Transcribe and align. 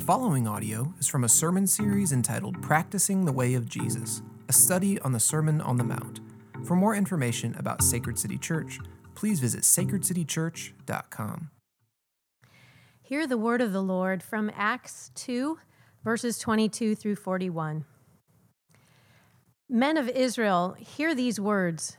The 0.00 0.06
following 0.06 0.48
audio 0.48 0.94
is 0.98 1.06
from 1.06 1.24
a 1.24 1.28
sermon 1.28 1.66
series 1.66 2.10
entitled 2.10 2.62
Practicing 2.62 3.26
the 3.26 3.32
Way 3.32 3.52
of 3.52 3.68
Jesus, 3.68 4.22
a 4.48 4.52
study 4.52 4.98
on 5.00 5.12
the 5.12 5.20
Sermon 5.20 5.60
on 5.60 5.76
the 5.76 5.84
Mount. 5.84 6.20
For 6.64 6.74
more 6.74 6.94
information 6.94 7.54
about 7.58 7.82
Sacred 7.82 8.18
City 8.18 8.38
Church, 8.38 8.78
please 9.14 9.40
visit 9.40 9.60
sacredcitychurch.com. 9.60 11.50
Hear 13.02 13.26
the 13.26 13.36
word 13.36 13.60
of 13.60 13.74
the 13.74 13.82
Lord 13.82 14.22
from 14.22 14.50
Acts 14.56 15.10
2, 15.16 15.58
verses 16.02 16.38
22 16.38 16.94
through 16.94 17.16
41. 17.16 17.84
Men 19.68 19.98
of 19.98 20.08
Israel, 20.08 20.76
hear 20.78 21.14
these 21.14 21.38
words 21.38 21.98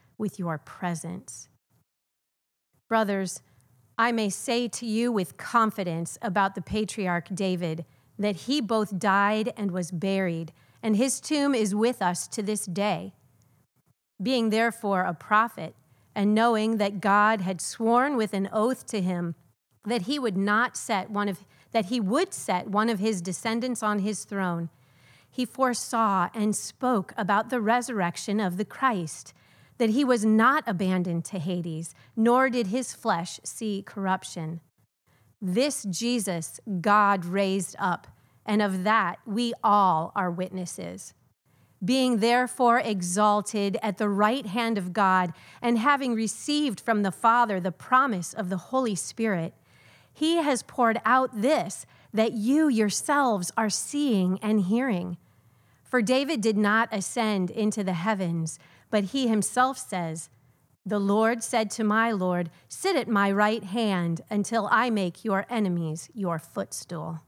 with 0.21 0.37
your 0.37 0.59
presence. 0.59 1.49
Brothers, 2.87 3.41
I 3.97 4.11
may 4.11 4.29
say 4.29 4.67
to 4.67 4.85
you 4.85 5.11
with 5.11 5.35
confidence 5.35 6.17
about 6.21 6.55
the 6.55 6.61
patriarch 6.61 7.27
David 7.33 7.85
that 8.19 8.35
he 8.35 8.61
both 8.61 8.99
died 8.99 9.51
and 9.57 9.71
was 9.71 9.89
buried, 9.89 10.53
and 10.83 10.95
his 10.95 11.19
tomb 11.19 11.55
is 11.55 11.73
with 11.73 12.01
us 12.01 12.27
to 12.27 12.43
this 12.43 12.65
day. 12.67 13.13
Being 14.21 14.51
therefore 14.51 15.03
a 15.03 15.13
prophet, 15.15 15.75
and 16.13 16.35
knowing 16.35 16.77
that 16.77 17.01
God 17.01 17.41
had 17.41 17.59
sworn 17.59 18.15
with 18.15 18.33
an 18.33 18.47
oath 18.53 18.85
to 18.87 19.01
him 19.01 19.35
that 19.85 20.03
he 20.03 20.19
would 20.19 20.37
not 20.37 20.77
set 20.77 21.09
one 21.09 21.27
of 21.27 21.39
that 21.71 21.85
he 21.85 21.99
would 21.99 22.33
set 22.33 22.67
one 22.67 22.89
of 22.89 22.99
his 22.99 23.21
descendants 23.21 23.81
on 23.81 23.99
his 23.99 24.25
throne, 24.25 24.69
he 25.29 25.45
foresaw 25.45 26.29
and 26.33 26.53
spoke 26.53 27.13
about 27.17 27.49
the 27.49 27.61
resurrection 27.61 28.41
of 28.41 28.57
the 28.57 28.65
Christ 28.65 29.33
that 29.81 29.89
he 29.89 30.05
was 30.05 30.23
not 30.23 30.63
abandoned 30.67 31.25
to 31.25 31.39
Hades, 31.39 31.95
nor 32.15 32.51
did 32.51 32.67
his 32.67 32.93
flesh 32.93 33.39
see 33.43 33.81
corruption. 33.81 34.61
This 35.41 35.85
Jesus 35.89 36.59
God 36.81 37.25
raised 37.25 37.75
up, 37.79 38.05
and 38.45 38.61
of 38.61 38.83
that 38.83 39.17
we 39.25 39.55
all 39.63 40.11
are 40.15 40.29
witnesses. 40.29 41.15
Being 41.83 42.19
therefore 42.19 42.77
exalted 42.77 43.75
at 43.81 43.97
the 43.97 44.07
right 44.07 44.45
hand 44.45 44.77
of 44.77 44.93
God, 44.93 45.33
and 45.63 45.79
having 45.79 46.13
received 46.13 46.79
from 46.79 47.01
the 47.01 47.11
Father 47.11 47.59
the 47.59 47.71
promise 47.71 48.35
of 48.35 48.49
the 48.49 48.57
Holy 48.57 48.93
Spirit, 48.93 49.55
he 50.13 50.35
has 50.35 50.61
poured 50.61 51.01
out 51.05 51.41
this 51.41 51.87
that 52.13 52.33
you 52.33 52.67
yourselves 52.67 53.51
are 53.57 53.71
seeing 53.71 54.37
and 54.43 54.61
hearing. 54.65 55.17
For 55.83 56.03
David 56.03 56.39
did 56.39 56.55
not 56.55 56.87
ascend 56.91 57.49
into 57.49 57.83
the 57.83 57.93
heavens 57.93 58.59
but 58.91 59.05
he 59.05 59.27
himself 59.27 59.77
says, 59.79 60.29
The 60.85 60.99
Lord 60.99 61.43
said 61.43 61.71
to 61.71 61.83
my 61.83 62.11
Lord, 62.11 62.51
Sit 62.69 62.95
at 62.95 63.07
my 63.07 63.31
right 63.31 63.63
hand 63.63 64.21
until 64.29 64.67
I 64.71 64.91
make 64.91 65.25
your 65.25 65.47
enemies 65.49 66.09
your 66.13 66.37
footstool. 66.37 67.21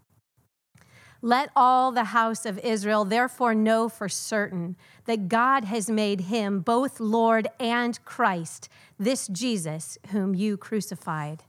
Let 1.26 1.52
all 1.56 1.94
the 1.94 2.04
house 2.04 2.46
of 2.46 2.60
Israel 2.60 3.06
therefore 3.06 3.56
know 3.56 3.88
for 3.88 4.10
certain 4.10 4.76
that 5.06 5.30
God 5.30 5.64
has 5.64 5.90
made 5.90 6.22
him 6.22 6.60
both 6.60 7.00
Lord 7.00 7.48
and 7.62 8.04
Christ, 8.04 8.68
this 9.00 9.30
Jesus 9.30 9.98
whom 10.12 10.36
you 10.36 10.58
crucified. 10.58 11.44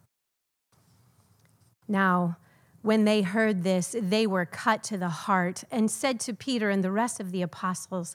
Now, 1.89 2.37
when 2.83 3.05
they 3.05 3.23
heard 3.23 3.65
this, 3.65 3.97
they 3.99 4.29
were 4.29 4.47
cut 4.47 4.85
to 4.85 4.97
the 4.97 5.09
heart 5.09 5.65
and 5.73 5.91
said 5.91 6.21
to 6.21 6.35
Peter 6.35 6.71
and 6.71 6.85
the 6.85 6.93
rest 6.93 7.19
of 7.19 7.33
the 7.33 7.43
apostles, 7.43 8.15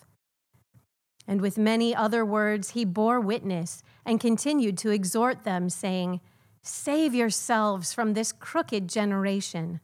And 1.31 1.39
with 1.39 1.57
many 1.57 1.95
other 1.95 2.25
words, 2.25 2.71
he 2.71 2.83
bore 2.83 3.21
witness 3.21 3.83
and 4.05 4.19
continued 4.19 4.77
to 4.79 4.89
exhort 4.89 5.45
them, 5.45 5.69
saying, 5.69 6.19
Save 6.61 7.15
yourselves 7.15 7.93
from 7.93 8.15
this 8.15 8.33
crooked 8.33 8.89
generation. 8.89 9.79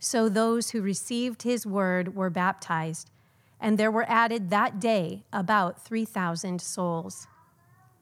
So 0.00 0.28
those 0.28 0.70
who 0.70 0.82
received 0.82 1.44
his 1.44 1.64
word 1.64 2.16
were 2.16 2.28
baptized, 2.28 3.08
and 3.60 3.78
there 3.78 3.92
were 3.92 4.04
added 4.08 4.50
that 4.50 4.80
day 4.80 5.22
about 5.32 5.80
3,000 5.84 6.60
souls. 6.60 7.28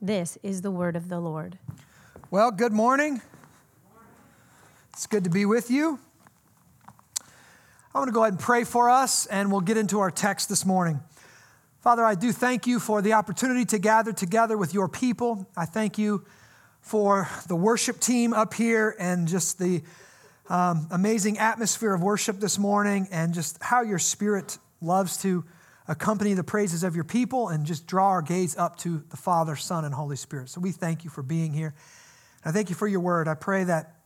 This 0.00 0.38
is 0.42 0.62
the 0.62 0.70
word 0.70 0.96
of 0.96 1.10
the 1.10 1.20
Lord. 1.20 1.58
Well, 2.30 2.50
good 2.50 2.72
morning. 2.72 3.20
It's 4.94 5.06
good 5.06 5.24
to 5.24 5.30
be 5.30 5.44
with 5.44 5.70
you. 5.70 5.98
I 7.94 7.98
want 7.98 8.08
to 8.08 8.14
go 8.14 8.22
ahead 8.22 8.32
and 8.32 8.40
pray 8.40 8.64
for 8.64 8.88
us, 8.88 9.26
and 9.26 9.52
we'll 9.52 9.60
get 9.60 9.76
into 9.76 10.00
our 10.00 10.10
text 10.10 10.48
this 10.48 10.64
morning. 10.64 11.00
Father, 11.84 12.02
I 12.02 12.14
do 12.14 12.32
thank 12.32 12.66
you 12.66 12.80
for 12.80 13.02
the 13.02 13.12
opportunity 13.12 13.66
to 13.66 13.78
gather 13.78 14.10
together 14.10 14.56
with 14.56 14.72
your 14.72 14.88
people. 14.88 15.46
I 15.54 15.66
thank 15.66 15.98
you 15.98 16.24
for 16.80 17.28
the 17.46 17.54
worship 17.54 18.00
team 18.00 18.32
up 18.32 18.54
here 18.54 18.96
and 18.98 19.28
just 19.28 19.58
the 19.58 19.82
um, 20.48 20.88
amazing 20.90 21.36
atmosphere 21.36 21.92
of 21.92 22.02
worship 22.02 22.40
this 22.40 22.58
morning 22.58 23.06
and 23.10 23.34
just 23.34 23.62
how 23.62 23.82
your 23.82 23.98
spirit 23.98 24.56
loves 24.80 25.18
to 25.18 25.44
accompany 25.86 26.32
the 26.32 26.42
praises 26.42 26.84
of 26.84 26.94
your 26.94 27.04
people 27.04 27.50
and 27.50 27.66
just 27.66 27.86
draw 27.86 28.08
our 28.08 28.22
gaze 28.22 28.56
up 28.56 28.78
to 28.78 29.04
the 29.10 29.18
Father, 29.18 29.54
Son, 29.54 29.84
and 29.84 29.94
Holy 29.94 30.16
Spirit. 30.16 30.48
So 30.48 30.62
we 30.62 30.72
thank 30.72 31.04
you 31.04 31.10
for 31.10 31.22
being 31.22 31.52
here. 31.52 31.74
And 32.44 32.50
I 32.50 32.52
thank 32.54 32.70
you 32.70 32.74
for 32.76 32.88
your 32.88 33.00
word. 33.00 33.28
I 33.28 33.34
pray 33.34 33.64
that 33.64 33.96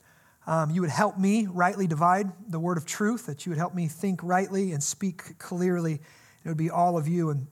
um, 0.48 0.72
you 0.72 0.80
would 0.80 0.90
help 0.90 1.16
me 1.16 1.46
rightly 1.46 1.86
divide 1.86 2.26
the 2.50 2.58
word 2.58 2.76
of 2.76 2.86
truth, 2.86 3.26
that 3.26 3.46
you 3.46 3.50
would 3.50 3.58
help 3.58 3.72
me 3.72 3.86
think 3.86 4.18
rightly 4.24 4.72
and 4.72 4.82
speak 4.82 5.38
clearly. 5.38 6.00
It 6.44 6.48
would 6.48 6.56
be 6.56 6.70
all 6.70 6.98
of 6.98 7.06
you 7.06 7.30
and 7.30 7.46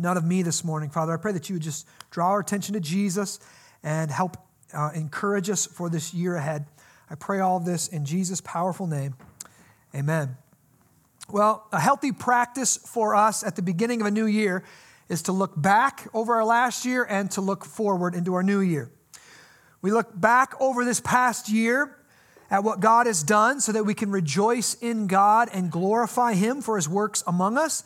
none 0.00 0.16
of 0.16 0.24
me 0.24 0.42
this 0.42 0.64
morning, 0.64 0.90
Father. 0.90 1.12
I 1.12 1.16
pray 1.16 1.32
that 1.32 1.48
you 1.48 1.56
would 1.56 1.62
just 1.62 1.86
draw 2.10 2.28
our 2.30 2.40
attention 2.40 2.74
to 2.74 2.80
Jesus 2.80 3.38
and 3.82 4.10
help 4.10 4.36
uh, 4.72 4.90
encourage 4.94 5.50
us 5.50 5.66
for 5.66 5.88
this 5.88 6.14
year 6.14 6.36
ahead. 6.36 6.66
I 7.08 7.14
pray 7.14 7.40
all 7.40 7.60
this 7.60 7.88
in 7.88 8.04
Jesus' 8.04 8.40
powerful 8.40 8.86
name. 8.86 9.14
Amen. 9.94 10.36
Well, 11.28 11.66
a 11.72 11.80
healthy 11.80 12.12
practice 12.12 12.76
for 12.76 13.14
us 13.14 13.44
at 13.44 13.56
the 13.56 13.62
beginning 13.62 14.00
of 14.00 14.06
a 14.06 14.10
new 14.10 14.26
year 14.26 14.64
is 15.08 15.22
to 15.22 15.32
look 15.32 15.60
back 15.60 16.08
over 16.14 16.36
our 16.36 16.44
last 16.44 16.84
year 16.84 17.04
and 17.04 17.30
to 17.32 17.40
look 17.40 17.64
forward 17.64 18.14
into 18.14 18.34
our 18.34 18.42
new 18.42 18.60
year. 18.60 18.90
We 19.82 19.90
look 19.90 20.08
back 20.18 20.54
over 20.60 20.84
this 20.84 21.00
past 21.00 21.48
year 21.48 21.96
at 22.50 22.64
what 22.64 22.80
God 22.80 23.06
has 23.06 23.22
done 23.22 23.60
so 23.60 23.72
that 23.72 23.84
we 23.84 23.94
can 23.94 24.10
rejoice 24.10 24.74
in 24.74 25.06
God 25.06 25.48
and 25.52 25.70
glorify 25.70 26.34
Him 26.34 26.60
for 26.60 26.76
His 26.76 26.88
works 26.88 27.22
among 27.26 27.58
us. 27.58 27.82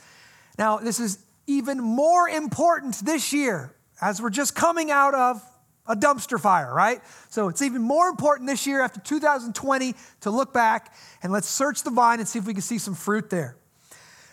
Now, 0.58 0.78
this 0.78 1.00
is 1.00 1.18
even 1.46 1.78
more 1.78 2.28
important 2.28 2.96
this 3.04 3.32
year 3.32 3.74
as 4.00 4.20
we're 4.20 4.30
just 4.30 4.54
coming 4.54 4.90
out 4.90 5.14
of 5.14 5.42
a 5.86 5.94
dumpster 5.94 6.40
fire, 6.40 6.72
right? 6.72 7.02
So 7.28 7.48
it's 7.48 7.60
even 7.60 7.82
more 7.82 8.08
important 8.08 8.48
this 8.48 8.66
year 8.66 8.80
after 8.80 9.00
2020 9.00 9.94
to 10.22 10.30
look 10.30 10.52
back 10.52 10.94
and 11.22 11.32
let's 11.32 11.48
search 11.48 11.82
the 11.82 11.90
vine 11.90 12.20
and 12.20 12.28
see 12.28 12.38
if 12.38 12.46
we 12.46 12.54
can 12.54 12.62
see 12.62 12.78
some 12.78 12.94
fruit 12.94 13.28
there. 13.30 13.56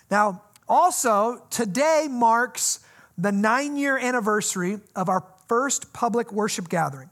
Now, 0.10 0.42
Also, 0.72 1.44
today 1.50 2.08
marks 2.10 2.80
the 3.18 3.30
nine 3.30 3.76
year 3.76 3.98
anniversary 3.98 4.80
of 4.96 5.10
our 5.10 5.26
first 5.50 5.92
public 5.92 6.32
worship 6.32 6.70
gathering. 6.70 7.10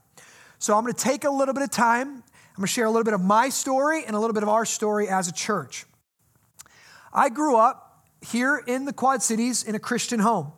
So 0.59 0.77
I'm 0.77 0.83
going 0.83 0.93
to 0.93 1.03
take 1.03 1.25
a 1.25 1.29
little 1.29 1.53
bit 1.53 1.63
of 1.63 1.69
time. 1.69 2.07
I'm 2.07 2.55
going 2.55 2.67
to 2.67 2.67
share 2.67 2.85
a 2.85 2.89
little 2.89 3.03
bit 3.03 3.13
of 3.13 3.21
my 3.21 3.49
story 3.49 4.05
and 4.05 4.15
a 4.15 4.19
little 4.19 4.33
bit 4.33 4.43
of 4.43 4.49
our 4.49 4.63
story 4.63 5.09
as 5.09 5.27
a 5.27 5.33
church. 5.33 5.85
I 7.13 7.27
grew 7.27 7.57
up 7.57 7.88
here 8.21 8.61
in 8.65 8.85
the 8.85 8.93
Quad 8.93 9.21
Cities 9.21 9.63
in 9.63 9.75
a 9.75 9.79
Christian 9.79 10.19
home. 10.19 10.51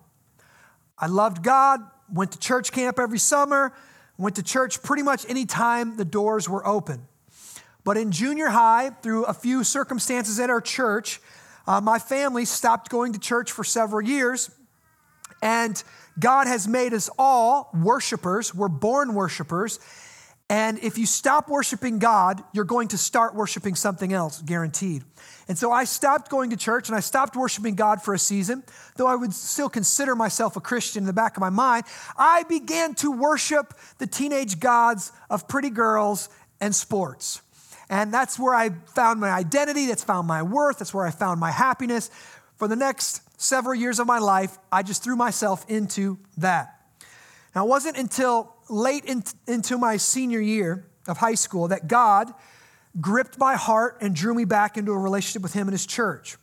I 0.97 1.07
loved 1.07 1.43
God, 1.43 1.81
went 2.11 2.31
to 2.33 2.39
church 2.39 2.71
camp 2.71 2.99
every 2.99 3.19
summer, 3.19 3.73
went 4.17 4.35
to 4.35 4.43
church 4.43 4.83
pretty 4.83 5.03
much 5.03 5.25
any 5.27 5.45
time 5.45 5.97
the 5.97 6.05
doors 6.05 6.47
were 6.47 6.65
open. 6.65 7.07
But 7.83 7.97
in 7.97 8.11
junior 8.11 8.49
high, 8.49 8.91
through 9.01 9.25
a 9.25 9.33
few 9.33 9.63
circumstances 9.63 10.39
at 10.39 10.49
our 10.49 10.61
church, 10.61 11.19
uh, 11.65 11.81
my 11.81 11.99
family 11.99 12.45
stopped 12.45 12.89
going 12.89 13.13
to 13.13 13.19
church 13.19 13.51
for 13.51 13.63
several 13.63 14.01
years. 14.01 14.51
And 15.41 15.81
God 16.19 16.47
has 16.47 16.67
made 16.67 16.93
us 16.93 17.09
all 17.17 17.71
worshipers. 17.73 18.53
We're 18.53 18.67
born 18.67 19.15
worshipers. 19.15 19.79
And 20.51 20.79
if 20.79 20.97
you 20.97 21.05
stop 21.05 21.47
worshiping 21.47 21.97
God, 21.97 22.43
you're 22.51 22.65
going 22.65 22.89
to 22.89 22.97
start 22.97 23.35
worshiping 23.35 23.73
something 23.73 24.11
else, 24.11 24.41
guaranteed. 24.41 25.01
And 25.47 25.57
so 25.57 25.71
I 25.71 25.85
stopped 25.85 26.29
going 26.29 26.49
to 26.49 26.57
church 26.57 26.89
and 26.89 26.95
I 26.95 26.99
stopped 26.99 27.37
worshiping 27.37 27.75
God 27.75 28.01
for 28.01 28.13
a 28.13 28.19
season, 28.19 28.61
though 28.97 29.07
I 29.07 29.15
would 29.15 29.31
still 29.31 29.69
consider 29.69 30.13
myself 30.13 30.57
a 30.57 30.59
Christian 30.59 31.03
in 31.03 31.07
the 31.07 31.13
back 31.13 31.37
of 31.37 31.41
my 31.41 31.49
mind. 31.49 31.85
I 32.17 32.43
began 32.49 32.95
to 32.95 33.13
worship 33.13 33.73
the 33.97 34.07
teenage 34.07 34.59
gods 34.59 35.13
of 35.29 35.47
pretty 35.47 35.69
girls 35.69 36.27
and 36.59 36.75
sports. 36.75 37.41
And 37.89 38.13
that's 38.13 38.37
where 38.37 38.53
I 38.53 38.71
found 38.93 39.21
my 39.21 39.29
identity, 39.29 39.85
that's 39.85 40.03
found 40.03 40.27
my 40.27 40.43
worth, 40.43 40.79
that's 40.79 40.93
where 40.93 41.05
I 41.05 41.11
found 41.11 41.39
my 41.39 41.51
happiness. 41.51 42.09
For 42.57 42.67
the 42.67 42.75
next 42.75 43.21
several 43.41 43.75
years 43.75 43.99
of 43.99 44.07
my 44.07 44.19
life, 44.19 44.57
I 44.69 44.83
just 44.83 45.01
threw 45.01 45.15
myself 45.15 45.65
into 45.69 46.19
that. 46.39 46.77
Now, 47.55 47.65
it 47.65 47.69
wasn't 47.69 47.97
until 47.97 48.53
late 48.71 49.05
in, 49.05 49.23
into 49.47 49.77
my 49.77 49.97
senior 49.97 50.39
year 50.39 50.85
of 51.07 51.17
high 51.17 51.35
school 51.35 51.67
that 51.67 51.87
God 51.87 52.33
gripped 52.99 53.37
my 53.37 53.55
heart 53.55 53.97
and 54.01 54.15
drew 54.15 54.33
me 54.33 54.45
back 54.45 54.77
into 54.77 54.91
a 54.91 54.97
relationship 54.97 55.41
with 55.41 55.53
Him 55.53 55.67
and 55.67 55.73
His 55.73 55.85
church. 55.85 56.37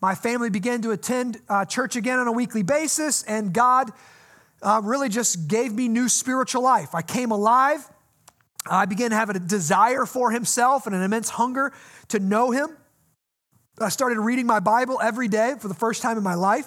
My 0.00 0.14
family 0.14 0.50
began 0.50 0.82
to 0.82 0.92
attend 0.92 1.38
uh, 1.48 1.64
church 1.64 1.96
again 1.96 2.18
on 2.18 2.28
a 2.28 2.32
weekly 2.32 2.62
basis, 2.62 3.22
and 3.24 3.52
God 3.52 3.90
uh, 4.62 4.80
really 4.84 5.08
just 5.08 5.48
gave 5.48 5.72
me 5.72 5.88
new 5.88 6.08
spiritual 6.08 6.62
life. 6.62 6.94
I 6.94 7.02
came 7.02 7.30
alive. 7.30 7.86
I 8.70 8.86
began 8.86 9.10
to 9.10 9.16
have 9.16 9.30
a 9.30 9.38
desire 9.38 10.06
for 10.06 10.30
Himself 10.30 10.86
and 10.86 10.94
an 10.94 11.02
immense 11.02 11.30
hunger 11.30 11.72
to 12.08 12.20
know 12.20 12.50
Him. 12.50 12.76
I 13.80 13.88
started 13.88 14.20
reading 14.20 14.46
my 14.46 14.60
Bible 14.60 15.00
every 15.02 15.28
day 15.28 15.54
for 15.58 15.68
the 15.68 15.74
first 15.74 16.02
time 16.02 16.16
in 16.16 16.24
my 16.24 16.34
life. 16.34 16.66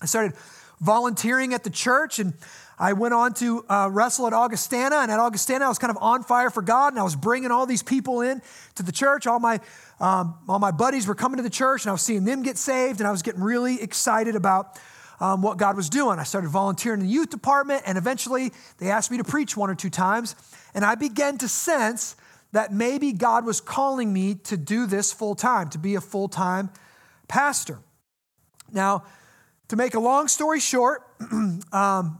I 0.00 0.06
started 0.06 0.34
volunteering 0.80 1.54
at 1.54 1.62
the 1.64 1.70
church 1.70 2.18
and 2.18 2.34
I 2.82 2.94
went 2.94 3.14
on 3.14 3.32
to 3.34 3.64
uh, 3.68 3.88
wrestle 3.92 4.26
at 4.26 4.32
Augustana, 4.32 4.96
and 4.96 5.12
at 5.12 5.20
Augustana, 5.20 5.66
I 5.66 5.68
was 5.68 5.78
kind 5.78 5.92
of 5.92 5.98
on 6.02 6.24
fire 6.24 6.50
for 6.50 6.62
God, 6.62 6.92
and 6.92 6.98
I 6.98 7.04
was 7.04 7.14
bringing 7.14 7.52
all 7.52 7.64
these 7.64 7.80
people 7.80 8.22
in 8.22 8.42
to 8.74 8.82
the 8.82 8.90
church. 8.90 9.24
All 9.24 9.38
my, 9.38 9.60
um, 10.00 10.34
all 10.48 10.58
my 10.58 10.72
buddies 10.72 11.06
were 11.06 11.14
coming 11.14 11.36
to 11.36 11.44
the 11.44 11.50
church, 11.50 11.84
and 11.84 11.90
I 11.90 11.92
was 11.92 12.02
seeing 12.02 12.24
them 12.24 12.42
get 12.42 12.58
saved, 12.58 12.98
and 12.98 13.06
I 13.06 13.12
was 13.12 13.22
getting 13.22 13.40
really 13.40 13.80
excited 13.80 14.34
about 14.34 14.80
um, 15.20 15.42
what 15.42 15.58
God 15.58 15.76
was 15.76 15.88
doing. 15.88 16.18
I 16.18 16.24
started 16.24 16.50
volunteering 16.50 17.02
in 17.02 17.06
the 17.06 17.12
youth 17.12 17.30
department, 17.30 17.84
and 17.86 17.96
eventually 17.96 18.52
they 18.78 18.90
asked 18.90 19.12
me 19.12 19.18
to 19.18 19.24
preach 19.24 19.56
one 19.56 19.70
or 19.70 19.76
two 19.76 19.90
times, 19.90 20.34
and 20.74 20.84
I 20.84 20.96
began 20.96 21.38
to 21.38 21.46
sense 21.46 22.16
that 22.50 22.72
maybe 22.72 23.12
God 23.12 23.46
was 23.46 23.60
calling 23.60 24.12
me 24.12 24.34
to 24.34 24.56
do 24.56 24.86
this 24.86 25.12
full 25.12 25.36
time, 25.36 25.70
to 25.70 25.78
be 25.78 25.94
a 25.94 26.00
full 26.00 26.26
time 26.26 26.68
pastor. 27.28 27.78
Now, 28.72 29.04
to 29.68 29.76
make 29.76 29.94
a 29.94 30.00
long 30.00 30.26
story 30.26 30.58
short, 30.58 31.06
um, 31.72 32.18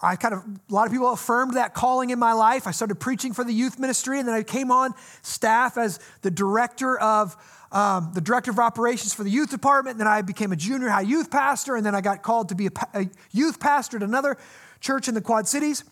I 0.00 0.14
kind 0.14 0.34
of, 0.34 0.40
a 0.40 0.72
lot 0.72 0.86
of 0.86 0.92
people 0.92 1.12
affirmed 1.12 1.54
that 1.54 1.74
calling 1.74 2.10
in 2.10 2.18
my 2.18 2.32
life. 2.32 2.66
I 2.66 2.70
started 2.70 2.96
preaching 2.96 3.32
for 3.32 3.42
the 3.42 3.52
youth 3.52 3.78
ministry, 3.78 4.20
and 4.20 4.28
then 4.28 4.34
I 4.34 4.44
came 4.44 4.70
on 4.70 4.94
staff 5.22 5.76
as 5.76 5.98
the 6.22 6.30
director 6.30 6.98
of 6.98 7.36
um, 7.70 8.12
the 8.14 8.20
director 8.20 8.50
of 8.50 8.58
operations 8.58 9.12
for 9.12 9.24
the 9.24 9.30
youth 9.30 9.50
department. 9.50 9.94
And 9.94 10.00
then 10.00 10.06
I 10.06 10.22
became 10.22 10.52
a 10.52 10.56
junior 10.56 10.88
high 10.88 11.02
youth 11.02 11.30
pastor, 11.30 11.76
and 11.76 11.84
then 11.84 11.94
I 11.94 12.00
got 12.00 12.22
called 12.22 12.48
to 12.50 12.54
be 12.54 12.66
a, 12.66 12.70
a 12.94 13.10
youth 13.32 13.60
pastor 13.60 13.96
at 13.96 14.02
another 14.02 14.38
church 14.80 15.08
in 15.08 15.14
the 15.14 15.20
Quad 15.20 15.48
Cities. 15.48 15.84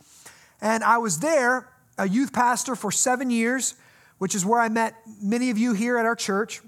And 0.61 0.85
I 0.85 0.99
was 0.99 1.19
there, 1.19 1.69
a 1.99 2.09
youth 2.09 2.33
pastor 2.33 2.77
for 2.77 2.91
seven 2.93 3.31
years, 3.31 3.75
which 4.19 4.35
is 4.35 4.47
where 4.47 4.61
I 4.61 4.69
met 4.69 4.95
many 5.21 5.51
of 5.51 5.59
you 5.59 5.75
here 5.75 5.99
at 5.99 6.07
our 6.07 6.17
church. 6.17 6.63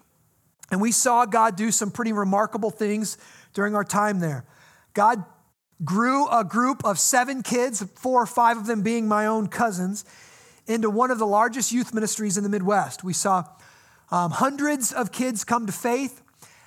And 0.70 0.80
we 0.80 0.92
saw 0.92 1.24
God 1.24 1.56
do 1.56 1.70
some 1.70 1.90
pretty 1.90 2.12
remarkable 2.12 2.70
things 2.70 3.16
during 3.54 3.74
our 3.74 3.84
time 3.84 4.20
there. 4.20 4.44
God 4.92 5.24
grew 5.84 6.28
a 6.28 6.44
group 6.44 6.84
of 6.84 6.98
seven 6.98 7.42
kids, 7.42 7.84
four 7.96 8.22
or 8.22 8.26
five 8.26 8.56
of 8.56 8.66
them 8.66 8.82
being 8.82 9.06
my 9.06 9.26
own 9.26 9.48
cousins, 9.48 10.04
into 10.66 10.90
one 10.90 11.10
of 11.10 11.18
the 11.18 11.26
largest 11.26 11.72
youth 11.72 11.94
ministries 11.94 12.36
in 12.36 12.42
the 12.42 12.50
Midwest. 12.50 13.02
We 13.02 13.12
saw 13.12 13.44
um, 14.10 14.30
hundreds 14.30 14.92
of 14.92 15.12
kids 15.12 15.44
come 15.44 15.66
to 15.66 15.72
faith. 15.72 16.22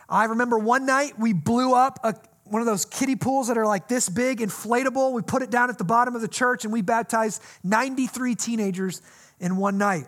I 0.10 0.26
remember 0.26 0.58
one 0.58 0.86
night 0.86 1.20
we 1.20 1.34
blew 1.34 1.74
up 1.74 2.00
a, 2.04 2.16
one 2.46 2.62
of 2.62 2.66
those 2.66 2.86
kiddie 2.86 3.16
pools 3.16 3.48
that 3.48 3.58
are 3.58 3.66
like 3.66 3.88
this 3.88 4.10
big, 4.10 4.40
inflatable. 4.40 5.14
We 5.14 5.22
put 5.22 5.42
it 5.42 5.50
down 5.50 5.70
at 5.70 5.78
the 5.78 5.84
bottom 5.84 6.16
of 6.16 6.22
the 6.22 6.28
church 6.28 6.64
and 6.64 6.74
we 6.74 6.82
baptized 6.82 7.42
93 7.64 8.36
teenagers 8.36 9.02
in 9.40 9.56
one 9.58 9.78
night. 9.78 10.06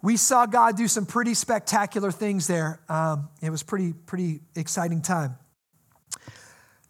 We 0.00 0.16
saw 0.16 0.46
God 0.46 0.76
do 0.76 0.86
some 0.86 1.06
pretty 1.06 1.34
spectacular 1.34 2.10
things 2.10 2.46
there. 2.46 2.80
Um, 2.88 3.28
it 3.42 3.50
was 3.50 3.62
pretty, 3.62 3.92
pretty 3.92 4.40
exciting 4.54 5.02
time. 5.02 5.36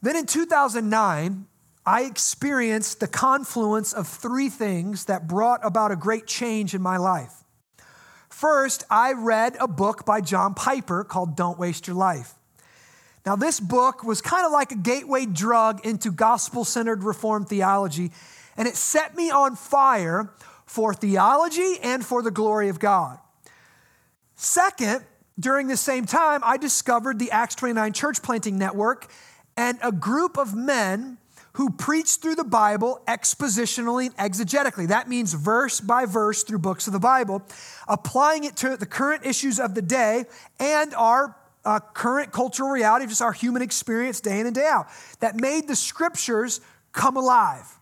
Then 0.04 0.16
in 0.16 0.26
2009, 0.26 1.46
I 1.86 2.02
experienced 2.02 3.00
the 3.00 3.08
confluence 3.08 3.94
of 3.94 4.06
three 4.06 4.50
things 4.50 5.06
that 5.06 5.26
brought 5.26 5.64
about 5.64 5.92
a 5.92 5.96
great 5.96 6.26
change 6.26 6.74
in 6.74 6.82
my 6.82 6.98
life. 6.98 7.32
First, 8.28 8.84
I 8.90 9.14
read 9.14 9.56
a 9.58 9.66
book 9.66 10.04
by 10.04 10.20
John 10.20 10.52
Piper 10.52 11.04
called 11.04 11.36
Don't 11.36 11.58
Waste 11.58 11.86
Your 11.86 11.96
Life. 11.96 12.34
Now, 13.24 13.34
this 13.34 13.58
book 13.60 14.04
was 14.04 14.20
kind 14.20 14.44
of 14.44 14.52
like 14.52 14.72
a 14.72 14.76
gateway 14.76 15.24
drug 15.24 15.86
into 15.86 16.12
gospel 16.12 16.66
centered 16.66 17.02
Reformed 17.02 17.48
theology, 17.48 18.12
and 18.58 18.68
it 18.68 18.76
set 18.76 19.16
me 19.16 19.30
on 19.30 19.56
fire 19.56 20.30
for 20.66 20.92
theology 20.92 21.78
and 21.82 22.04
for 22.04 22.20
the 22.20 22.30
glory 22.30 22.68
of 22.68 22.78
God. 22.78 23.18
Second, 24.34 25.02
during 25.40 25.66
the 25.66 25.78
same 25.78 26.04
time, 26.04 26.42
I 26.44 26.58
discovered 26.58 27.18
the 27.18 27.30
Acts 27.30 27.54
29 27.54 27.94
Church 27.94 28.22
Planting 28.22 28.58
Network 28.58 29.10
and 29.56 29.78
a 29.82 29.92
group 29.92 30.36
of 30.36 30.54
men 30.54 31.18
who 31.54 31.70
preach 31.70 32.16
through 32.16 32.34
the 32.34 32.44
Bible 32.44 33.00
expositionally 33.06 34.06
and 34.06 34.32
exegetically. 34.32 34.88
That 34.88 35.08
means 35.08 35.32
verse 35.32 35.80
by 35.80 36.04
verse 36.04 36.42
through 36.42 36.58
books 36.58 36.86
of 36.86 36.92
the 36.92 36.98
Bible, 36.98 37.42
applying 37.86 38.44
it 38.44 38.56
to 38.56 38.76
the 38.76 38.86
current 38.86 39.24
issues 39.24 39.60
of 39.60 39.74
the 39.74 39.82
day 39.82 40.24
and 40.58 40.92
our 40.94 41.36
uh, 41.64 41.80
current 41.94 42.32
cultural 42.32 42.70
reality, 42.70 43.06
just 43.06 43.22
our 43.22 43.32
human 43.32 43.62
experience 43.62 44.20
day 44.20 44.40
in 44.40 44.46
and 44.46 44.54
day 44.54 44.66
out, 44.66 44.86
that 45.20 45.36
made 45.40 45.68
the 45.68 45.76
scriptures 45.76 46.60
come 46.92 47.16
alive. 47.16 47.78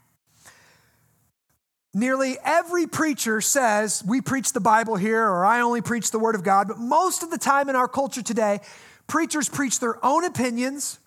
Nearly 1.94 2.36
every 2.44 2.86
preacher 2.86 3.40
says, 3.40 4.02
We 4.06 4.20
preach 4.20 4.52
the 4.52 4.60
Bible 4.60 4.96
here, 4.96 5.22
or 5.22 5.44
I 5.44 5.60
only 5.60 5.82
preach 5.82 6.10
the 6.10 6.18
Word 6.18 6.34
of 6.34 6.42
God. 6.42 6.68
But 6.68 6.78
most 6.78 7.22
of 7.22 7.30
the 7.30 7.38
time 7.38 7.68
in 7.68 7.76
our 7.76 7.88
culture 7.88 8.22
today, 8.22 8.60
preachers 9.06 9.48
preach 9.48 9.78
their 9.80 10.02
own 10.04 10.24
opinions 10.24 10.98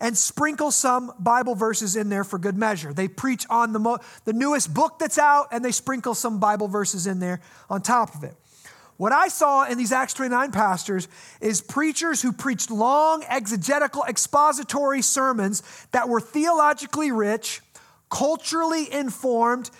and 0.00 0.16
sprinkle 0.16 0.70
some 0.70 1.12
Bible 1.18 1.54
verses 1.54 1.96
in 1.96 2.08
there 2.08 2.24
for 2.24 2.38
good 2.38 2.56
measure. 2.56 2.92
They 2.92 3.08
preach 3.08 3.46
on 3.48 3.72
the, 3.72 3.78
mo- 3.78 3.98
the 4.24 4.32
newest 4.32 4.72
book 4.72 4.98
that's 4.98 5.18
out 5.18 5.48
and 5.52 5.64
they 5.64 5.72
sprinkle 5.72 6.14
some 6.14 6.38
Bible 6.38 6.68
verses 6.68 7.06
in 7.06 7.20
there 7.20 7.40
on 7.70 7.82
top 7.82 8.14
of 8.14 8.24
it. 8.24 8.34
What 8.96 9.12
I 9.12 9.28
saw 9.28 9.64
in 9.64 9.76
these 9.76 9.90
Acts 9.90 10.14
29 10.14 10.52
pastors 10.52 11.08
is 11.40 11.60
preachers 11.60 12.22
who 12.22 12.32
preached 12.32 12.70
long, 12.70 13.24
exegetical, 13.28 14.04
expository 14.08 15.02
sermons 15.02 15.62
that 15.90 16.08
were 16.08 16.20
theologically 16.20 17.10
rich, 17.10 17.60
culturally 18.08 18.92
informed, 18.92 19.70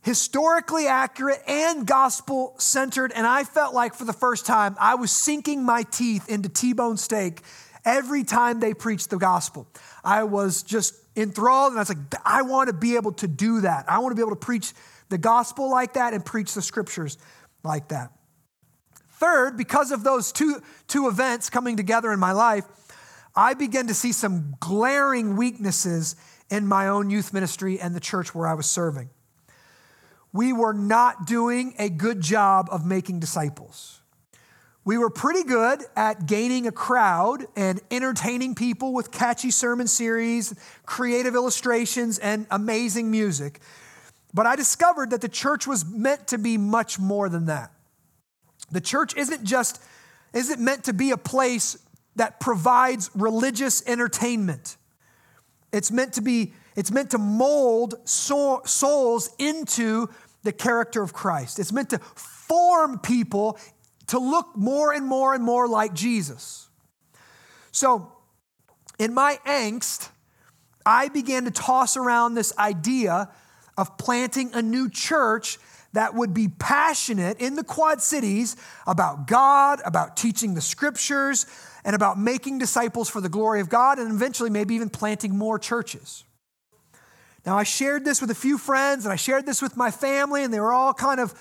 historically 0.00 0.86
accurate, 0.86 1.42
and 1.46 1.86
gospel 1.86 2.54
centered. 2.56 3.12
And 3.14 3.26
I 3.26 3.44
felt 3.44 3.74
like 3.74 3.94
for 3.94 4.06
the 4.06 4.14
first 4.14 4.46
time, 4.46 4.74
I 4.80 4.94
was 4.94 5.10
sinking 5.10 5.62
my 5.62 5.82
teeth 5.82 6.28
into 6.30 6.48
T 6.48 6.72
bone 6.72 6.96
steak 6.96 7.42
every 7.86 8.24
time 8.24 8.60
they 8.60 8.74
preached 8.74 9.08
the 9.08 9.16
gospel. 9.16 9.66
I 10.04 10.24
was 10.24 10.62
just 10.62 10.94
enthralled 11.16 11.72
and 11.72 11.78
I 11.78 11.82
was 11.82 11.88
like, 11.88 11.98
I 12.24 12.42
want 12.42 12.68
to 12.68 12.74
be 12.74 12.96
able 12.96 13.12
to 13.12 13.28
do 13.28 13.62
that. 13.62 13.86
I 13.88 14.00
want 14.00 14.10
to 14.10 14.16
be 14.16 14.22
able 14.22 14.36
to 14.36 14.44
preach 14.44 14.74
the 15.08 15.16
gospel 15.16 15.70
like 15.70 15.94
that 15.94 16.12
and 16.12 16.24
preach 16.24 16.52
the 16.52 16.60
scriptures 16.60 17.16
like 17.62 17.88
that. 17.88 18.12
Third, 19.12 19.56
because 19.56 19.92
of 19.92 20.04
those 20.04 20.32
two, 20.32 20.60
two 20.88 21.08
events 21.08 21.48
coming 21.48 21.76
together 21.76 22.12
in 22.12 22.18
my 22.18 22.32
life, 22.32 22.64
I 23.34 23.54
began 23.54 23.86
to 23.86 23.94
see 23.94 24.12
some 24.12 24.56
glaring 24.60 25.36
weaknesses 25.36 26.16
in 26.50 26.66
my 26.66 26.88
own 26.88 27.08
youth 27.08 27.32
ministry 27.32 27.80
and 27.80 27.94
the 27.94 28.00
church 28.00 28.34
where 28.34 28.46
I 28.46 28.54
was 28.54 28.66
serving. 28.66 29.10
We 30.32 30.52
were 30.52 30.74
not 30.74 31.26
doing 31.26 31.74
a 31.78 31.88
good 31.88 32.20
job 32.20 32.68
of 32.70 32.84
making 32.84 33.20
disciples. 33.20 34.02
We 34.86 34.96
were 34.96 35.10
pretty 35.10 35.42
good 35.42 35.82
at 35.96 36.26
gaining 36.26 36.68
a 36.68 36.72
crowd 36.72 37.44
and 37.56 37.80
entertaining 37.90 38.54
people 38.54 38.94
with 38.94 39.10
catchy 39.10 39.50
sermon 39.50 39.88
series, 39.88 40.54
creative 40.86 41.34
illustrations, 41.34 42.20
and 42.20 42.46
amazing 42.52 43.10
music. 43.10 43.58
But 44.32 44.46
I 44.46 44.54
discovered 44.54 45.10
that 45.10 45.20
the 45.20 45.28
church 45.28 45.66
was 45.66 45.84
meant 45.84 46.28
to 46.28 46.38
be 46.38 46.56
much 46.56 47.00
more 47.00 47.28
than 47.28 47.46
that. 47.46 47.72
The 48.70 48.80
church 48.80 49.16
isn't 49.16 49.42
just 49.42 49.82
isn't 50.32 50.60
meant 50.60 50.84
to 50.84 50.92
be 50.92 51.10
a 51.10 51.16
place 51.16 51.76
that 52.14 52.38
provides 52.38 53.10
religious 53.14 53.82
entertainment. 53.88 54.76
It's 55.72 55.90
meant 55.90 56.12
to 56.12 56.22
be 56.22 56.52
it's 56.76 56.92
meant 56.92 57.10
to 57.10 57.18
mold 57.18 57.96
souls 58.04 59.30
into 59.38 60.10
the 60.44 60.52
character 60.52 61.02
of 61.02 61.12
Christ. 61.12 61.58
It's 61.58 61.72
meant 61.72 61.90
to 61.90 61.98
form 61.98 63.00
people 63.00 63.58
to 64.08 64.18
look 64.18 64.56
more 64.56 64.92
and 64.92 65.06
more 65.06 65.34
and 65.34 65.42
more 65.42 65.68
like 65.68 65.94
Jesus. 65.94 66.68
So, 67.72 68.12
in 68.98 69.12
my 69.12 69.38
angst, 69.46 70.08
I 70.84 71.08
began 71.08 71.44
to 71.44 71.50
toss 71.50 71.96
around 71.96 72.34
this 72.34 72.56
idea 72.56 73.30
of 73.76 73.98
planting 73.98 74.54
a 74.54 74.62
new 74.62 74.88
church 74.88 75.58
that 75.92 76.14
would 76.14 76.32
be 76.32 76.48
passionate 76.48 77.40
in 77.40 77.56
the 77.56 77.64
Quad 77.64 78.00
Cities 78.00 78.56
about 78.86 79.26
God, 79.26 79.80
about 79.84 80.16
teaching 80.16 80.54
the 80.54 80.60
scriptures, 80.60 81.46
and 81.84 81.94
about 81.94 82.18
making 82.18 82.58
disciples 82.58 83.08
for 83.08 83.20
the 83.20 83.28
glory 83.28 83.60
of 83.60 83.68
God, 83.68 83.98
and 83.98 84.10
eventually 84.12 84.50
maybe 84.50 84.74
even 84.74 84.90
planting 84.90 85.36
more 85.36 85.58
churches. 85.58 86.24
Now, 87.44 87.56
I 87.56 87.62
shared 87.62 88.04
this 88.04 88.20
with 88.20 88.30
a 88.30 88.34
few 88.34 88.58
friends 88.58 89.04
and 89.04 89.12
I 89.12 89.16
shared 89.16 89.46
this 89.46 89.62
with 89.62 89.76
my 89.76 89.90
family, 89.90 90.42
and 90.42 90.52
they 90.52 90.60
were 90.60 90.72
all 90.72 90.92
kind 90.92 91.20
of 91.20 91.32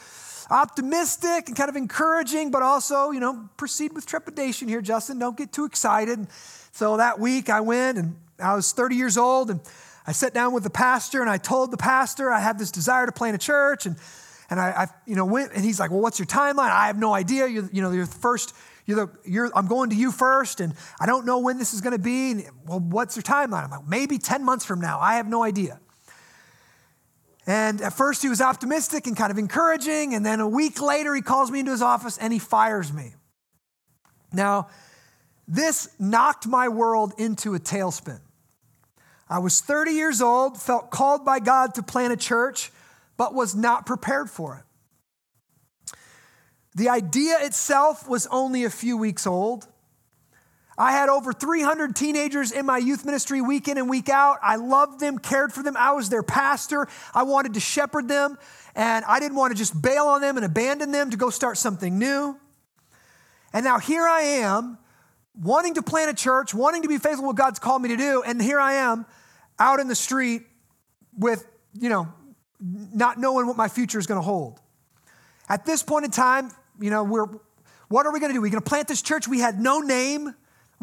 optimistic 0.50 1.48
and 1.48 1.56
kind 1.56 1.70
of 1.70 1.76
encouraging, 1.76 2.52
but 2.52 2.62
also, 2.62 3.12
you 3.12 3.20
know, 3.20 3.50
proceed 3.58 3.94
with 3.94 4.06
trepidation 4.06 4.68
here, 4.68 4.82
Justin. 4.82 5.20
Don't 5.20 5.38
get 5.38 5.52
too 5.52 5.66
excited. 5.66 6.28
So 6.72 6.98
that 6.98 7.20
week 7.20 7.50
I 7.50 7.62
went 7.62 7.98
and 7.98 8.16
I 8.40 8.56
was 8.56 8.72
30 8.72 8.96
years 8.96 9.18
old 9.18 9.50
and 9.50 9.60
I 10.06 10.12
sat 10.12 10.34
down 10.34 10.54
with 10.54 10.64
the 10.64 10.70
pastor 10.70 11.22
and 11.22 11.30
I 11.30 11.38
told 11.38 11.72
the 11.72 11.78
pastor 11.78 12.32
I 12.32 12.40
had 12.40 12.60
this 12.60 12.72
desire 12.72 13.06
to 13.06 13.12
plant 13.12 13.36
a 13.36 13.40
church 13.40 13.86
and 13.86 13.96
and 14.50 14.60
I, 14.60 14.70
I 14.70 14.88
you 15.08 15.16
know 15.16 15.26
went 15.26 15.54
and 15.54 15.64
he's 15.64 15.80
like, 15.80 15.90
well, 15.90 16.02
what's 16.02 16.20
your 16.20 16.28
timeline? 16.28 16.70
I 16.70 16.88
have 16.88 16.98
no 16.98 17.14
idea. 17.14 17.48
You're, 17.48 17.70
you 17.72 17.82
know, 17.82 17.92
you're 17.92 18.06
first. 18.06 18.54
You're 18.86 19.08
the, 19.08 19.18
you're, 19.26 19.50
I'm 19.56 19.66
going 19.66 19.90
to 19.90 19.96
you 19.96 20.12
first, 20.12 20.60
and 20.60 20.76
I 21.00 21.08
don't 21.08 21.26
know 21.26 21.40
when 21.40 21.58
this 21.58 21.74
is 21.74 21.82
going 21.82 21.94
to 21.94 22.02
be. 22.02 22.32
And, 22.32 22.46
well, 22.68 22.80
what's 22.80 23.16
your 23.16 23.24
timeline? 23.24 23.64
I'm 23.64 23.72
like, 23.72 23.88
maybe 23.88 24.20
10 24.20 24.46
months 24.46 24.64
from 24.64 24.80
now. 24.80 25.00
I 25.00 25.16
have 25.16 25.28
no 25.28 25.44
idea. 25.44 25.80
And 27.48 27.82
at 27.82 27.94
first 27.94 28.22
he 28.22 28.30
was 28.30 28.42
optimistic 28.42 29.06
and 29.08 29.16
kind 29.16 29.32
of 29.32 29.38
encouraging. 29.38 30.16
And 30.16 30.26
then 30.26 30.40
a 30.40 30.48
week 30.48 30.82
later, 30.82 31.14
he 31.14 31.22
calls 31.22 31.52
me 31.52 31.60
into 31.60 31.72
his 31.72 31.82
office 31.82 32.18
and 32.18 32.34
he 32.34 32.40
fires 32.40 32.92
me. 32.92 33.14
Now, 34.34 34.70
this 35.48 35.90
knocked 36.00 36.48
my 36.48 36.68
world 36.70 37.14
into 37.18 37.54
a 37.54 37.60
tailspin. 37.60 38.20
I 39.30 39.40
was 39.40 39.62
30 39.62 39.92
years 39.92 40.22
old, 40.22 40.60
felt 40.60 40.92
called 40.92 41.26
by 41.26 41.40
God 41.40 41.76
to 41.76 41.84
plant 41.84 42.14
a 42.14 42.18
church, 42.18 42.72
but 43.18 43.34
was 43.34 43.56
not 43.56 43.86
prepared 43.86 44.30
for 44.30 44.58
it. 44.58 44.64
The 46.76 46.90
idea 46.90 47.38
itself 47.42 48.08
was 48.08 48.28
only 48.28 48.66
a 48.66 48.70
few 48.70 48.98
weeks 48.98 49.26
old. 49.26 49.68
I 50.78 50.92
had 50.92 51.08
over 51.08 51.32
300 51.32 51.96
teenagers 51.96 52.52
in 52.52 52.66
my 52.66 52.78
youth 52.78 53.06
ministry 53.06 53.42
week 53.42 53.68
in 53.68 53.78
and 53.78 53.90
week 53.90 54.10
out. 54.10 54.40
I 54.42 54.58
loved 54.58 55.00
them, 55.00 55.18
cared 55.18 55.54
for 55.54 55.64
them. 55.64 55.78
I 55.78 55.94
was 55.94 56.10
their 56.10 56.24
pastor. 56.24 56.88
I 57.14 57.24
wanted 57.24 57.54
to 57.54 57.60
shepherd 57.60 58.08
them, 58.08 58.38
and 58.76 59.06
I 59.06 59.20
didn't 59.20 59.38
want 59.38 59.52
to 59.52 59.58
just 59.58 59.82
bail 59.82 60.08
on 60.08 60.22
them 60.22 60.36
and 60.36 60.46
abandon 60.46 60.92
them 60.92 61.12
to 61.12 61.18
go 61.18 61.30
start 61.30 61.58
something 61.58 61.98
new. 61.98 62.38
And 63.54 63.64
now 63.64 63.80
here 63.80 64.04
I 64.04 64.22
am, 64.22 64.78
wanting 65.42 65.76
to 65.76 65.82
plant 65.82 66.12
a 66.12 66.14
church, 66.14 66.54
wanting 66.54 66.82
to 66.82 66.90
be 66.90 66.98
faithful 66.98 67.24
to 67.24 67.28
what 67.28 67.36
God's 67.38 67.60
called 67.60 67.82
me 67.82 67.90
to 67.90 67.98
do, 67.98 68.22
and 68.24 68.42
here 68.42 68.60
I 68.60 68.74
am 68.74 69.06
out 69.60 69.80
in 69.80 69.88
the 69.88 69.96
street 69.96 70.44
with, 71.18 71.48
you 71.74 71.88
know, 71.88 72.10
not 72.60 73.18
knowing 73.18 73.48
what 73.48 73.56
my 73.56 73.70
future 73.70 74.00
is 74.00 74.08
going 74.08 74.20
to 74.20 74.26
hold. 74.26 74.60
At 75.48 75.66
this 75.66 75.84
point 75.84 76.04
in 76.04 76.12
time, 76.12 76.52
you 76.82 76.90
know, 76.90 77.04
we're 77.04 77.28
what 77.88 78.06
are 78.06 78.12
we 78.12 78.20
going 78.20 78.32
to 78.32 78.34
do? 78.34 78.42
We're 78.42 78.50
going 78.50 78.64
to 78.64 78.68
plant 78.68 78.88
this 78.88 79.02
church. 79.02 79.28
We 79.28 79.40
had 79.40 79.60
no 79.60 79.80
name. 79.80 80.34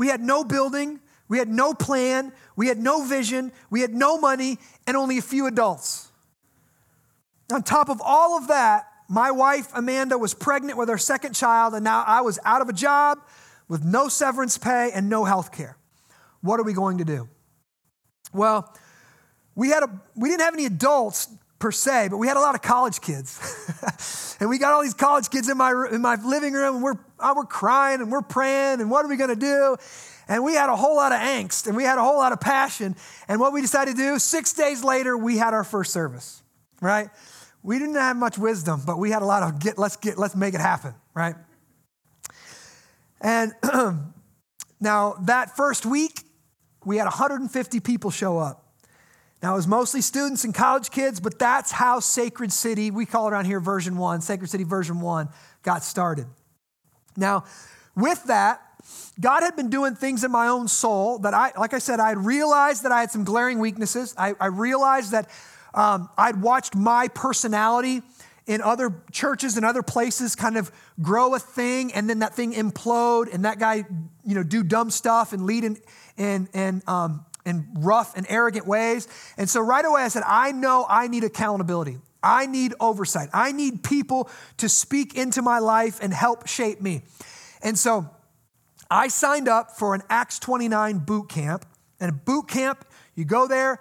We 0.03 0.09
had 0.09 0.21
no 0.21 0.43
building, 0.43 0.99
we 1.29 1.39
had 1.39 1.47
no 1.47 1.75
plan, 1.75 2.33
we 2.57 2.67
had 2.67 2.77
no 2.77 3.05
vision, 3.05 3.53
we 3.71 3.83
had 3.83 3.95
no 3.95 4.19
money, 4.19 4.59
and 4.85 4.97
only 4.97 5.17
a 5.17 5.23
few 5.23 5.47
adults. 5.47 6.11
On 7.53 7.63
top 7.63 7.89
of 7.89 8.03
all 8.05 8.37
of 8.37 8.49
that, 8.49 8.89
my 9.09 9.31
wife, 9.31 9.69
Amanda, 9.73 10.19
was 10.19 10.35
pregnant 10.35 10.77
with 10.77 10.91
our 10.91 10.99
second 10.99 11.37
child, 11.37 11.75
and 11.75 11.85
now 11.85 12.03
I 12.05 12.23
was 12.23 12.41
out 12.45 12.61
of 12.63 12.69
a 12.69 12.73
job 12.73 13.21
with 13.69 13.85
no 13.85 14.09
severance 14.09 14.59
pay 14.59 14.91
and 14.93 15.09
no 15.09 15.25
health 15.25 15.53
care. 15.53 15.77
What 16.41 16.59
are 16.59 16.65
we 16.65 16.73
going 16.73 16.99
to 16.99 17.05
do? 17.05 17.29
Well, 18.33 18.75
we, 19.55 19.69
had 19.69 19.85
a, 19.85 20.01
we 20.17 20.31
didn't 20.31 20.43
have 20.43 20.55
any 20.55 20.67
adults 20.67 21.29
per 21.63 21.71
se, 21.71 22.09
but 22.09 22.17
we 22.17 22.27
had 22.27 22.37
a 22.37 22.41
lot 22.41 22.57
of 22.57 22.61
college 22.61 23.01
kids. 23.01 23.39
and 24.41 24.51
we 24.51 24.59
got 24.59 24.73
all 24.73 24.83
these 24.83 24.95
college 24.95 25.31
kids 25.31 25.49
in 25.49 25.57
my, 25.57 25.71
in 25.93 26.03
my 26.03 26.17
living 26.17 26.55
room, 26.55 26.75
and 26.75 26.85
we're, 26.85 26.99
uh, 27.21 27.33
we're 27.37 27.45
crying 27.45 28.01
and 28.01 28.11
we're 28.11 28.21
praying, 28.21 28.81
and 28.81 28.91
what 28.91 29.05
are 29.05 29.09
we 29.09 29.17
going 29.17 29.31
to 29.31 29.37
do? 29.37 29.77
And 30.27 30.43
we 30.43 30.55
had 30.55 30.69
a 30.71 30.75
whole 30.75 30.97
lot 30.97 31.13
of 31.13 31.21
angst 31.21 31.69
and 31.69 31.77
we 31.77 31.85
had 31.85 31.99
a 31.99 32.03
whole 32.03 32.17
lot 32.17 32.33
of 32.33 32.41
passion. 32.41 32.97
And 33.29 33.39
what 33.39 33.53
we 33.53 33.61
decided 33.61 33.97
to 33.97 34.03
do, 34.03 34.19
six 34.19 34.53
days 34.53 34.83
later, 34.83 35.17
we 35.17 35.37
had 35.37 35.53
our 35.53 35.63
first 35.63 35.93
service, 35.93 36.43
right? 36.81 37.11
We 37.63 37.79
didn't 37.79 37.95
have 37.95 38.17
much 38.17 38.39
wisdom, 38.39 38.83
but 38.85 38.99
we 38.99 39.11
had 39.11 39.23
a 39.23 39.25
lot 39.25 39.43
of 39.43 39.61
get, 39.61 39.79
let's 39.79 39.97
get, 39.97 40.19
let's 40.19 40.35
make 40.35 40.55
it 40.55 40.61
happen, 40.61 40.95
right? 41.15 41.37
And 43.21 43.53
now 44.81 45.15
that 45.23 45.57
first 45.57 45.87
week, 45.87 46.23
we 46.85 46.97
had 46.97 47.05
150 47.05 47.81
people 47.81 48.11
show 48.11 48.39
up. 48.39 48.62
Now, 49.43 49.55
it 49.55 49.57
was 49.57 49.67
mostly 49.67 50.01
students 50.03 50.45
and 50.45 50.55
college 50.55 50.91
kids, 50.91 51.19
but 51.19 51.39
that's 51.39 51.73
how 51.73 51.99
Sacred 51.99 52.53
City, 52.53 52.93
we 52.93 53.07
call 53.07 53.27
it 53.27 53.33
around 53.33 53.47
here 53.47 53.59
version 53.59 53.97
one, 53.97 54.21
Sacred 54.21 54.49
City 54.49 54.63
version 54.63 55.01
one, 55.01 55.29
got 55.65 55.83
started. 55.83 56.27
Now, 57.17 57.45
with 57.97 58.23
that, 58.25 58.61
God 59.21 59.43
had 59.43 59.57
been 59.57 59.69
doing 59.69 59.97
things 59.97 60.23
in 60.23 60.31
my 60.31 60.47
own 60.47 60.69
soul 60.69 61.19
that 61.21 61.35
I, 61.35 61.53
like 61.59 61.75
I 61.75 61.79
said, 61.79 61.99
I 61.99 62.11
had 62.11 62.19
realized 62.19 62.85
that 62.85 62.93
I 62.93 63.01
had 63.01 63.11
some 63.11 63.25
glaring 63.25 63.59
weaknesses. 63.59 64.15
I, 64.17 64.35
I 64.41 64.47
realized 64.47 65.11
that 65.11 65.29
um, 65.75 66.09
I'd 66.17 66.41
watched 66.41 66.77
my 66.77 67.09
personality 67.09 68.03
in 68.47 68.61
other 68.61 68.95
churches 69.11 69.57
and 69.57 69.67
other 69.67 69.83
places 69.83 70.35
kind 70.35 70.57
of 70.57 70.71
grow 71.01 71.35
a 71.35 71.39
thing 71.39 71.93
and 71.93 72.09
then 72.09 72.21
that 72.21 72.35
thing 72.35 72.53
implode 72.53 73.33
and 73.33 73.45
that 73.45 73.59
guy, 73.59 73.85
you 74.25 74.35
know, 74.35 74.43
do 74.43 74.63
dumb 74.63 74.91
stuff 74.91 75.33
and 75.33 75.47
lead 75.47 75.65
in, 75.65 75.77
in, 76.17 76.49
in 76.53 76.83
um, 76.87 77.25
in 77.45 77.67
rough 77.75 78.17
and 78.17 78.27
arrogant 78.29 78.67
ways. 78.67 79.09
And 79.37 79.49
so 79.49 79.61
right 79.61 79.85
away 79.85 80.03
I 80.03 80.09
said, 80.09 80.23
I 80.27 80.53
know 80.53 80.87
I 80.89 81.09
need 81.09 81.25
accountability. 81.25 81.99
I 82.23 82.47
need 82.47 82.75
oversight. 82.79 83.29
I 83.33 83.53
need 83.53 83.83
people 83.83 84.31
to 84.59 84.69
speak 84.69 85.17
into 85.17 85.43
my 85.43 85.59
life 85.59 85.99
and 86.01 86.13
help 86.13 86.47
shape 86.47 86.81
me. 86.81 87.03
And 87.63 87.77
so 87.79 88.09
I 88.91 89.09
signed 89.09 89.49
up 89.49 89.73
for 89.73 89.95
an 89.95 90.03
Acts 90.09 90.39
29 90.39 90.99
boot 90.99 91.29
camp. 91.29 91.67
And 91.99 92.11
a 92.11 92.15
boot 92.15 92.49
camp, 92.49 92.85
you 93.15 93.25
go 93.25 93.47
there, 93.47 93.81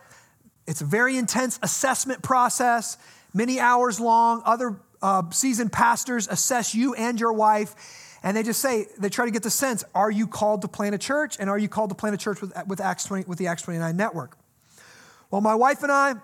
it's 0.68 0.82
a 0.82 0.86
very 0.86 1.18
intense 1.18 1.60
assessment 1.62 2.22
process, 2.22 2.98
many 3.34 3.60
hours 3.60 4.00
long. 4.00 4.42
Other 4.46 4.80
uh, 5.02 5.24
seasoned 5.32 5.72
pastors 5.72 6.28
assess 6.28 6.76
you 6.76 6.94
and 6.94 7.20
your 7.20 7.34
wife 7.34 7.76
and 8.24 8.38
they 8.38 8.44
just 8.44 8.62
say, 8.62 8.88
they 9.00 9.10
try 9.10 9.26
to 9.26 9.32
get 9.32 9.44
the 9.44 9.50
sense, 9.50 9.84
are 9.96 10.12
you 10.12 10.28
called 10.28 10.62
to 10.62 10.68
plant 10.68 10.94
a 10.94 10.98
church? 10.98 11.38
And 11.40 11.50
are 11.50 11.58
you 11.58 11.68
called 11.68 11.90
to 11.90 11.96
plant 11.96 12.14
a 12.14 12.18
church 12.18 12.42
with, 12.42 12.54
with, 12.68 12.80
Acts 12.80 13.06
20, 13.06 13.26
with 13.26 13.40
the 13.40 13.48
Acts 13.48 13.64
29 13.64 13.96
network? 13.98 14.38
Well, 15.32 15.42
my 15.42 15.56
wife 15.56 15.82
and 15.82 15.92
I, 15.92 16.16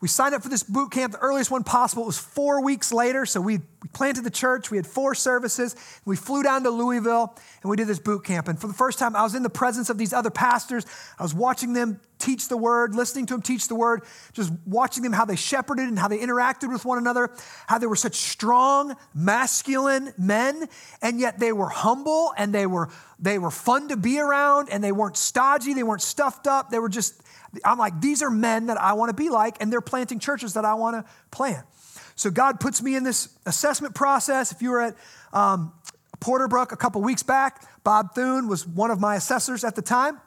we 0.00 0.08
signed 0.08 0.34
up 0.34 0.42
for 0.42 0.48
this 0.48 0.62
boot 0.62 0.92
camp, 0.92 1.12
the 1.12 1.18
earliest 1.18 1.50
one 1.50 1.62
possible. 1.62 2.04
It 2.04 2.06
was 2.06 2.18
four 2.18 2.62
weeks 2.64 2.90
later. 2.90 3.26
So 3.26 3.38
we, 3.38 3.58
we 3.58 3.88
planted 3.92 4.24
the 4.24 4.30
church. 4.30 4.70
We 4.70 4.78
had 4.78 4.86
four 4.86 5.14
services. 5.14 5.76
We 6.06 6.16
flew 6.16 6.42
down 6.42 6.62
to 6.62 6.70
Louisville 6.70 7.36
and 7.60 7.70
we 7.70 7.76
did 7.76 7.86
this 7.86 7.98
boot 7.98 8.24
camp. 8.24 8.48
And 8.48 8.58
for 8.58 8.66
the 8.66 8.72
first 8.72 8.98
time, 8.98 9.14
I 9.14 9.22
was 9.22 9.34
in 9.34 9.42
the 9.42 9.50
presence 9.50 9.90
of 9.90 9.98
these 9.98 10.14
other 10.14 10.30
pastors. 10.30 10.86
I 11.18 11.22
was 11.22 11.34
watching 11.34 11.74
them 11.74 12.00
teach 12.18 12.48
the 12.48 12.56
word, 12.56 12.94
listening 12.94 13.26
to 13.26 13.34
them 13.34 13.42
teach 13.42 13.68
the 13.68 13.74
word, 13.74 14.02
just 14.32 14.52
watching 14.64 15.02
them 15.02 15.12
how 15.12 15.26
they 15.26 15.36
shepherded 15.36 15.86
and 15.86 15.98
how 15.98 16.08
they 16.08 16.18
interacted 16.18 16.72
with 16.72 16.86
one 16.86 16.96
another, 16.96 17.30
how 17.66 17.76
they 17.76 17.86
were 17.86 17.96
such 17.96 18.16
strong, 18.16 18.96
masculine 19.14 20.14
men, 20.16 20.66
and 21.02 21.20
yet 21.20 21.38
they 21.38 21.52
were 21.52 21.68
humble 21.68 22.32
and 22.38 22.54
they 22.54 22.66
were 22.66 22.88
they 23.18 23.38
were 23.38 23.50
fun 23.50 23.88
to 23.88 23.98
be 23.98 24.18
around 24.18 24.70
and 24.70 24.82
they 24.82 24.92
weren't 24.92 25.16
stodgy, 25.16 25.74
they 25.74 25.82
weren't 25.82 26.00
stuffed 26.00 26.46
up. 26.46 26.70
They 26.70 26.78
were 26.78 26.88
just 26.88 27.22
I'm 27.64 27.78
like, 27.78 28.00
these 28.00 28.22
are 28.22 28.30
men 28.30 28.66
that 28.66 28.80
I 28.80 28.92
want 28.92 29.10
to 29.10 29.14
be 29.14 29.28
like, 29.28 29.56
and 29.60 29.72
they're 29.72 29.80
planting 29.80 30.18
churches 30.18 30.54
that 30.54 30.64
I 30.64 30.74
want 30.74 30.96
to 30.96 31.12
plant. 31.30 31.66
So 32.14 32.30
God 32.30 32.60
puts 32.60 32.82
me 32.82 32.96
in 32.96 33.02
this 33.02 33.28
assessment 33.46 33.94
process. 33.94 34.52
If 34.52 34.62
you 34.62 34.70
were 34.70 34.82
at 34.82 34.96
um, 35.32 35.72
Porterbrook 36.20 36.70
a 36.72 36.76
couple 36.76 37.02
weeks 37.02 37.22
back, 37.22 37.66
Bob 37.82 38.14
Thune 38.14 38.46
was 38.46 38.66
one 38.66 38.90
of 38.90 39.00
my 39.00 39.16
assessors 39.16 39.64
at 39.64 39.74
the 39.74 39.82
time. 39.82 40.20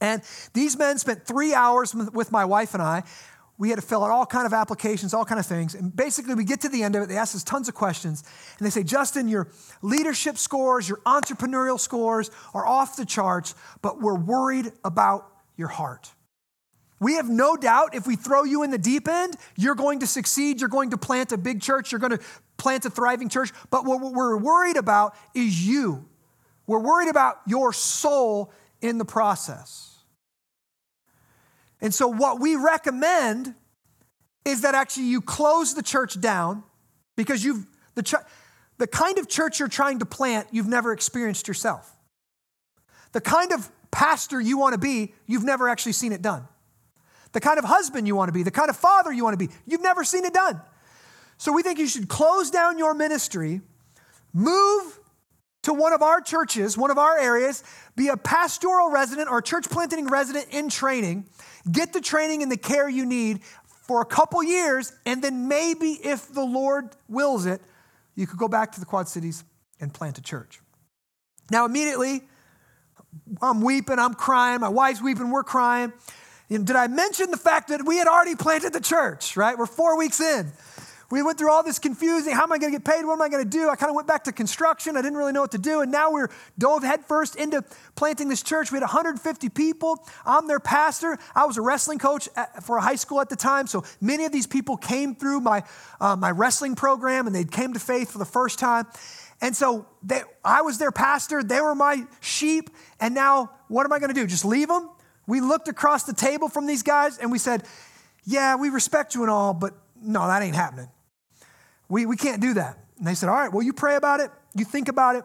And 0.00 0.20
these 0.52 0.76
men 0.76 0.98
spent 0.98 1.26
three 1.26 1.54
hours 1.54 1.94
with 1.94 2.30
my 2.32 2.44
wife 2.44 2.74
and 2.74 2.82
I. 2.82 3.02
we 3.58 3.70
had 3.70 3.76
to 3.76 3.82
fill 3.82 4.04
out 4.04 4.10
all 4.10 4.26
kind 4.26 4.46
of 4.46 4.52
applications, 4.52 5.14
all 5.14 5.24
kind 5.24 5.38
of 5.38 5.46
things. 5.46 5.74
And 5.74 5.94
basically, 5.94 6.34
we 6.34 6.44
get 6.44 6.60
to 6.62 6.68
the 6.68 6.82
end 6.82 6.94
of 6.94 7.02
it. 7.02 7.08
They 7.08 7.16
ask 7.16 7.34
us 7.34 7.42
tons 7.42 7.68
of 7.68 7.74
questions, 7.74 8.22
and 8.58 8.66
they 8.66 8.70
say, 8.70 8.82
Justin, 8.82 9.28
your 9.28 9.48
leadership 9.82 10.36
scores, 10.36 10.88
your 10.88 10.98
entrepreneurial 11.06 11.80
scores 11.80 12.30
are 12.54 12.66
off 12.66 12.96
the 12.96 13.06
charts, 13.06 13.54
but 13.82 14.00
we're 14.00 14.18
worried 14.18 14.72
about 14.84 15.30
your 15.56 15.68
heart. 15.68 16.12
We 16.98 17.14
have 17.14 17.28
no 17.28 17.56
doubt 17.56 17.94
if 17.94 18.06
we 18.06 18.16
throw 18.16 18.44
you 18.44 18.62
in 18.62 18.70
the 18.70 18.78
deep 18.78 19.06
end, 19.06 19.36
you're 19.56 19.74
going 19.74 20.00
to 20.00 20.06
succeed. 20.06 20.60
You're 20.60 20.70
going 20.70 20.90
to 20.90 20.96
plant 20.96 21.32
a 21.32 21.36
big 21.36 21.60
church. 21.60 21.92
You're 21.92 21.98
going 21.98 22.16
to 22.16 22.20
plant 22.56 22.86
a 22.86 22.90
thriving 22.90 23.28
church. 23.28 23.52
But 23.70 23.84
what 23.84 24.00
we're 24.00 24.36
worried 24.38 24.76
about 24.76 25.14
is 25.34 25.66
you. 25.66 26.08
We're 26.66 26.80
worried 26.80 27.10
about 27.10 27.40
your 27.46 27.72
soul 27.72 28.52
in 28.80 28.98
the 28.98 29.04
process. 29.04 29.98
And 31.80 31.94
so, 31.94 32.08
what 32.08 32.40
we 32.40 32.56
recommend 32.56 33.54
is 34.44 34.62
that 34.62 34.74
actually 34.74 35.06
you 35.06 35.20
close 35.20 35.74
the 35.74 35.82
church 35.82 36.18
down 36.20 36.64
because 37.16 37.44
you've 37.44 37.66
the, 37.94 38.02
ch- 38.02 38.14
the 38.78 38.86
kind 38.86 39.18
of 39.18 39.28
church 39.28 39.58
you're 39.58 39.68
trying 39.68 39.98
to 39.98 40.06
plant, 40.06 40.48
you've 40.52 40.68
never 40.68 40.92
experienced 40.92 41.48
yourself. 41.48 41.90
The 43.12 43.20
kind 43.20 43.52
of 43.52 43.70
pastor 43.90 44.40
you 44.40 44.58
want 44.58 44.74
to 44.74 44.78
be, 44.78 45.14
you've 45.26 45.44
never 45.44 45.68
actually 45.68 45.92
seen 45.92 46.12
it 46.12 46.22
done. 46.22 46.46
The 47.36 47.40
kind 47.40 47.58
of 47.58 47.66
husband 47.66 48.06
you 48.06 48.16
want 48.16 48.28
to 48.28 48.32
be, 48.32 48.42
the 48.44 48.50
kind 48.50 48.70
of 48.70 48.78
father 48.78 49.12
you 49.12 49.22
want 49.22 49.38
to 49.38 49.46
be, 49.46 49.52
you've 49.66 49.82
never 49.82 50.04
seen 50.04 50.24
it 50.24 50.32
done. 50.32 50.58
So 51.36 51.52
we 51.52 51.62
think 51.62 51.78
you 51.78 51.86
should 51.86 52.08
close 52.08 52.50
down 52.50 52.78
your 52.78 52.94
ministry, 52.94 53.60
move 54.32 54.98
to 55.64 55.74
one 55.74 55.92
of 55.92 56.00
our 56.00 56.22
churches, 56.22 56.78
one 56.78 56.90
of 56.90 56.96
our 56.96 57.18
areas, 57.18 57.62
be 57.94 58.08
a 58.08 58.16
pastoral 58.16 58.90
resident 58.90 59.28
or 59.28 59.42
church 59.42 59.68
planting 59.68 60.06
resident 60.06 60.46
in 60.50 60.70
training, 60.70 61.26
get 61.70 61.92
the 61.92 62.00
training 62.00 62.42
and 62.42 62.50
the 62.50 62.56
care 62.56 62.88
you 62.88 63.04
need 63.04 63.42
for 63.86 64.00
a 64.00 64.06
couple 64.06 64.42
years, 64.42 64.94
and 65.04 65.20
then 65.20 65.46
maybe 65.46 65.90
if 65.90 66.32
the 66.32 66.42
Lord 66.42 66.96
wills 67.06 67.44
it, 67.44 67.60
you 68.14 68.26
could 68.26 68.38
go 68.38 68.48
back 68.48 68.72
to 68.72 68.80
the 68.80 68.86
Quad 68.86 69.10
Cities 69.10 69.44
and 69.78 69.92
plant 69.92 70.16
a 70.16 70.22
church. 70.22 70.62
Now, 71.50 71.66
immediately, 71.66 72.22
I'm 73.42 73.60
weeping, 73.60 73.98
I'm 73.98 74.14
crying, 74.14 74.60
my 74.60 74.70
wife's 74.70 75.02
weeping, 75.02 75.30
we're 75.30 75.44
crying. 75.44 75.92
Did 76.48 76.70
I 76.70 76.86
mention 76.86 77.30
the 77.30 77.36
fact 77.36 77.68
that 77.68 77.84
we 77.84 77.96
had 77.96 78.06
already 78.06 78.36
planted 78.36 78.72
the 78.72 78.80
church, 78.80 79.36
right? 79.36 79.58
We're 79.58 79.66
four 79.66 79.98
weeks 79.98 80.20
in. 80.20 80.52
We 81.08 81.22
went 81.22 81.38
through 81.38 81.52
all 81.52 81.62
this 81.62 81.78
confusing. 81.78 82.34
How 82.34 82.42
am 82.42 82.52
I 82.52 82.58
going 82.58 82.72
to 82.72 82.78
get 82.78 82.84
paid? 82.84 83.04
What 83.04 83.12
am 83.12 83.22
I 83.22 83.28
going 83.28 83.44
to 83.44 83.48
do? 83.48 83.68
I 83.68 83.76
kind 83.76 83.90
of 83.90 83.94
went 83.94 84.08
back 84.08 84.24
to 84.24 84.32
construction. 84.32 84.96
I 84.96 85.02
didn't 85.02 85.16
really 85.16 85.32
know 85.32 85.40
what 85.40 85.52
to 85.52 85.58
do. 85.58 85.80
And 85.80 85.92
now 85.92 86.10
we're 86.10 86.30
dove 86.58 86.82
headfirst 86.82 87.36
into 87.36 87.62
planting 87.94 88.28
this 88.28 88.42
church. 88.42 88.72
We 88.72 88.76
had 88.76 88.82
150 88.82 89.48
people. 89.50 90.04
I'm 90.24 90.48
their 90.48 90.58
pastor. 90.58 91.16
I 91.34 91.46
was 91.46 91.58
a 91.58 91.62
wrestling 91.62 92.00
coach 92.00 92.28
at, 92.34 92.64
for 92.64 92.76
a 92.76 92.80
high 92.80 92.96
school 92.96 93.20
at 93.20 93.28
the 93.28 93.36
time. 93.36 93.68
So 93.68 93.84
many 94.00 94.24
of 94.24 94.32
these 94.32 94.48
people 94.48 94.76
came 94.76 95.14
through 95.14 95.40
my, 95.40 95.62
uh, 96.00 96.16
my 96.16 96.32
wrestling 96.32 96.74
program 96.74 97.28
and 97.28 97.36
they 97.36 97.44
came 97.44 97.72
to 97.74 97.80
faith 97.80 98.10
for 98.10 98.18
the 98.18 98.24
first 98.24 98.58
time. 98.58 98.86
And 99.40 99.54
so 99.54 99.86
they, 100.02 100.22
I 100.44 100.62
was 100.62 100.78
their 100.78 100.92
pastor. 100.92 101.44
They 101.44 101.60
were 101.60 101.76
my 101.76 102.04
sheep. 102.20 102.70
And 102.98 103.14
now 103.14 103.52
what 103.68 103.86
am 103.86 103.92
I 103.92 104.00
going 104.00 104.12
to 104.12 104.20
do? 104.20 104.26
Just 104.26 104.44
leave 104.44 104.66
them? 104.66 104.88
We 105.26 105.40
looked 105.40 105.68
across 105.68 106.04
the 106.04 106.14
table 106.14 106.48
from 106.48 106.66
these 106.66 106.82
guys 106.82 107.18
and 107.18 107.32
we 107.32 107.38
said, 107.38 107.64
Yeah, 108.24 108.56
we 108.56 108.68
respect 108.68 109.14
you 109.14 109.22
and 109.22 109.30
all, 109.30 109.54
but 109.54 109.74
no, 110.00 110.26
that 110.26 110.42
ain't 110.42 110.54
happening. 110.54 110.88
We, 111.88 112.06
we 112.06 112.16
can't 112.16 112.40
do 112.40 112.54
that. 112.54 112.78
And 112.98 113.06
they 113.06 113.14
said, 113.14 113.28
All 113.28 113.34
right, 113.34 113.52
well, 113.52 113.62
you 113.62 113.72
pray 113.72 113.96
about 113.96 114.20
it, 114.20 114.30
you 114.54 114.64
think 114.64 114.88
about 114.88 115.16
it, 115.16 115.24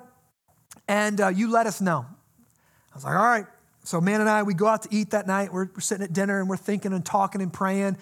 and 0.88 1.20
uh, 1.22 1.27
you 1.29 1.51
let 1.51 1.67
us 1.67 1.81
know. 1.81 2.05
I 2.91 2.96
was 2.96 3.03
like, 3.03 3.15
All 3.15 3.25
right. 3.25 3.46
So, 3.84 4.00
man 4.00 4.22
and 4.22 4.29
I, 4.29 4.43
we 4.43 4.53
go 4.53 4.67
out 4.67 4.84
to 4.84 4.89
eat 4.91 5.10
that 5.12 5.25
night. 5.25 5.51
We're, 5.51 5.65
we're 5.74 5.79
sitting 5.79 6.03
at 6.03 6.13
dinner 6.13 6.39
and 6.39 6.48
we're 6.48 6.58
thinking 6.58 6.93
and 6.93 7.03
talking 7.03 7.41
and 7.41 7.51
praying. 7.51 7.98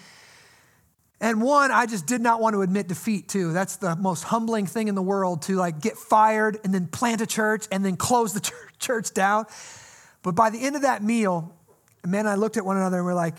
And 1.22 1.42
one, 1.42 1.72
I 1.72 1.86
just 1.86 2.06
did 2.06 2.22
not 2.22 2.40
want 2.42 2.54
to 2.54 2.62
admit 2.62 2.88
defeat 2.88 3.28
too. 3.28 3.52
That's 3.52 3.78
the 3.78 3.96
most 3.96 4.24
humbling 4.24 4.66
thing 4.66 4.88
in 4.88 4.96
the 4.96 5.02
world 5.02 5.42
to 5.44 5.56
like 5.56 5.82
get 5.82 5.98
fired 5.98 6.60
and 6.64 6.74
then 6.74 6.88
plant 6.88 7.22
a 7.22 7.28
church 7.28 7.66
and 7.72 7.84
then 7.84 7.98
close 7.98 8.34
the 8.34 8.52
church 8.80 9.14
down. 9.14 9.46
But 10.22 10.36
by 10.36 10.50
the 10.50 10.60
end 10.60 10.76
of 10.76 10.82
that 10.84 11.04
meal, 11.04 11.56
man 12.08 12.22
and 12.22 12.30
I 12.30 12.36
looked 12.36 12.58
at 12.58 12.66
one 12.66 12.78
another 12.78 12.98
and 12.98 13.06
we're 13.06 13.14
like, 13.14 13.36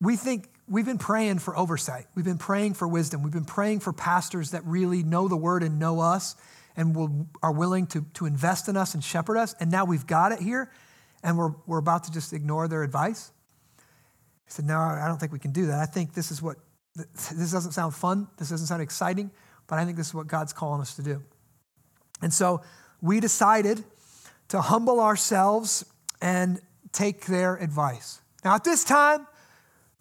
we 0.00 0.16
think 0.16 0.48
we've 0.66 0.86
been 0.86 0.98
praying 0.98 1.40
for 1.40 1.56
oversight. 1.56 2.06
We've 2.14 2.24
been 2.24 2.38
praying 2.38 2.74
for 2.74 2.88
wisdom. 2.88 3.22
We've 3.22 3.32
been 3.32 3.44
praying 3.44 3.80
for 3.80 3.92
pastors 3.92 4.52
that 4.52 4.64
really 4.64 5.02
know 5.02 5.28
the 5.28 5.36
word 5.36 5.62
and 5.62 5.78
know 5.78 6.00
us 6.00 6.36
and 6.76 6.96
will, 6.96 7.26
are 7.42 7.52
willing 7.52 7.86
to, 7.88 8.06
to 8.14 8.26
invest 8.26 8.68
in 8.68 8.76
us 8.76 8.94
and 8.94 9.04
shepherd 9.04 9.36
us. 9.36 9.54
And 9.60 9.70
now 9.70 9.84
we've 9.84 10.06
got 10.06 10.32
it 10.32 10.40
here 10.40 10.70
and 11.22 11.36
we're, 11.36 11.52
we're 11.66 11.78
about 11.78 12.04
to 12.04 12.12
just 12.12 12.32
ignore 12.32 12.68
their 12.68 12.82
advice. 12.82 13.32
I 13.78 13.82
said, 14.50 14.64
No, 14.64 14.78
I 14.78 15.06
don't 15.06 15.18
think 15.18 15.32
we 15.32 15.38
can 15.38 15.52
do 15.52 15.66
that. 15.66 15.78
I 15.78 15.86
think 15.86 16.14
this 16.14 16.30
is 16.30 16.40
what, 16.40 16.56
this 16.96 17.52
doesn't 17.52 17.72
sound 17.72 17.94
fun. 17.94 18.28
This 18.38 18.48
doesn't 18.48 18.66
sound 18.66 18.82
exciting, 18.82 19.30
but 19.66 19.78
I 19.78 19.84
think 19.84 19.96
this 19.96 20.08
is 20.08 20.14
what 20.14 20.28
God's 20.28 20.52
calling 20.52 20.80
us 20.80 20.96
to 20.96 21.02
do. 21.02 21.22
And 22.22 22.32
so 22.32 22.62
we 23.02 23.20
decided 23.20 23.84
to 24.48 24.60
humble 24.60 25.00
ourselves 25.00 25.84
and 26.20 26.60
take 26.92 27.26
their 27.26 27.56
advice. 27.56 28.20
Now, 28.44 28.54
at 28.54 28.64
this 28.64 28.84
time, 28.84 29.26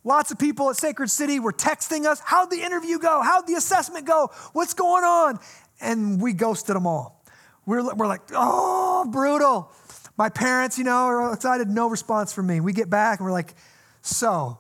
Lots 0.03 0.31
of 0.31 0.39
people 0.39 0.69
at 0.69 0.77
Sacred 0.77 1.09
City 1.09 1.39
were 1.39 1.51
texting 1.51 2.05
us, 2.05 2.21
How'd 2.23 2.49
the 2.49 2.61
interview 2.61 2.99
go? 2.99 3.21
How'd 3.21 3.47
the 3.47 3.55
assessment 3.55 4.05
go? 4.05 4.29
What's 4.53 4.73
going 4.73 5.03
on? 5.03 5.39
And 5.81 6.21
we 6.21 6.33
ghosted 6.33 6.75
them 6.75 6.87
all. 6.87 7.23
We're, 7.65 7.93
we're 7.93 8.07
like, 8.07 8.21
Oh, 8.33 9.05
brutal. 9.11 9.71
My 10.17 10.29
parents, 10.29 10.77
you 10.77 10.83
know, 10.83 11.05
are 11.05 11.33
excited, 11.33 11.69
no 11.69 11.89
response 11.89 12.33
from 12.33 12.47
me. 12.47 12.59
We 12.59 12.73
get 12.73 12.89
back 12.89 13.19
and 13.19 13.25
we're 13.25 13.33
like, 13.33 13.55
So, 14.01 14.57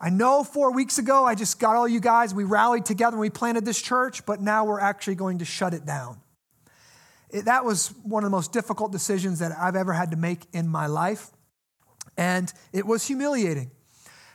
I 0.00 0.10
know 0.10 0.42
four 0.42 0.72
weeks 0.72 0.98
ago 0.98 1.24
I 1.24 1.34
just 1.34 1.60
got 1.60 1.76
all 1.76 1.86
you 1.86 2.00
guys, 2.00 2.34
we 2.34 2.44
rallied 2.44 2.84
together 2.84 3.14
and 3.14 3.20
we 3.20 3.30
planted 3.30 3.64
this 3.64 3.80
church, 3.80 4.26
but 4.26 4.40
now 4.40 4.64
we're 4.64 4.80
actually 4.80 5.14
going 5.14 5.38
to 5.38 5.44
shut 5.44 5.72
it 5.72 5.86
down. 5.86 6.20
It, 7.28 7.44
that 7.44 7.64
was 7.64 7.94
one 8.02 8.24
of 8.24 8.26
the 8.26 8.36
most 8.36 8.52
difficult 8.52 8.90
decisions 8.90 9.38
that 9.38 9.52
I've 9.56 9.76
ever 9.76 9.92
had 9.92 10.10
to 10.10 10.16
make 10.16 10.46
in 10.52 10.66
my 10.66 10.86
life. 10.88 11.30
And 12.20 12.52
it 12.74 12.86
was 12.86 13.06
humiliating. 13.06 13.70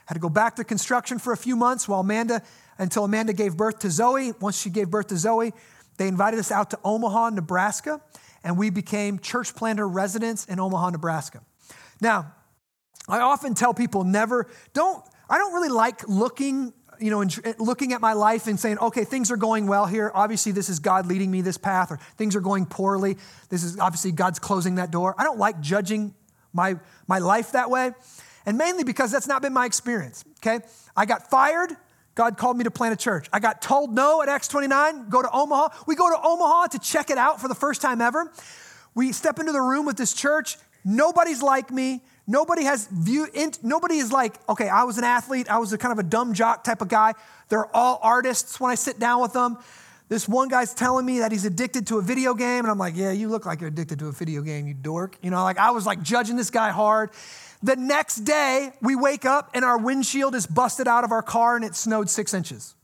Had 0.06 0.14
to 0.14 0.20
go 0.20 0.28
back 0.28 0.56
to 0.56 0.64
construction 0.64 1.20
for 1.20 1.32
a 1.32 1.36
few 1.36 1.54
months 1.54 1.86
while 1.86 2.00
Amanda, 2.00 2.42
until 2.78 3.04
Amanda 3.04 3.32
gave 3.32 3.56
birth 3.56 3.78
to 3.80 3.90
Zoe. 3.90 4.32
Once 4.40 4.60
she 4.60 4.70
gave 4.70 4.90
birth 4.90 5.06
to 5.06 5.16
Zoe, 5.16 5.52
they 5.96 6.08
invited 6.08 6.40
us 6.40 6.50
out 6.50 6.70
to 6.70 6.78
Omaha, 6.84 7.30
Nebraska, 7.30 8.00
and 8.42 8.58
we 8.58 8.70
became 8.70 9.20
church 9.20 9.54
planter 9.54 9.88
residents 9.88 10.46
in 10.46 10.58
Omaha, 10.58 10.90
Nebraska. 10.90 11.42
Now, 12.00 12.34
I 13.08 13.20
often 13.20 13.54
tell 13.54 13.72
people 13.72 14.02
never, 14.02 14.48
don't, 14.74 15.02
I 15.30 15.38
don't 15.38 15.54
really 15.54 15.68
like 15.68 16.08
looking, 16.08 16.72
you 16.98 17.10
know, 17.10 17.24
looking 17.58 17.92
at 17.92 18.00
my 18.00 18.14
life 18.14 18.48
and 18.48 18.58
saying, 18.58 18.78
okay, 18.78 19.04
things 19.04 19.30
are 19.30 19.36
going 19.36 19.68
well 19.68 19.86
here. 19.86 20.10
Obviously, 20.12 20.50
this 20.50 20.68
is 20.68 20.80
God 20.80 21.06
leading 21.06 21.30
me 21.30 21.40
this 21.40 21.56
path, 21.56 21.92
or 21.92 22.00
things 22.16 22.34
are 22.34 22.40
going 22.40 22.66
poorly. 22.66 23.16
This 23.48 23.62
is 23.62 23.78
obviously 23.78 24.10
God's 24.10 24.40
closing 24.40 24.74
that 24.74 24.90
door. 24.90 25.14
I 25.16 25.22
don't 25.22 25.38
like 25.38 25.60
judging 25.60 26.14
my, 26.56 26.74
my 27.06 27.18
life 27.18 27.52
that 27.52 27.70
way 27.70 27.92
and 28.46 28.56
mainly 28.56 28.84
because 28.84 29.10
that's 29.10 29.26
not 29.26 29.42
been 29.42 29.52
my 29.52 29.66
experience, 29.66 30.24
okay? 30.38 30.64
I 30.96 31.04
got 31.04 31.28
fired. 31.28 31.76
God 32.14 32.38
called 32.38 32.56
me 32.56 32.64
to 32.64 32.70
plant 32.70 32.94
a 32.94 32.96
church. 32.96 33.28
I 33.32 33.40
got 33.40 33.60
told 33.60 33.92
no 33.92 34.22
at 34.22 34.28
Acts 34.28 34.48
29, 34.48 35.10
go 35.10 35.20
to 35.20 35.30
Omaha. 35.30 35.68
We 35.86 35.96
go 35.96 36.08
to 36.08 36.16
Omaha 36.16 36.68
to 36.68 36.78
check 36.78 37.10
it 37.10 37.18
out 37.18 37.40
for 37.40 37.48
the 37.48 37.54
first 37.54 37.82
time 37.82 38.00
ever. 38.00 38.32
We 38.94 39.12
step 39.12 39.38
into 39.38 39.52
the 39.52 39.60
room 39.60 39.84
with 39.84 39.98
this 39.98 40.14
church. 40.14 40.56
Nobody's 40.84 41.42
like 41.42 41.70
me. 41.70 42.02
Nobody 42.26 42.64
has 42.64 42.86
view. 42.86 43.26
Nobody 43.62 43.96
is 43.96 44.12
like, 44.12 44.36
okay, 44.48 44.68
I 44.68 44.84
was 44.84 44.96
an 44.96 45.04
athlete. 45.04 45.50
I 45.50 45.58
was 45.58 45.72
a 45.72 45.78
kind 45.78 45.92
of 45.92 45.98
a 45.98 46.08
dumb 46.08 46.32
jock 46.32 46.64
type 46.64 46.80
of 46.80 46.88
guy. 46.88 47.12
They're 47.48 47.74
all 47.76 47.98
artists 48.02 48.58
when 48.58 48.70
I 48.70 48.76
sit 48.76 48.98
down 48.98 49.20
with 49.20 49.32
them. 49.32 49.58
This 50.08 50.28
one 50.28 50.48
guy's 50.48 50.72
telling 50.72 51.04
me 51.04 51.18
that 51.18 51.32
he's 51.32 51.44
addicted 51.44 51.88
to 51.88 51.98
a 51.98 52.02
video 52.02 52.34
game, 52.34 52.60
and 52.60 52.70
I'm 52.70 52.78
like, 52.78 52.94
yeah, 52.96 53.10
you 53.10 53.28
look 53.28 53.44
like 53.44 53.60
you're 53.60 53.68
addicted 53.68 53.98
to 53.98 54.06
a 54.06 54.12
video 54.12 54.40
game, 54.42 54.68
you 54.68 54.74
dork. 54.74 55.18
You 55.20 55.30
know, 55.30 55.42
like 55.42 55.58
I 55.58 55.72
was 55.72 55.84
like 55.84 56.00
judging 56.02 56.36
this 56.36 56.50
guy 56.50 56.70
hard. 56.70 57.10
The 57.62 57.74
next 57.74 58.18
day, 58.18 58.72
we 58.80 58.94
wake 58.94 59.24
up 59.24 59.50
and 59.54 59.64
our 59.64 59.78
windshield 59.78 60.34
is 60.34 60.46
busted 60.46 60.86
out 60.86 61.04
of 61.04 61.10
our 61.10 61.22
car 61.22 61.56
and 61.56 61.64
it 61.64 61.74
snowed 61.74 62.08
six 62.08 62.34
inches. 62.34 62.74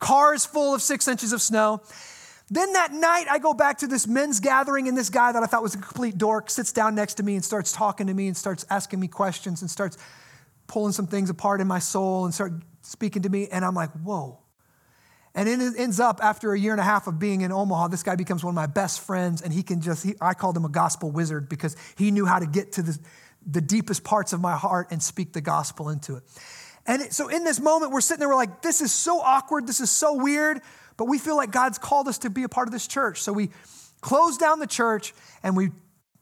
Car 0.00 0.34
is 0.34 0.44
full 0.44 0.74
of 0.74 0.82
six 0.82 1.06
inches 1.06 1.32
of 1.32 1.40
snow. 1.40 1.80
Then 2.50 2.72
that 2.72 2.92
night, 2.92 3.26
I 3.30 3.38
go 3.38 3.54
back 3.54 3.78
to 3.78 3.86
this 3.86 4.06
men's 4.06 4.40
gathering, 4.40 4.88
and 4.88 4.96
this 4.96 5.10
guy 5.10 5.32
that 5.32 5.42
I 5.42 5.46
thought 5.46 5.62
was 5.62 5.74
a 5.74 5.78
complete 5.78 6.18
dork 6.18 6.50
sits 6.50 6.72
down 6.72 6.94
next 6.94 7.14
to 7.14 7.22
me 7.22 7.36
and 7.36 7.44
starts 7.44 7.72
talking 7.72 8.08
to 8.08 8.14
me 8.14 8.26
and 8.26 8.36
starts 8.36 8.66
asking 8.68 9.00
me 9.00 9.08
questions 9.08 9.62
and 9.62 9.70
starts 9.70 9.96
pulling 10.66 10.92
some 10.92 11.06
things 11.06 11.30
apart 11.30 11.60
in 11.60 11.66
my 11.66 11.78
soul 11.78 12.24
and 12.24 12.34
start 12.34 12.52
speaking 12.82 13.22
to 13.22 13.28
me. 13.28 13.48
And 13.48 13.64
I'm 13.64 13.74
like, 13.74 13.90
whoa. 13.92 14.43
And 15.34 15.48
it 15.48 15.60
ends 15.76 15.98
up 15.98 16.20
after 16.22 16.52
a 16.52 16.58
year 16.58 16.72
and 16.72 16.80
a 16.80 16.84
half 16.84 17.08
of 17.08 17.18
being 17.18 17.40
in 17.40 17.50
Omaha, 17.50 17.88
this 17.88 18.04
guy 18.04 18.14
becomes 18.14 18.44
one 18.44 18.52
of 18.52 18.54
my 18.54 18.66
best 18.66 19.00
friends, 19.00 19.42
and 19.42 19.52
he 19.52 19.64
can 19.64 19.80
just, 19.80 20.04
he, 20.04 20.14
I 20.20 20.34
called 20.34 20.56
him 20.56 20.64
a 20.64 20.68
gospel 20.68 21.10
wizard 21.10 21.48
because 21.48 21.76
he 21.96 22.12
knew 22.12 22.24
how 22.24 22.38
to 22.38 22.46
get 22.46 22.72
to 22.72 22.82
the, 22.82 22.96
the 23.44 23.60
deepest 23.60 24.04
parts 24.04 24.32
of 24.32 24.40
my 24.40 24.56
heart 24.56 24.88
and 24.92 25.02
speak 25.02 25.32
the 25.32 25.40
gospel 25.40 25.88
into 25.88 26.14
it. 26.14 26.22
And 26.86 27.02
it, 27.02 27.12
so 27.12 27.28
in 27.28 27.42
this 27.42 27.58
moment, 27.58 27.90
we're 27.90 28.00
sitting 28.00 28.20
there, 28.20 28.28
we're 28.28 28.36
like, 28.36 28.62
this 28.62 28.80
is 28.80 28.92
so 28.92 29.20
awkward, 29.20 29.66
this 29.66 29.80
is 29.80 29.90
so 29.90 30.14
weird, 30.14 30.60
but 30.96 31.06
we 31.06 31.18
feel 31.18 31.36
like 31.36 31.50
God's 31.50 31.78
called 31.78 32.06
us 32.06 32.18
to 32.18 32.30
be 32.30 32.44
a 32.44 32.48
part 32.48 32.68
of 32.68 32.72
this 32.72 32.86
church. 32.86 33.22
So 33.22 33.32
we 33.32 33.50
closed 34.00 34.38
down 34.38 34.60
the 34.60 34.66
church 34.66 35.14
and 35.42 35.56
we, 35.56 35.70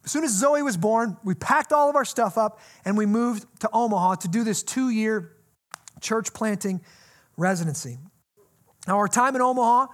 as 0.05 0.11
soon 0.11 0.25
as 0.25 0.31
Zoe 0.31 0.63
was 0.63 0.77
born, 0.77 1.19
we 1.23 1.35
packed 1.35 1.73
all 1.73 1.91
of 1.91 1.97
our 1.97 2.05
stuff 2.05 2.39
up 2.39 2.61
and 2.85 2.97
we 2.97 3.05
moved 3.05 3.45
to 3.61 3.69
Omaha 3.73 4.17
to 4.17 4.29
do 4.29 4.45
this 4.45 4.63
two 4.63 4.89
year 4.89 5.37
church 6.01 6.33
planting 6.33 6.81
residency. 7.37 7.99
Now, 8.87 8.97
our 8.97 9.09
time 9.09 9.37
in 9.37 9.43
Omaha, 9.43 9.87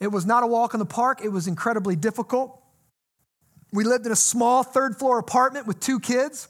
it 0.00 0.08
was 0.08 0.26
not 0.26 0.42
a 0.42 0.46
walk 0.46 0.74
in 0.74 0.80
the 0.80 0.86
park, 0.86 1.20
it 1.22 1.28
was 1.28 1.46
incredibly 1.46 1.96
difficult. 1.96 2.60
We 3.72 3.84
lived 3.84 4.06
in 4.06 4.12
a 4.12 4.16
small 4.16 4.62
third 4.62 4.96
floor 4.96 5.18
apartment 5.18 5.66
with 5.66 5.78
two 5.80 6.00
kids. 6.00 6.48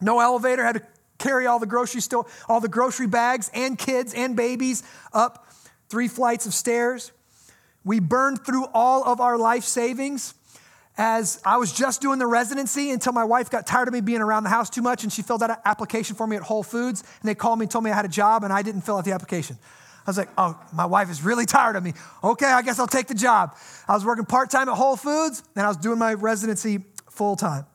No 0.00 0.20
elevator, 0.20 0.62
had 0.62 0.74
to 0.76 0.82
carry 1.18 1.46
all 1.46 1.58
the 1.58 1.66
grocery 1.66 2.02
store, 2.02 2.26
all 2.48 2.60
the 2.60 2.68
grocery 2.68 3.06
bags 3.06 3.50
and 3.54 3.78
kids 3.78 4.12
and 4.12 4.36
babies 4.36 4.82
up 5.12 5.48
three 5.88 6.08
flights 6.08 6.46
of 6.46 6.52
stairs. 6.52 7.12
We 7.84 8.00
burned 8.00 8.44
through 8.44 8.66
all 8.74 9.04
of 9.04 9.20
our 9.20 9.38
life 9.38 9.64
savings 9.64 10.34
as 10.98 11.40
I 11.44 11.58
was 11.58 11.72
just 11.72 12.00
doing 12.00 12.18
the 12.18 12.26
residency 12.26 12.90
until 12.90 13.12
my 13.12 13.24
wife 13.24 13.50
got 13.50 13.66
tired 13.66 13.88
of 13.88 13.94
me 13.94 14.00
being 14.00 14.20
around 14.20 14.44
the 14.44 14.50
house 14.50 14.70
too 14.70 14.82
much 14.82 15.04
and 15.04 15.12
she 15.12 15.22
filled 15.22 15.42
out 15.42 15.50
an 15.50 15.56
application 15.64 16.16
for 16.16 16.26
me 16.26 16.36
at 16.36 16.42
Whole 16.42 16.62
Foods 16.62 17.02
and 17.20 17.28
they 17.28 17.34
called 17.34 17.58
me 17.58 17.64
and 17.64 17.70
told 17.70 17.84
me 17.84 17.90
I 17.90 17.94
had 17.94 18.04
a 18.04 18.08
job 18.08 18.44
and 18.44 18.52
I 18.52 18.62
didn't 18.62 18.80
fill 18.82 18.98
out 18.98 19.04
the 19.04 19.12
application. 19.12 19.58
I 20.06 20.10
was 20.10 20.18
like, 20.18 20.28
oh, 20.38 20.58
my 20.72 20.86
wife 20.86 21.10
is 21.10 21.22
really 21.22 21.46
tired 21.46 21.74
of 21.74 21.82
me. 21.82 21.92
Okay, 22.22 22.46
I 22.46 22.62
guess 22.62 22.78
I'll 22.78 22.86
take 22.86 23.08
the 23.08 23.14
job. 23.14 23.56
I 23.88 23.94
was 23.94 24.04
working 24.04 24.24
part 24.24 24.50
time 24.50 24.68
at 24.68 24.76
Whole 24.76 24.96
Foods 24.96 25.42
and 25.56 25.64
I 25.64 25.68
was 25.68 25.76
doing 25.76 25.98
my 25.98 26.14
residency 26.14 26.84
full 27.10 27.34
time. 27.34 27.66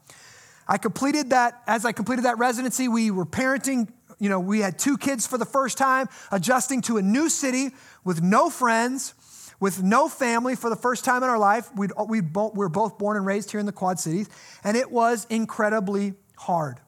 I 0.68 0.78
completed 0.78 1.32
that, 1.32 1.62
as 1.68 1.84
I 1.84 1.92
completed 1.92 2.24
that 2.26 2.38
residency, 2.38 2.88
we 2.88 3.12
were 3.12 3.26
parenting. 3.26 3.90
You 4.20 4.30
know, 4.30 4.40
we 4.40 4.60
had 4.60 4.80
two 4.80 4.98
kids 4.98 5.28
for 5.28 5.38
the 5.38 5.46
first 5.46 5.78
time, 5.78 6.08
adjusting 6.32 6.82
to 6.84 6.98
a 6.98 7.02
new 7.02 7.28
city 7.28 7.72
with 8.06 8.22
no 8.22 8.50
friends, 8.50 9.14
with 9.60 9.84
no 9.84 10.08
family 10.08 10.56
for 10.56 10.70
the 10.70 10.76
first 10.78 11.04
time 11.04 11.24
in 11.24 11.30
our 11.30 11.40
life. 11.40 11.70
We'd, 11.76 11.92
we 12.08 12.22
we 12.22 12.30
were 12.54 12.70
both 12.70 12.98
born 12.98 13.18
and 13.18 13.26
raised 13.26 13.52
here 13.52 13.60
in 13.60 13.66
the 13.66 13.74
Quad 13.74 14.00
Cities, 14.00 14.30
and 14.64 14.78
it 14.78 14.90
was 14.92 15.28
incredibly 15.30 16.14
hard. 16.38 16.80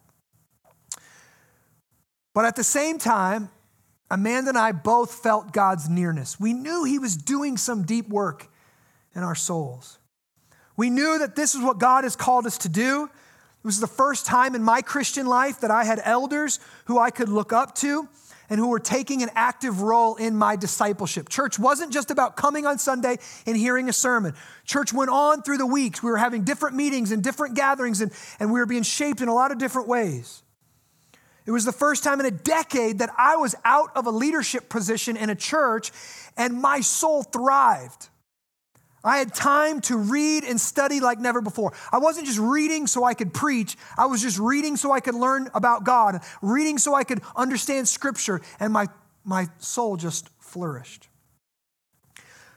But 2.33 2.45
at 2.45 2.55
the 2.55 2.63
same 2.63 2.97
time, 2.97 3.49
Amanda 4.09 4.49
and 4.49 4.57
I 4.57 4.71
both 4.71 5.13
felt 5.13 5.53
God's 5.53 5.89
nearness. 5.89 6.39
We 6.39 6.53
knew 6.53 6.83
He 6.83 6.99
was 6.99 7.15
doing 7.17 7.57
some 7.57 7.83
deep 7.83 8.09
work 8.09 8.47
in 9.15 9.23
our 9.23 9.35
souls. 9.35 9.99
We 10.75 10.89
knew 10.89 11.19
that 11.19 11.35
this 11.35 11.55
is 11.55 11.61
what 11.61 11.77
God 11.77 12.03
has 12.03 12.15
called 12.15 12.45
us 12.45 12.57
to 12.59 12.69
do. 12.69 13.05
It 13.05 13.67
was 13.67 13.79
the 13.79 13.87
first 13.87 14.25
time 14.25 14.55
in 14.55 14.63
my 14.63 14.81
Christian 14.81 15.25
life 15.25 15.61
that 15.61 15.71
I 15.71 15.83
had 15.83 16.01
elders 16.03 16.59
who 16.85 16.99
I 16.99 17.11
could 17.11 17.29
look 17.29 17.53
up 17.53 17.75
to 17.75 18.07
and 18.49 18.59
who 18.59 18.67
were 18.67 18.79
taking 18.79 19.23
an 19.23 19.29
active 19.33 19.81
role 19.81 20.15
in 20.15 20.35
my 20.35 20.55
discipleship. 20.55 21.29
Church 21.29 21.57
wasn't 21.57 21.93
just 21.93 22.11
about 22.11 22.35
coming 22.35 22.65
on 22.65 22.77
Sunday 22.77 23.17
and 23.47 23.55
hearing 23.55 23.89
a 23.89 23.93
sermon. 23.93 24.35
Church 24.65 24.93
went 24.93 25.09
on 25.09 25.41
through 25.41 25.57
the 25.57 25.65
weeks. 25.65 26.03
We 26.03 26.11
were 26.11 26.17
having 26.17 26.43
different 26.43 26.75
meetings 26.75 27.11
and 27.11 27.23
different 27.23 27.55
gatherings, 27.55 28.01
and, 28.01 28.11
and 28.39 28.51
we 28.51 28.59
were 28.59 28.65
being 28.65 28.83
shaped 28.83 29.21
in 29.21 29.27
a 29.27 29.33
lot 29.33 29.51
of 29.51 29.57
different 29.57 29.87
ways. 29.87 30.42
It 31.45 31.51
was 31.51 31.65
the 31.65 31.73
first 31.73 32.03
time 32.03 32.19
in 32.19 32.25
a 32.25 32.31
decade 32.31 32.99
that 32.99 33.09
I 33.17 33.35
was 33.35 33.55
out 33.65 33.89
of 33.95 34.05
a 34.07 34.11
leadership 34.11 34.69
position 34.69 35.17
in 35.17 35.29
a 35.29 35.35
church 35.35 35.91
and 36.37 36.61
my 36.61 36.81
soul 36.81 37.23
thrived. 37.23 38.09
I 39.03 39.17
had 39.17 39.33
time 39.33 39.81
to 39.81 39.97
read 39.97 40.45
and 40.45 40.59
study 40.59 41.01
like 41.01 41.19
never 41.19 41.41
before. 41.41 41.73
I 41.91 41.97
wasn't 41.97 42.25
just 42.25 42.39
reading 42.39 42.87
so 42.87 43.03
I 43.03 43.13
could 43.13 43.33
preach, 43.33 43.75
I 43.97 44.05
was 44.05 44.21
just 44.21 44.39
reading 44.39 44.77
so 44.77 44.93
I 44.93 45.01
could 45.01 45.15
learn 45.15 45.49
about 45.53 45.83
God, 45.83 46.21
reading 46.41 46.77
so 46.77 46.93
I 46.93 47.03
could 47.03 47.21
understand 47.35 47.89
Scripture, 47.89 48.39
and 48.61 48.71
my, 48.71 48.87
my 49.25 49.49
soul 49.57 49.97
just 49.97 50.29
flourished. 50.39 51.09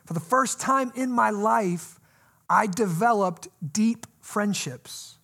For 0.04 0.14
the 0.14 0.20
first 0.20 0.60
time 0.60 0.92
in 0.94 1.10
my 1.10 1.30
life, 1.30 1.98
I 2.48 2.68
developed 2.68 3.48
deep 3.72 4.06
friendships 4.20 5.18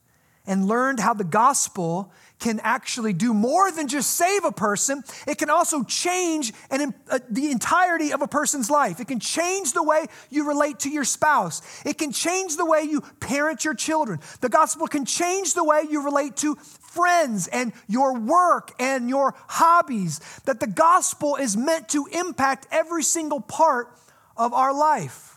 and 0.44 0.66
learned 0.66 0.98
how 0.98 1.14
the 1.14 1.22
gospel 1.22 2.12
can 2.42 2.61
actually 2.64 3.12
do 3.12 3.33
more 3.33 3.70
than 3.70 3.87
just 3.87 4.11
save 4.11 4.44
a 4.44 4.50
person. 4.50 5.05
It 5.28 5.38
can 5.38 5.48
also 5.48 5.85
change 5.85 6.52
an, 6.70 6.92
uh, 7.09 7.20
the 7.31 7.52
entirety 7.52 8.12
of 8.12 8.20
a 8.20 8.26
person's 8.26 8.68
life. 8.68 8.98
It 8.98 9.07
can 9.07 9.20
change 9.20 9.72
the 9.72 9.83
way 9.83 10.07
you 10.28 10.46
relate 10.46 10.81
to 10.81 10.90
your 10.90 11.05
spouse. 11.05 11.62
It 11.87 11.98
can 11.98 12.11
change 12.11 12.57
the 12.57 12.66
way 12.66 12.83
you 12.83 13.00
parent 13.20 13.64
your 13.64 13.74
children. 13.74 14.18
The 14.40 14.48
gospel 14.48 14.88
can 14.88 15.05
change 15.05 15.55
the 15.55 15.62
way 15.62 15.85
you 15.88 16.05
relate 16.05 16.37
to 16.38 16.57
friends 16.57 17.46
and 17.46 17.72
your 17.87 18.18
work 18.18 18.72
and 18.81 19.09
your 19.09 19.35
hobbies. 19.46 20.18
That 20.44 20.59
the 20.59 20.66
gospel 20.66 21.37
is 21.37 21.57
meant 21.57 21.90
to 21.90 22.07
impact 22.07 22.66
every 22.72 23.05
single 23.05 23.40
part 23.40 23.96
of 24.37 24.52
our 24.52 24.74
life. 24.74 25.37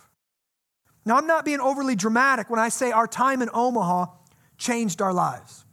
Now, 1.06 1.18
I'm 1.18 1.28
not 1.28 1.46
being 1.46 1.60
overly 1.60 1.96
dramatic 1.96 2.50
when 2.50 2.60
I 2.60 2.70
say 2.70 2.92
our 2.92 3.08
time 3.08 3.44
in 3.44 3.50
Omaha 3.54 4.08
changed 4.58 5.04
our 5.04 5.14
lives. 5.14 5.65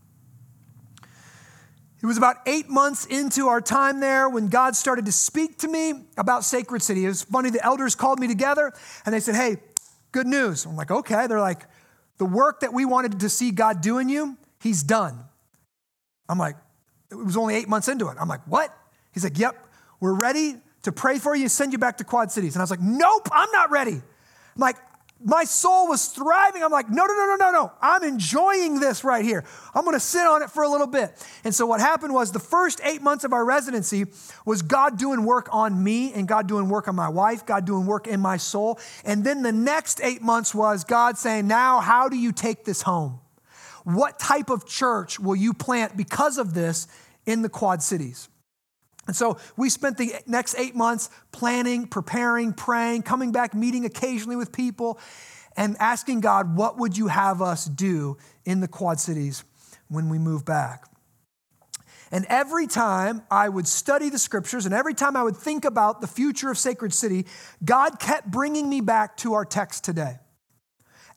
It 2.02 2.06
was 2.06 2.16
about 2.16 2.38
eight 2.46 2.68
months 2.68 3.06
into 3.06 3.46
our 3.46 3.60
time 3.60 4.00
there 4.00 4.28
when 4.28 4.48
God 4.48 4.74
started 4.74 5.06
to 5.06 5.12
speak 5.12 5.58
to 5.58 5.68
me 5.68 5.94
about 6.16 6.44
Sacred 6.44 6.82
City. 6.82 7.04
It 7.04 7.08
was 7.08 7.22
funny, 7.22 7.50
the 7.50 7.64
elders 7.64 7.94
called 7.94 8.18
me 8.18 8.26
together 8.26 8.72
and 9.06 9.14
they 9.14 9.20
said, 9.20 9.36
Hey, 9.36 9.58
good 10.10 10.26
news. 10.26 10.64
I'm 10.66 10.74
like, 10.74 10.90
Okay. 10.90 11.28
They're 11.28 11.40
like, 11.40 11.62
The 12.18 12.24
work 12.24 12.60
that 12.60 12.72
we 12.72 12.84
wanted 12.84 13.20
to 13.20 13.28
see 13.28 13.52
God 13.52 13.80
do 13.80 13.98
in 13.98 14.08
you, 14.08 14.36
He's 14.60 14.82
done. 14.82 15.24
I'm 16.28 16.38
like, 16.38 16.56
It 17.12 17.14
was 17.14 17.36
only 17.36 17.54
eight 17.54 17.68
months 17.68 17.86
into 17.86 18.08
it. 18.08 18.16
I'm 18.20 18.28
like, 18.28 18.42
What? 18.48 18.76
He's 19.12 19.22
like, 19.22 19.38
Yep, 19.38 19.64
we're 20.00 20.14
ready 20.14 20.56
to 20.82 20.90
pray 20.90 21.20
for 21.20 21.36
you 21.36 21.48
send 21.48 21.72
you 21.72 21.78
back 21.78 21.98
to 21.98 22.04
Quad 22.04 22.32
Cities. 22.32 22.56
And 22.56 22.62
I 22.62 22.64
was 22.64 22.70
like, 22.70 22.82
Nope, 22.82 23.28
I'm 23.30 23.50
not 23.52 23.70
ready. 23.70 23.92
I'm 23.92 24.60
like, 24.60 24.76
my 25.24 25.44
soul 25.44 25.88
was 25.88 26.06
thriving. 26.08 26.62
I'm 26.62 26.70
like, 26.70 26.88
no, 26.88 27.04
no, 27.04 27.14
no, 27.14 27.26
no, 27.26 27.36
no, 27.36 27.50
no. 27.50 27.72
I'm 27.80 28.02
enjoying 28.02 28.80
this 28.80 29.04
right 29.04 29.24
here. 29.24 29.44
I'm 29.74 29.84
going 29.84 29.96
to 29.96 30.00
sit 30.00 30.26
on 30.26 30.42
it 30.42 30.50
for 30.50 30.62
a 30.62 30.68
little 30.68 30.86
bit. 30.86 31.12
And 31.44 31.54
so 31.54 31.66
what 31.66 31.80
happened 31.80 32.14
was 32.14 32.32
the 32.32 32.38
first 32.38 32.80
eight 32.84 33.02
months 33.02 33.24
of 33.24 33.32
our 33.32 33.44
residency 33.44 34.06
was 34.44 34.62
God 34.62 34.98
doing 34.98 35.24
work 35.24 35.48
on 35.52 35.82
me 35.82 36.12
and 36.12 36.26
God 36.26 36.46
doing 36.46 36.68
work 36.68 36.88
on 36.88 36.94
my 36.94 37.08
wife, 37.08 37.46
God 37.46 37.64
doing 37.64 37.86
work 37.86 38.06
in 38.06 38.20
my 38.20 38.36
soul. 38.36 38.78
And 39.04 39.24
then 39.24 39.42
the 39.42 39.52
next 39.52 40.00
eight 40.02 40.22
months 40.22 40.54
was 40.54 40.84
God 40.84 41.18
saying, 41.18 41.46
now 41.46 41.80
how 41.80 42.08
do 42.08 42.16
you 42.16 42.32
take 42.32 42.64
this 42.64 42.82
home? 42.82 43.20
What 43.84 44.18
type 44.18 44.50
of 44.50 44.66
church 44.66 45.18
will 45.18 45.36
you 45.36 45.54
plant 45.54 45.96
because 45.96 46.38
of 46.38 46.54
this 46.54 46.86
in 47.26 47.42
the 47.42 47.48
Quad 47.48 47.82
Cities? 47.82 48.28
And 49.06 49.16
so 49.16 49.38
we 49.56 49.68
spent 49.68 49.98
the 49.98 50.14
next 50.26 50.54
eight 50.58 50.74
months 50.74 51.10
planning, 51.32 51.86
preparing, 51.86 52.52
praying, 52.52 53.02
coming 53.02 53.32
back, 53.32 53.54
meeting 53.54 53.84
occasionally 53.84 54.36
with 54.36 54.52
people, 54.52 55.00
and 55.56 55.76
asking 55.80 56.20
God, 56.20 56.56
what 56.56 56.78
would 56.78 56.96
you 56.96 57.08
have 57.08 57.42
us 57.42 57.64
do 57.64 58.16
in 58.44 58.60
the 58.60 58.68
Quad 58.68 59.00
Cities 59.00 59.44
when 59.88 60.08
we 60.08 60.18
move 60.18 60.44
back? 60.44 60.86
And 62.12 62.26
every 62.28 62.66
time 62.66 63.22
I 63.30 63.48
would 63.48 63.66
study 63.66 64.10
the 64.10 64.18
scriptures 64.18 64.66
and 64.66 64.74
every 64.74 64.92
time 64.92 65.16
I 65.16 65.22
would 65.22 65.36
think 65.36 65.64
about 65.64 66.02
the 66.02 66.06
future 66.06 66.50
of 66.50 66.58
Sacred 66.58 66.92
City, 66.92 67.26
God 67.64 67.98
kept 67.98 68.30
bringing 68.30 68.68
me 68.68 68.82
back 68.82 69.16
to 69.18 69.32
our 69.32 69.46
text 69.46 69.82
today 69.84 70.18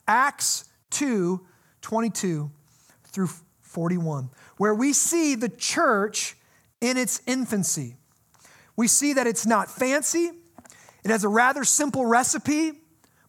Acts 0.07 0.65
2 0.91 1.45
22 1.81 2.49
through 3.03 3.29
41, 3.61 4.29
where 4.57 4.73
we 4.73 4.91
see 4.91 5.35
the 5.35 5.49
church 5.49 6.35
in 6.85 6.97
its 6.97 7.21
infancy. 7.25 7.95
We 8.75 8.87
see 8.87 9.13
that 9.13 9.27
it's 9.27 9.45
not 9.45 9.69
fancy, 9.69 10.31
it 11.03 11.11
has 11.11 11.23
a 11.23 11.29
rather 11.29 11.63
simple 11.63 12.05
recipe, 12.05 12.73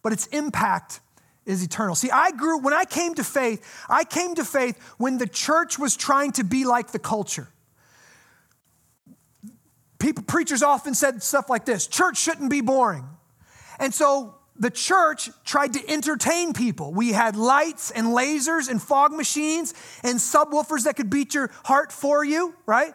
but 0.03 0.13
its 0.13 0.27
impact 0.29 1.01
is 1.45 1.63
eternal. 1.63 1.95
See, 1.95 2.11
I 2.11 2.33
grew, 2.33 2.59
when 2.59 2.75
I 2.75 2.85
came 2.85 3.15
to 3.15 3.25
faith, 3.25 3.85
I 3.89 4.05
came 4.05 4.35
to 4.35 4.45
faith 4.45 4.79
when 4.99 5.19
the 5.19 5.27
church 5.27 5.79
was 5.79 5.97
trying 5.97 6.33
to 6.33 6.45
be 6.45 6.65
like 6.65 6.93
the 6.93 6.99
culture. 6.99 7.49
People, 9.99 10.25
preachers 10.25 10.63
often 10.63 10.95
said 10.95 11.23
stuff 11.23 11.49
like 11.49 11.65
this 11.65 11.87
church 11.87 12.19
shouldn't 12.19 12.51
be 12.51 12.61
boring. 12.61 13.07
And 13.79 13.95
so 13.95 14.35
the 14.59 14.71
church 14.71 15.31
tried 15.45 15.75
to 15.75 15.91
entertain 15.91 16.53
people. 16.53 16.93
We 16.93 17.13
had 17.13 17.37
lights 17.37 17.91
and 17.91 18.09
lasers 18.09 18.69
and 18.69 18.83
fog 18.83 19.13
machines 19.13 19.75
and 20.03 20.19
subwoofers 20.19 20.85
that 20.85 20.97
could 20.97 21.11
beat 21.11 21.35
your 21.35 21.51
heart 21.65 21.93
for 21.93 22.25
you, 22.25 22.55
right? 22.65 22.95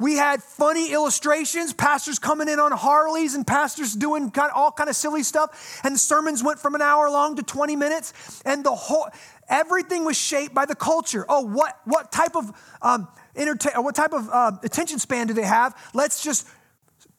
We 0.00 0.16
had 0.16 0.42
funny 0.42 0.92
illustrations, 0.92 1.74
pastors 1.74 2.18
coming 2.18 2.48
in 2.48 2.58
on 2.58 2.72
Harleys 2.72 3.34
and 3.34 3.46
pastors 3.46 3.94
doing 3.94 4.30
kind 4.30 4.50
of, 4.50 4.56
all 4.56 4.72
kind 4.72 4.88
of 4.88 4.96
silly 4.96 5.22
stuff. 5.22 5.80
And 5.84 5.94
the 5.94 5.98
sermons 5.98 6.42
went 6.42 6.58
from 6.58 6.74
an 6.74 6.80
hour 6.80 7.10
long 7.10 7.36
to 7.36 7.42
20 7.42 7.76
minutes. 7.76 8.42
And 8.46 8.64
the 8.64 8.74
whole, 8.74 9.08
everything 9.50 10.06
was 10.06 10.16
shaped 10.16 10.54
by 10.54 10.64
the 10.64 10.74
culture. 10.74 11.26
Oh, 11.28 11.42
what, 11.42 11.78
what 11.84 12.10
type 12.10 12.34
of 12.34 12.50
um, 12.80 13.08
entertain, 13.36 13.74
what 13.84 13.94
type 13.94 14.14
of 14.14 14.30
uh, 14.30 14.52
attention 14.62 14.98
span 14.98 15.26
do 15.26 15.34
they 15.34 15.44
have? 15.44 15.76
Let's 15.92 16.24
just 16.24 16.48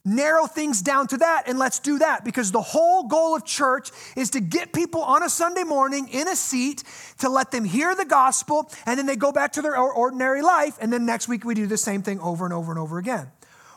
narrow 0.04 0.46
things 0.46 0.82
down 0.82 1.06
to 1.06 1.16
that 1.18 1.44
and 1.46 1.58
let's 1.58 1.78
do 1.78 1.98
that 1.98 2.24
because 2.24 2.50
the 2.50 2.60
whole 2.60 3.04
goal 3.04 3.36
of 3.36 3.44
church 3.44 3.90
is 4.16 4.30
to 4.30 4.40
get 4.40 4.72
people 4.72 5.00
on 5.02 5.22
a 5.22 5.28
Sunday 5.28 5.62
morning 5.62 6.08
in 6.08 6.26
a 6.26 6.34
seat 6.34 6.82
to 7.18 7.28
let 7.28 7.52
them 7.52 7.64
hear 7.64 7.94
the 7.94 8.04
gospel 8.04 8.68
and 8.84 8.98
then 8.98 9.06
they 9.06 9.14
go 9.14 9.30
back 9.30 9.52
to 9.52 9.62
their 9.62 9.76
ordinary 9.76 10.42
life 10.42 10.76
and 10.80 10.92
then 10.92 11.06
next 11.06 11.28
week 11.28 11.44
we 11.44 11.54
do 11.54 11.66
the 11.66 11.76
same 11.76 12.02
thing 12.02 12.18
over 12.20 12.44
and 12.44 12.52
over 12.52 12.72
and 12.72 12.80
over 12.80 12.98
again. 12.98 13.30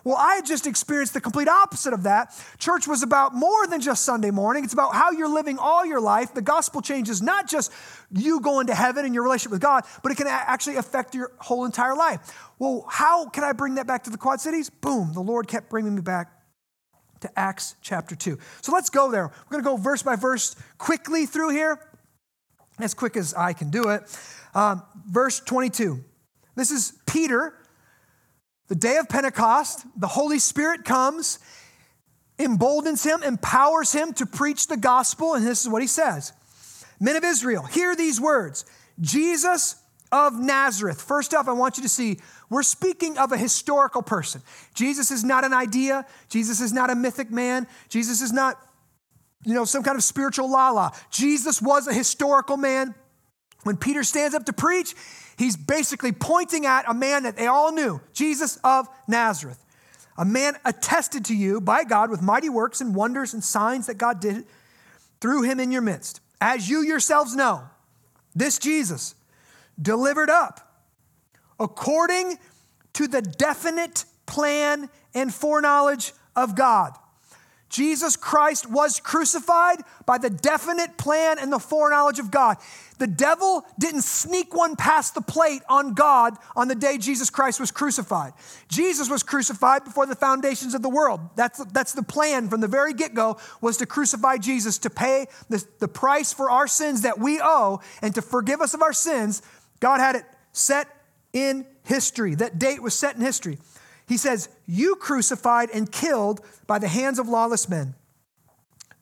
Well, 0.06 0.16
I 0.16 0.36
had 0.36 0.46
just 0.46 0.68
experienced 0.68 1.16
the 1.16 1.20
complete 1.20 1.48
opposite 1.48 1.92
of 1.92 2.04
that. 2.04 2.32
Church 2.60 2.88
was 2.88 3.02
about 3.02 3.34
more 3.34 3.66
than 3.66 3.82
just 3.82 4.06
Sunday 4.06 4.30
morning, 4.30 4.64
it's 4.64 4.74
about 4.74 4.94
how 4.94 5.12
you're 5.12 5.28
living 5.28 5.58
all 5.58 5.84
your 5.84 6.00
life. 6.00 6.34
The 6.34 6.44
gospel 6.44 6.82
changes 6.82 7.24
not 7.24 7.50
just 7.50 7.74
you 8.12 8.40
going 8.40 8.68
to 8.68 8.76
heaven 8.76 9.04
and 9.04 9.16
your 9.16 9.24
relationship 9.24 9.52
with 9.52 9.62
God, 9.62 9.84
but 10.04 10.12
it 10.12 10.16
can 10.16 10.28
actually 10.28 10.76
affect 10.76 11.16
your 11.16 11.32
whole 11.40 11.66
entire 11.66 11.96
life. 11.96 12.20
Well, 12.60 12.86
how 12.88 13.30
can 13.30 13.44
I 13.44 13.52
bring 13.52 13.76
that 13.76 13.88
back 13.88 14.04
to 14.04 14.12
the 14.12 14.18
Quad 14.18 14.40
Cities? 14.40 14.70
Boom, 14.70 15.12
the 15.14 15.22
Lord 15.22 15.48
kept 15.48 15.72
bringing 15.72 15.96
me 15.96 16.02
back 16.02 16.32
to 17.22 17.40
Acts 17.40 17.76
chapter 17.82 18.16
2. 18.16 18.38
So 18.62 18.72
let's 18.72 18.92
go 18.92 19.10
there. 19.10 19.24
We're 19.24 19.52
going 19.52 19.64
to 19.64 19.70
go 19.70 19.78
verse 19.78 20.04
by 20.04 20.16
verse 20.16 20.56
quickly 20.78 21.26
through 21.26 21.50
here, 21.50 21.80
as 22.78 22.94
quick 22.94 23.18
as 23.18 23.34
I 23.34 23.54
can 23.54 23.72
do 23.72 23.90
it. 23.90 24.04
Um, 24.54 24.84
verse 25.10 25.40
22. 25.40 26.04
This 26.56 26.70
is 26.70 26.94
Peter, 27.08 27.56
the 28.68 28.76
day 28.76 28.98
of 28.98 29.10
Pentecost. 29.10 29.86
The 29.96 30.08
Holy 30.08 30.40
Spirit 30.40 30.86
comes, 30.86 31.40
emboldens 32.38 33.04
him, 33.04 33.24
empowers 33.24 33.92
him 33.92 34.14
to 34.14 34.26
preach 34.26 34.68
the 34.68 34.78
gospel, 34.78 35.34
and 35.34 35.46
this 35.46 35.62
is 35.62 35.70
what 35.70 35.82
he 35.82 35.88
says 35.88 36.34
Men 37.00 37.16
of 37.16 37.24
Israel, 37.24 37.64
hear 37.64 37.96
these 37.96 38.20
words 38.20 38.66
Jesus 39.00 39.76
of 40.12 40.40
Nazareth. 40.40 41.02
First 41.02 41.34
off, 41.34 41.48
I 41.48 41.54
want 41.54 41.78
you 41.78 41.84
to 41.84 41.90
see 41.90 42.20
we're 42.50 42.64
speaking 42.64 43.18
of 43.18 43.32
a 43.32 43.38
historical 43.38 44.02
person. 44.02 44.42
Jesus 44.74 45.12
is 45.12 45.24
not 45.24 45.44
an 45.44 45.54
idea, 45.54 46.06
Jesus 46.30 46.62
is 46.62 46.72
not 46.72 46.90
a 46.90 46.96
mythic 46.96 47.32
man, 47.32 47.68
Jesus 47.90 48.22
is 48.22 48.32
not, 48.32 48.60
you 49.44 49.54
know, 49.54 49.66
some 49.66 49.84
kind 49.84 49.98
of 49.98 50.04
spiritual 50.04 50.50
lala. 50.50 50.94
Jesus 51.10 51.62
was 51.62 51.88
a 51.88 51.94
historical 51.94 52.58
man. 52.58 52.96
When 53.66 53.78
Peter 53.78 54.04
stands 54.04 54.36
up 54.36 54.46
to 54.46 54.54
preach, 54.54 54.94
he's 55.40 55.58
basically 55.58 56.12
pointing 56.12 56.68
at 56.68 56.88
a 56.88 56.94
man 56.94 57.24
that 57.24 57.36
they 57.36 57.48
all 57.48 57.72
knew 57.72 58.00
Jesus 58.14 58.60
of 58.64 58.88
Nazareth. 59.08 59.58
A 60.20 60.24
man 60.24 60.56
attested 60.64 61.26
to 61.26 61.36
you 61.36 61.60
by 61.60 61.84
God 61.84 62.12
with 62.12 62.22
mighty 62.22 62.48
works 62.48 62.80
and 62.80 62.94
wonders 62.94 63.34
and 63.34 63.44
signs 63.44 63.88
that 63.88 63.98
God 63.98 64.20
did 64.20 64.46
through 65.20 65.42
him 65.42 65.60
in 65.60 65.72
your 65.72 65.82
midst. 65.82 66.22
As 66.40 66.70
you 66.70 66.84
yourselves 66.84 67.36
know, 67.36 67.64
this 68.36 68.60
Jesus 68.60 69.16
delivered 69.82 70.30
up 70.30 70.84
according 71.60 72.38
to 72.94 73.08
the 73.08 73.24
definite 73.24 74.06
plan 74.28 74.92
and 75.16 75.34
foreknowledge 75.34 76.14
of 76.36 76.56
God. 76.56 76.96
Jesus 77.70 78.16
Christ 78.16 78.70
was 78.70 79.00
crucified 79.00 79.80
by 80.06 80.18
the 80.18 80.30
definite 80.30 80.98
plan 80.98 81.38
and 81.40 81.52
the 81.52 81.60
foreknowledge 81.60 82.20
of 82.20 82.32
God. 82.32 82.58
The 83.00 83.08
devil 83.08 83.66
didn't 83.78 84.04
sneak 84.04 84.56
one 84.56 84.76
past 84.76 85.16
the 85.16 85.22
plate 85.22 85.62
on 85.68 85.94
God 85.94 86.38
on 86.56 86.68
the 86.68 86.76
day 86.76 86.98
Jesus 86.98 87.30
Christ 87.30 87.60
was 87.60 87.72
crucified. 87.72 88.34
Jesus 88.70 89.10
was 89.10 89.24
crucified 89.24 89.84
before 89.84 90.06
the 90.06 90.16
foundations 90.16 90.74
of 90.74 90.82
the 90.82 90.90
world. 90.90 91.20
That's, 91.36 91.64
that's 91.66 91.94
the 91.94 92.04
plan 92.04 92.48
from 92.48 92.62
the 92.62 92.68
very 92.68 92.94
get-go 92.94 93.38
was 93.60 93.78
to 93.78 93.86
crucify 93.86 94.38
Jesus 94.38 94.78
to 94.80 94.90
pay 94.90 95.26
the, 95.50 95.66
the 95.80 95.88
price 95.90 96.32
for 96.32 96.50
our 96.50 96.68
sins 96.68 97.02
that 97.02 97.20
we 97.20 97.42
owe 97.44 97.82
and 98.02 98.16
to 98.16 98.22
forgive 98.22 98.62
us 98.62 98.74
of 98.74 98.82
our 98.82 98.94
sins. 98.94 99.42
God 99.82 100.00
had 100.00 100.16
it 100.16 100.24
set 100.54 100.88
in 101.34 101.66
history. 101.84 102.36
That 102.36 102.58
date 102.60 102.82
was 102.82 102.94
set 102.94 103.16
in 103.16 103.22
history. 103.22 103.58
He 104.08 104.18
says, 104.18 104.50
You 104.68 104.96
crucified 104.96 105.70
and 105.74 105.92
killed 105.92 106.42
by 106.68 106.80
the 106.80 106.88
hands 106.88 107.20
of 107.20 107.28
lawless 107.28 107.68
men. 107.68 107.96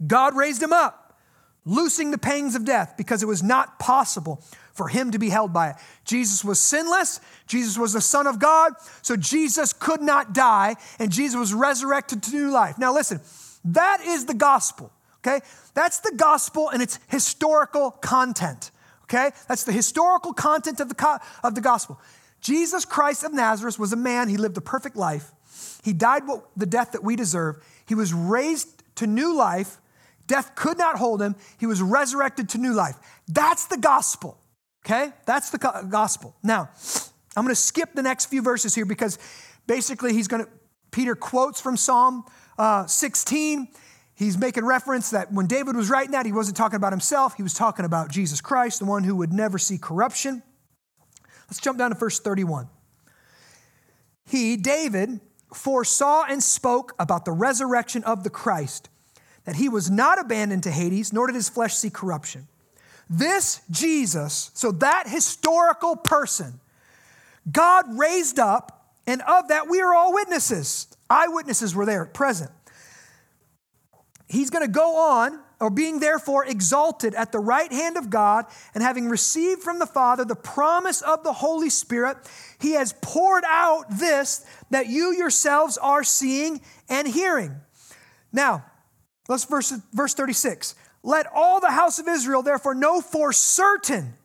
God 0.06 0.36
raised 0.36 0.62
him 0.62 0.74
up, 0.74 1.18
loosing 1.66 2.12
the 2.12 2.18
pangs 2.18 2.56
of 2.56 2.66
death 2.66 2.96
because 2.98 3.24
it 3.24 3.28
was 3.28 3.44
not 3.44 3.80
possible 3.80 4.44
for 4.74 4.88
him 4.88 5.12
to 5.12 5.20
be 5.20 5.30
held 5.30 5.54
by 5.54 5.70
it. 5.70 5.76
Jesus 6.04 6.44
was 6.44 6.60
sinless. 6.60 7.22
Jesus 7.48 7.78
was 7.78 7.94
the 7.94 8.02
Son 8.02 8.28
of 8.28 8.39
God. 8.39 8.74
So 9.02 9.16
Jesus 9.16 9.72
could 9.72 10.02
not 10.02 10.34
die, 10.34 10.76
and 11.00 11.12
Jesus 11.12 11.38
was 11.38 11.54
resurrected 11.54 12.24
to 12.24 12.32
new 12.32 12.52
life. 12.52 12.78
Now, 12.78 12.94
listen, 12.94 13.22
that 13.66 14.02
is 14.02 14.26
the 14.26 14.34
gospel, 14.34 14.92
okay? 15.20 15.46
That's 15.76 16.00
the 16.00 16.13
gospel 16.18 16.70
and 16.70 16.82
its 16.82 17.00
historical 17.08 17.92
content, 17.92 18.72
okay? 19.04 19.32
That's 19.48 19.63
the 19.63 19.72
historical 19.72 20.34
content 20.34 20.80
of 20.80 20.89
the, 20.89 20.96
co- 20.96 21.20
of 21.44 21.54
the 21.54 21.62
gospel. 21.62 22.00
Jesus 22.43 22.84
Christ 22.84 23.23
of 23.23 23.34
Nazareth 23.34 23.79
was 23.79 23.93
a 23.93 23.95
man, 23.95 24.27
he 24.27 24.36
lived 24.36 24.58
a 24.58 24.62
perfect 24.62 24.97
life. 24.97 25.32
He 25.82 25.93
died 25.93 26.27
what, 26.27 26.45
the 26.58 26.65
death 26.65 26.91
that 26.91 27.03
we 27.03 27.15
deserve. 27.15 27.63
He 27.86 27.95
was 27.95 28.13
raised 28.13 28.84
to 28.95 29.08
new 29.08 29.36
life. 29.36 29.79
Death 30.27 30.53
could 30.56 30.77
not 30.77 30.97
hold 30.97 31.21
him. 31.21 31.36
He 31.58 31.65
was 31.65 31.82
resurrected 31.82 32.49
to 32.49 32.58
new 32.58 32.73
life. 32.73 32.97
That's 33.27 33.65
the 33.67 33.77
gospel, 33.77 34.38
okay? 34.86 35.13
That's 35.25 35.51
the 35.51 35.58
gospel. 35.89 36.36
Now, 36.43 36.69
I'm 37.36 37.43
going 37.43 37.56
to 37.56 37.62
skip 37.62 37.93
the 37.93 38.03
next 38.03 38.25
few 38.25 38.41
verses 38.41 38.75
here 38.75 38.86
because 38.86 39.17
basically 39.65 40.13
he's 40.13 40.27
going 40.27 40.43
to, 40.43 40.51
Peter 40.91 41.15
quotes 41.15 41.62
from 41.62 41.77
Psalm 41.77 42.25
uh, 42.58 42.86
16. 42.86 43.69
He's 44.15 44.38
making 44.38 44.65
reference 44.65 45.12
that 45.12 45.32
when 45.32 45.47
David 45.47 45.75
was 45.75 45.89
writing 45.89 46.12
that, 46.12 46.25
he 46.25 46.34
wasn't 46.34 46.58
talking 46.58 46.75
about 46.75 46.93
himself, 46.93 47.36
he 47.36 47.43
was 47.43 47.53
talking 47.53 47.86
about 47.86 48.12
Jesus 48.12 48.41
Christ, 48.41 48.79
the 48.79 48.86
one 48.86 49.03
who 49.03 49.15
would 49.15 49.32
never 49.32 49.58
see 49.58 49.77
corruption. 49.77 50.43
Let's 51.54 51.62
jump 51.62 51.78
down 51.78 51.92
to 51.92 51.96
verse 51.96 52.20
31. 52.20 52.68
He, 54.26 54.58
David, 54.58 55.20
foresaw 55.54 56.24
and 56.28 56.42
spoke 56.42 56.96
about 56.98 57.26
the 57.26 57.32
resurrection 57.32 58.04
of 58.06 58.24
the 58.24 58.32
Christ, 58.32 58.89
that 59.46 59.58
he 59.58 59.70
was 59.70 59.92
not 59.92 60.18
abandoned 60.18 60.63
to 60.63 60.72
Hades, 60.72 61.13
nor 61.13 61.28
did 61.28 61.36
his 61.36 61.50
flesh 61.50 61.76
see 61.76 61.92
corruption. 61.92 62.48
This 63.08 63.62
Jesus, 63.70 64.50
so 64.56 64.72
that 64.72 65.08
historical 65.08 65.96
person, 65.96 66.60
God 67.52 67.86
raised 68.00 68.39
up, 68.39 68.96
and 69.06 69.22
of 69.22 69.50
that 69.50 69.70
we 69.70 69.80
are 69.80 69.94
all 69.94 70.12
witnesses. 70.12 70.88
Eyewitnesses 71.08 71.76
were 71.76 71.86
there 71.86 72.06
present. 72.06 72.50
He's 74.28 74.50
going 74.50 74.66
to 74.66 74.72
go 74.72 74.98
on 74.98 75.39
or 75.63 75.69
being 75.69 75.99
therefore 75.99 76.45
exalted 76.45 77.15
at 77.15 77.32
the 77.32 77.39
right 77.39 77.71
hand 77.71 77.95
of 77.95 78.10
God, 78.10 78.45
and 78.73 78.84
having 78.84 79.08
received 79.08 79.62
from 79.62 79.80
the 79.80 79.86
Father 79.86 80.26
the 80.26 80.36
promise 80.36 81.02
of 81.02 81.23
the 81.23 81.32
Holy 81.32 81.69
Spirit, 81.69 82.17
he 82.60 82.73
has 82.73 82.93
poured 83.02 83.45
out 83.47 83.86
this 83.89 84.45
that 84.71 84.88
you 84.88 85.13
yourselves 85.13 85.78
are 85.78 86.04
seeing 86.04 86.60
and 86.89 87.08
hearing. 87.08 87.56
Now, 88.34 88.65
let's 89.30 89.45
verse, 89.45 89.71
verse 89.93 90.13
36. 90.13 90.76
Let 91.02 91.28
all 91.34 91.62
the 91.62 91.71
house 91.71 91.97
of 91.97 92.10
Israel 92.10 92.41
therefore 92.41 92.76
know 92.76 92.99
for 92.99 93.32
certain 93.32 94.15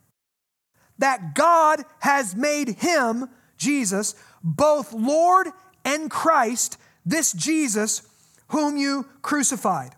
that 0.98 1.36
God 1.36 1.84
has 2.00 2.34
made 2.34 2.80
him, 2.80 3.28
Jesus, 3.56 4.16
both 4.42 4.92
Lord 4.92 5.46
and 5.84 6.10
Christ, 6.10 6.78
this 7.06 7.32
Jesus 7.32 8.02
whom 8.48 8.76
you 8.76 9.06
crucified. 9.22 9.94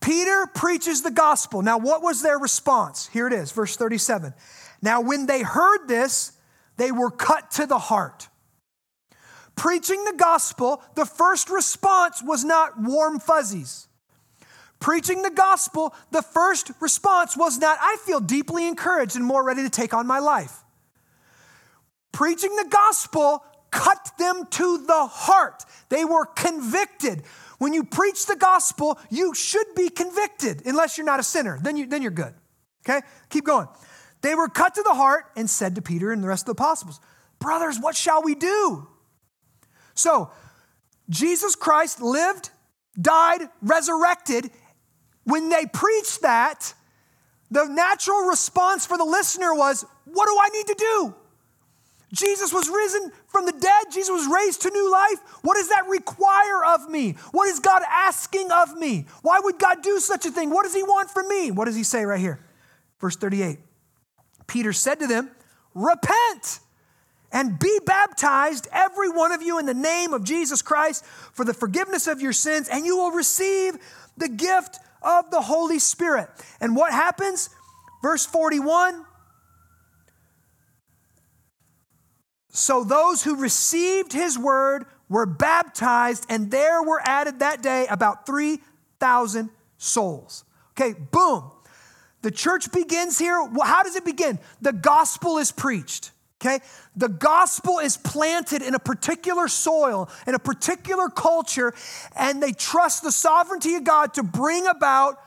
Peter 0.00 0.46
preaches 0.54 1.02
the 1.02 1.10
gospel. 1.10 1.62
Now, 1.62 1.78
what 1.78 2.02
was 2.02 2.22
their 2.22 2.38
response? 2.38 3.08
Here 3.08 3.26
it 3.26 3.32
is, 3.32 3.52
verse 3.52 3.76
37. 3.76 4.32
Now, 4.80 5.00
when 5.00 5.26
they 5.26 5.42
heard 5.42 5.86
this, 5.88 6.32
they 6.76 6.92
were 6.92 7.10
cut 7.10 7.50
to 7.52 7.66
the 7.66 7.78
heart. 7.78 8.28
Preaching 9.56 10.04
the 10.04 10.14
gospel, 10.16 10.82
the 10.94 11.04
first 11.04 11.50
response 11.50 12.22
was 12.22 12.44
not 12.44 12.80
warm 12.80 13.18
fuzzies. 13.18 13.88
Preaching 14.78 15.22
the 15.22 15.30
gospel, 15.30 15.92
the 16.12 16.22
first 16.22 16.70
response 16.80 17.36
was 17.36 17.58
not, 17.58 17.76
I 17.80 17.96
feel 18.04 18.20
deeply 18.20 18.68
encouraged 18.68 19.16
and 19.16 19.24
more 19.24 19.44
ready 19.44 19.64
to 19.64 19.70
take 19.70 19.92
on 19.92 20.06
my 20.06 20.20
life. 20.20 20.62
Preaching 22.12 22.54
the 22.54 22.68
gospel 22.70 23.44
cut 23.70 24.12
them 24.18 24.46
to 24.50 24.78
the 24.86 25.06
heart. 25.06 25.64
They 25.88 26.04
were 26.04 26.26
convicted. 26.26 27.24
When 27.58 27.72
you 27.72 27.84
preach 27.84 28.26
the 28.26 28.36
gospel, 28.36 28.98
you 29.10 29.34
should 29.34 29.66
be 29.74 29.88
convicted, 29.88 30.62
unless 30.64 30.96
you're 30.96 31.06
not 31.06 31.20
a 31.20 31.24
sinner. 31.24 31.58
Then, 31.60 31.76
you, 31.76 31.86
then 31.86 32.02
you're 32.02 32.10
good. 32.10 32.34
Okay? 32.88 33.04
Keep 33.30 33.44
going. 33.44 33.68
They 34.20 34.34
were 34.34 34.48
cut 34.48 34.74
to 34.76 34.82
the 34.82 34.94
heart 34.94 35.24
and 35.36 35.48
said 35.50 35.74
to 35.74 35.82
Peter 35.82 36.12
and 36.12 36.22
the 36.22 36.28
rest 36.28 36.48
of 36.48 36.56
the 36.56 36.62
apostles, 36.62 37.00
Brothers, 37.38 37.78
what 37.78 37.94
shall 37.96 38.22
we 38.22 38.34
do? 38.34 38.88
So, 39.94 40.30
Jesus 41.08 41.54
Christ 41.54 42.00
lived, 42.00 42.50
died, 43.00 43.48
resurrected. 43.62 44.50
When 45.24 45.48
they 45.48 45.66
preached 45.66 46.22
that, 46.22 46.74
the 47.50 47.64
natural 47.66 48.22
response 48.22 48.86
for 48.86 48.98
the 48.98 49.04
listener 49.04 49.54
was, 49.54 49.84
What 50.04 50.26
do 50.26 50.36
I 50.40 50.48
need 50.50 50.66
to 50.66 50.74
do? 50.78 51.14
Jesus 52.12 52.52
was 52.52 52.68
risen 52.68 53.12
from 53.28 53.46
the 53.46 53.52
dead. 53.52 53.84
Jesus 53.92 54.10
was 54.10 54.26
raised 54.26 54.62
to 54.62 54.70
new 54.70 54.90
life. 54.90 55.20
What 55.42 55.54
does 55.54 55.68
that 55.68 55.86
require 55.88 56.64
of 56.74 56.90
me? 56.90 57.12
What 57.30 57.48
is 57.48 57.60
God 57.60 57.82
asking 57.88 58.50
of 58.50 58.76
me? 58.76 59.06
Why 59.22 59.38
would 59.40 59.58
God 59.58 59.82
do 59.82 60.00
such 60.00 60.26
a 60.26 60.30
thing? 60.30 60.50
What 60.50 60.64
does 60.64 60.74
He 60.74 60.82
want 60.82 61.10
from 61.10 61.28
me? 61.28 61.50
What 61.50 61.66
does 61.66 61.76
He 61.76 61.84
say 61.84 62.04
right 62.04 62.20
here? 62.20 62.40
Verse 63.00 63.16
38 63.16 63.58
Peter 64.46 64.72
said 64.72 64.98
to 65.00 65.06
them, 65.06 65.30
Repent 65.74 66.60
and 67.30 67.58
be 67.58 67.78
baptized, 67.84 68.66
every 68.72 69.10
one 69.10 69.32
of 69.32 69.42
you, 69.42 69.58
in 69.58 69.66
the 69.66 69.74
name 69.74 70.14
of 70.14 70.24
Jesus 70.24 70.62
Christ 70.62 71.04
for 71.04 71.44
the 71.44 71.52
forgiveness 71.52 72.06
of 72.06 72.22
your 72.22 72.32
sins, 72.32 72.68
and 72.68 72.86
you 72.86 72.96
will 72.96 73.10
receive 73.10 73.76
the 74.16 74.28
gift 74.28 74.78
of 75.02 75.30
the 75.30 75.42
Holy 75.42 75.78
Spirit. 75.78 76.28
And 76.60 76.74
what 76.74 76.92
happens? 76.92 77.50
Verse 78.02 78.24
41 78.24 79.04
So 82.58 82.82
those 82.82 83.22
who 83.22 83.36
received 83.36 84.12
his 84.12 84.36
word 84.36 84.86
were 85.08 85.26
baptized, 85.26 86.26
and 86.28 86.50
there 86.50 86.82
were 86.82 87.00
added 87.02 87.38
that 87.38 87.62
day 87.62 87.86
about 87.88 88.26
3,000 88.26 89.50
souls. 89.78 90.44
Okay, 90.72 90.98
boom. 91.12 91.52
The 92.22 92.32
church 92.32 92.72
begins 92.72 93.16
here. 93.16 93.36
How 93.62 93.84
does 93.84 93.94
it 93.94 94.04
begin? 94.04 94.40
The 94.60 94.72
gospel 94.72 95.38
is 95.38 95.52
preached. 95.52 96.10
Okay? 96.40 96.58
The 96.96 97.08
gospel 97.08 97.78
is 97.78 97.96
planted 97.96 98.62
in 98.62 98.74
a 98.74 98.80
particular 98.80 99.46
soil, 99.46 100.10
in 100.26 100.34
a 100.34 100.40
particular 100.40 101.08
culture, 101.08 101.72
and 102.16 102.42
they 102.42 102.52
trust 102.52 103.04
the 103.04 103.12
sovereignty 103.12 103.76
of 103.76 103.84
God 103.84 104.14
to 104.14 104.24
bring 104.24 104.66
about 104.66 105.20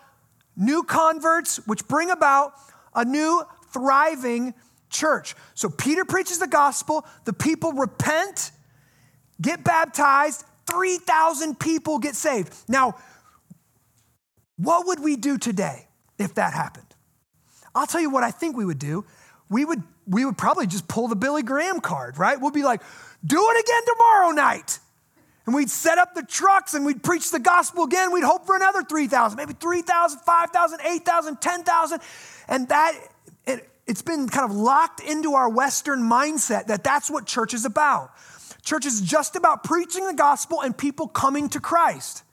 new 0.58 0.84
converts, 0.84 1.66
which 1.66 1.88
bring 1.88 2.12
about 2.12 2.54
a 2.94 3.06
new 3.06 3.44
thriving 3.72 4.54
church. 4.92 5.36
So 5.56 5.70
Peter 5.70 6.06
preaches 6.06 6.40
the 6.40 6.48
gospel, 6.48 7.06
the 7.26 7.34
people 7.34 7.74
repent, 7.74 8.52
get 9.42 9.64
baptized, 9.64 10.44
3,000 10.70 11.60
people 11.60 12.00
get 12.00 12.16
saved. 12.16 12.54
Now, 12.68 12.96
what 14.58 14.88
would 14.88 15.00
we 15.00 15.16
do 15.16 15.38
today 15.38 15.88
if 16.20 16.36
that 16.36 16.54
happened? 16.54 16.86
I'll 17.74 17.88
tell 17.88 18.02
you 18.02 18.10
what 18.10 18.24
I 18.24 18.32
think 18.32 18.56
we 18.56 18.66
would 18.66 18.80
do. 18.80 19.06
We 19.50 19.66
would, 19.66 19.82
we 20.06 20.24
would 20.26 20.38
probably 20.38 20.68
just 20.68 20.88
pull 20.88 21.08
the 21.08 21.16
Billy 21.16 21.44
Graham 21.44 21.80
card, 21.80 22.18
right? 22.18 22.40
We'll 22.40 22.52
be 22.52 22.64
like, 22.64 22.82
do 23.26 23.38
it 23.38 23.66
again 23.66 23.82
tomorrow 23.96 24.32
night. 24.32 24.80
And 25.46 25.56
we'd 25.56 25.70
set 25.70 25.98
up 25.98 26.14
the 26.14 26.24
trucks 26.24 26.74
and 26.74 26.86
we'd 26.86 27.02
preach 27.02 27.32
the 27.32 27.40
gospel 27.40 27.84
again. 27.84 28.12
We'd 28.12 28.24
hope 28.24 28.46
for 28.46 28.56
another 28.56 28.84
3,000, 28.84 29.36
maybe 29.36 29.54
3,000, 29.54 30.20
5,000, 30.20 30.80
8,000, 30.82 31.42
10,000. 31.42 32.02
And 32.48 32.70
that, 32.70 32.94
it's 33.92 34.02
been 34.02 34.30
kind 34.30 34.50
of 34.50 34.56
locked 34.56 35.02
into 35.02 35.34
our 35.34 35.50
Western 35.50 36.00
mindset 36.00 36.68
that 36.68 36.82
that's 36.82 37.12
what 37.12 37.26
church 37.26 37.54
is 37.54 37.66
about. 37.66 38.12
Church 38.64 38.86
is 38.86 39.02
just 39.02 39.36
about 39.36 39.66
preaching 39.66 40.08
the 40.08 40.14
gospel 40.14 40.62
and 40.62 40.78
people 40.78 41.10
coming 41.10 41.50
to 41.50 41.60
Christ. 41.60 42.24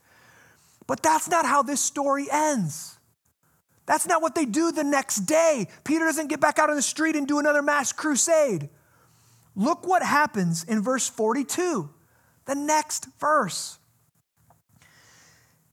But 0.87 1.03
that's 1.03 1.27
not 1.27 1.45
how 1.45 1.61
this 1.61 1.81
story 1.81 2.27
ends. 2.31 2.97
That's 3.87 4.07
not 4.07 4.21
what 4.21 4.35
they 4.35 4.45
do 4.45 4.71
the 4.71 4.85
next 4.85 5.25
day. 5.25 5.67
Peter 5.83 6.05
doesn't 6.05 6.27
get 6.27 6.39
back 6.39 6.59
out 6.59 6.69
on 6.69 6.77
the 6.77 6.81
street 6.81 7.17
and 7.17 7.27
do 7.27 7.39
another 7.39 7.61
mass 7.61 7.91
crusade. 7.91 8.69
Look 9.53 9.85
what 9.85 10.01
happens 10.01 10.63
in 10.63 10.81
verse 10.81 11.09
42, 11.09 11.89
the 12.45 12.55
next 12.55 13.09
verse. 13.19 13.79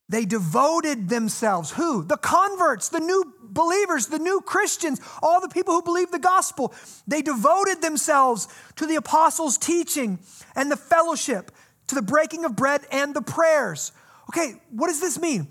They 0.08 0.24
devoted 0.24 1.08
themselves. 1.08 1.70
Who? 1.70 2.02
The 2.02 2.16
converts, 2.16 2.88
the 2.88 2.98
new 2.98 3.34
believers, 3.56 4.06
the 4.06 4.20
new 4.20 4.40
Christians, 4.40 5.00
all 5.20 5.40
the 5.40 5.48
people 5.48 5.74
who 5.74 5.82
believe 5.82 6.12
the 6.12 6.20
gospel. 6.20 6.72
They 7.08 7.22
devoted 7.22 7.82
themselves 7.82 8.46
to 8.76 8.86
the 8.86 8.94
apostles' 8.94 9.58
teaching 9.58 10.20
and 10.54 10.70
the 10.70 10.76
fellowship, 10.76 11.50
to 11.88 11.96
the 11.96 12.02
breaking 12.02 12.44
of 12.44 12.54
bread 12.54 12.82
and 12.92 13.14
the 13.14 13.22
prayers. 13.22 13.90
Okay, 14.30 14.54
what 14.70 14.88
does 14.88 15.00
this 15.00 15.18
mean? 15.18 15.48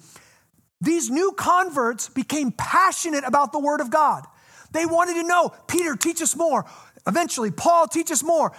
These 0.80 1.10
new 1.10 1.34
converts 1.34 2.08
became 2.08 2.52
passionate 2.52 3.24
about 3.26 3.52
the 3.52 3.60
Word 3.60 3.82
of 3.82 3.89
God. 3.89 4.26
They 4.72 4.86
wanted 4.86 5.15
to 5.15 5.24
know, 5.24 5.54
Peter, 5.68 5.96
teach 5.96 6.22
us 6.22 6.36
more. 6.36 6.65
Eventually, 7.08 7.52
Paul, 7.52 7.88
teach 7.88 8.12
us 8.12 8.24
more. 8.24 8.52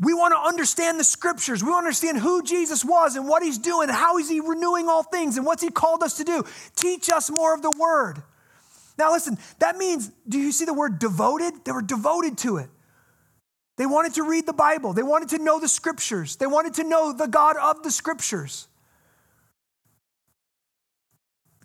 We 0.00 0.14
want 0.14 0.32
to 0.32 0.38
understand 0.38 1.00
the 1.00 1.04
scriptures. 1.04 1.64
We 1.64 1.70
want 1.70 1.82
to 1.82 1.88
understand 1.88 2.18
who 2.18 2.42
Jesus 2.42 2.84
was 2.84 3.16
and 3.16 3.26
what 3.26 3.42
he's 3.42 3.58
doing, 3.58 3.88
how 3.88 4.18
is 4.18 4.28
he 4.28 4.40
renewing 4.40 4.88
all 4.88 5.02
things 5.02 5.36
and 5.36 5.44
what's 5.44 5.62
he 5.62 5.70
called 5.70 6.04
us 6.04 6.18
to 6.18 6.24
do. 6.24 6.44
Teach 6.76 7.10
us 7.10 7.28
more 7.30 7.52
of 7.52 7.62
the 7.62 7.72
word. 7.72 8.22
Now, 8.98 9.12
listen, 9.12 9.38
that 9.60 9.78
means, 9.78 10.10
do 10.28 10.38
you 10.38 10.50
see 10.50 10.64
the 10.64 10.74
word 10.74 10.98
devoted? 10.98 11.64
They 11.64 11.72
were 11.72 11.82
devoted 11.82 12.36
to 12.38 12.56
it. 12.56 12.68
They 13.76 13.86
wanted 13.86 14.14
to 14.14 14.24
read 14.24 14.44
the 14.44 14.52
Bible, 14.52 14.92
they 14.92 15.04
wanted 15.04 15.28
to 15.30 15.38
know 15.38 15.60
the 15.60 15.68
scriptures, 15.68 16.34
they 16.36 16.48
wanted 16.48 16.74
to 16.74 16.84
know 16.84 17.12
the 17.12 17.28
God 17.28 17.56
of 17.56 17.84
the 17.84 17.92
scriptures. 17.92 18.66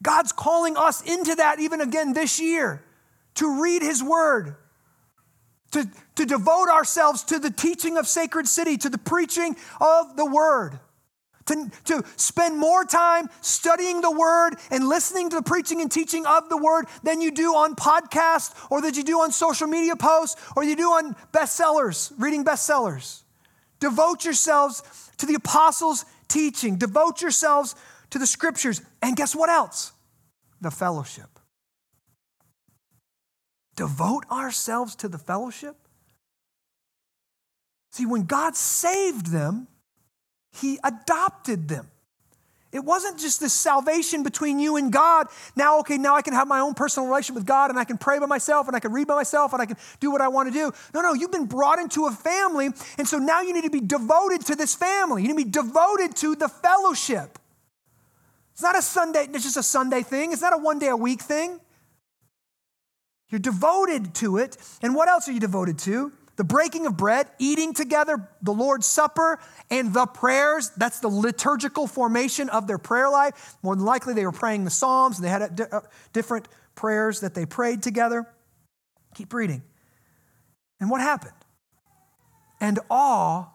God's 0.04 0.32
calling 0.32 0.78
us 0.78 1.02
into 1.02 1.34
that 1.36 1.60
even 1.60 1.82
again 1.82 2.14
this 2.14 2.40
year 2.40 2.84
to 3.36 3.64
read 3.64 3.82
His 3.82 4.04
Word, 4.04 4.56
to, 5.72 5.90
to 6.16 6.26
devote 6.26 6.70
ourselves 6.70 7.24
to 7.26 7.40
the 7.40 7.50
teaching 7.50 7.98
of 7.98 8.06
Sacred 8.06 8.48
City, 8.48 8.78
to 8.78 8.90
the 8.90 8.98
preaching 8.98 9.56
of 9.82 10.16
the 10.18 10.26
Word, 10.26 10.80
to, 11.46 11.70
to 11.86 12.04
spend 12.16 12.58
more 12.58 12.86
time 12.86 13.30
studying 13.42 14.02
the 14.02 14.12
Word 14.12 14.56
and 14.72 14.88
listening 14.88 15.30
to 15.30 15.36
the 15.38 15.42
preaching 15.42 15.82
and 15.82 15.92
teaching 15.92 16.26
of 16.26 16.50
the 16.50 16.58
Word 16.58 16.86
than 17.04 17.22
you 17.22 17.32
do 17.32 17.56
on 17.56 17.76
podcasts 17.76 18.54
or 18.70 18.82
that 18.82 18.96
you 18.96 19.04
do 19.04 19.20
on 19.20 19.32
social 19.32 19.68
media 19.68 19.96
posts 19.96 20.40
or 20.56 20.64
you 20.64 20.76
do 20.76 20.90
on 20.90 21.16
bestsellers, 21.32 22.12
reading 22.18 22.46
bestsellers. 22.46 23.24
Devote 23.80 24.24
yourselves 24.24 25.12
to 25.18 25.26
the 25.26 25.36
apostles' 25.36 26.06
teaching, 26.28 26.78
devote 26.78 27.22
yourselves 27.22 27.76
to 28.10 28.20
the 28.20 28.28
scriptures. 28.28 28.82
And 29.02 29.16
guess 29.16 29.36
what 29.36 29.50
else? 29.50 29.92
The 30.62 30.72
fellowship. 30.72 31.40
Devote 33.76 34.26
ourselves 34.32 34.96
to 34.98 35.08
the 35.08 35.18
fellowship. 35.18 35.76
See, 37.92 38.06
when 38.06 38.24
God 38.24 38.56
saved 38.56 39.28
them, 39.28 39.68
He 40.54 40.80
adopted 40.84 41.68
them. 41.68 41.88
It 42.74 42.84
wasn't 42.84 43.20
just 43.20 43.40
this 43.40 43.54
salvation 43.54 44.24
between 44.24 44.58
you 44.58 44.78
and 44.78 44.92
God. 44.92 45.28
Now, 45.56 45.80
okay, 45.82 46.00
now 46.00 46.16
I 46.16 46.24
can 46.24 46.34
have 46.34 46.48
my 46.48 46.60
own 46.60 46.74
personal 46.74 47.08
relationship 47.08 47.36
with 47.36 47.46
God 47.46 47.70
and 47.70 47.78
I 47.78 47.84
can 47.84 48.00
pray 48.00 48.18
by 48.18 48.26
myself 48.26 48.66
and 48.68 48.76
I 48.76 48.80
can 48.80 48.92
read 48.92 49.06
by 49.06 49.14
myself 49.14 49.54
and 49.54 49.62
I 49.62 49.68
can 49.68 49.78
do 50.00 50.10
what 50.10 50.22
I 50.22 50.28
want 50.28 50.52
to 50.52 50.54
do. 50.54 50.72
No, 50.92 51.02
no, 51.02 51.14
you've 51.14 51.32
been 51.32 51.46
brought 51.46 51.78
into 51.78 52.08
a 52.08 52.12
family. 52.12 52.70
And 52.98 53.08
so 53.08 53.20
now 53.20 53.42
you 53.42 53.54
need 53.54 53.66
to 53.66 53.70
be 53.70 53.80
devoted 53.80 54.44
to 54.48 54.56
this 54.56 54.74
family. 54.74 55.22
You 55.22 55.28
need 55.28 55.44
to 55.44 55.46
be 55.46 55.52
devoted 55.52 56.16
to 56.18 56.36
the 56.36 56.50
fellowship. 56.50 57.38
It's 58.54 58.64
not 58.64 58.76
a 58.76 58.82
Sunday, 58.82 59.28
it's 59.32 59.44
just 59.44 59.58
a 59.58 59.64
Sunday 59.64 60.02
thing. 60.02 60.32
It's 60.32 60.42
not 60.42 60.54
a 60.54 60.58
one 60.58 60.80
day 60.80 60.88
a 60.88 60.98
week 60.98 61.22
thing. 61.22 61.60
You're 63.30 63.40
devoted 63.40 64.16
to 64.16 64.38
it. 64.38 64.58
And 64.82 64.96
what 64.96 65.10
else 65.10 65.30
are 65.30 65.32
you 65.32 65.40
devoted 65.40 65.78
to? 65.80 66.12
The 66.36 66.44
breaking 66.44 66.88
of 66.88 66.98
bread, 66.98 67.28
eating 67.38 67.74
together, 67.74 68.28
the 68.42 68.54
Lord's 68.54 68.88
Supper, 68.88 69.40
and 69.70 69.94
the 69.94 70.08
prayers. 70.08 70.72
That's 70.76 71.00
the 71.00 71.08
liturgical 71.08 71.86
formation 71.86 72.50
of 72.50 72.66
their 72.66 72.80
prayer 72.80 73.10
life. 73.10 73.56
More 73.62 73.76
than 73.76 73.86
likely, 73.86 74.14
they 74.14 74.26
were 74.26 74.32
praying 74.32 74.64
the 74.64 74.72
Psalms 74.72 75.18
and 75.18 75.26
they 75.26 75.30
had 75.30 75.62
uh, 75.62 75.82
different 76.12 76.48
prayers 76.76 77.20
that 77.20 77.36
they 77.36 77.46
prayed 77.46 77.84
together. 77.84 78.28
Keep 79.16 79.34
reading. 79.34 79.62
And 80.80 80.90
what 80.90 81.02
happened? 81.02 81.34
And 82.60 82.80
awe 82.90 83.46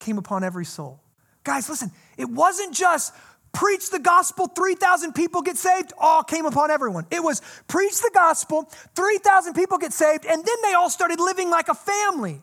came 0.00 0.18
upon 0.18 0.42
every 0.42 0.64
soul. 0.64 1.00
Guys, 1.44 1.68
listen, 1.68 1.90
it 2.16 2.28
wasn't 2.28 2.74
just 2.74 3.14
preach 3.52 3.90
the 3.90 3.98
gospel, 3.98 4.46
3,000 4.46 5.12
people 5.12 5.42
get 5.42 5.56
saved, 5.56 5.92
all 5.98 6.22
came 6.22 6.46
upon 6.46 6.70
everyone. 6.70 7.06
It 7.10 7.22
was 7.22 7.42
preach 7.68 8.00
the 8.00 8.10
gospel, 8.12 8.70
3,000 8.94 9.54
people 9.54 9.78
get 9.78 9.92
saved, 9.92 10.24
and 10.24 10.44
then 10.44 10.56
they 10.62 10.74
all 10.74 10.90
started 10.90 11.20
living 11.20 11.50
like 11.50 11.68
a 11.68 11.74
family, 11.74 12.42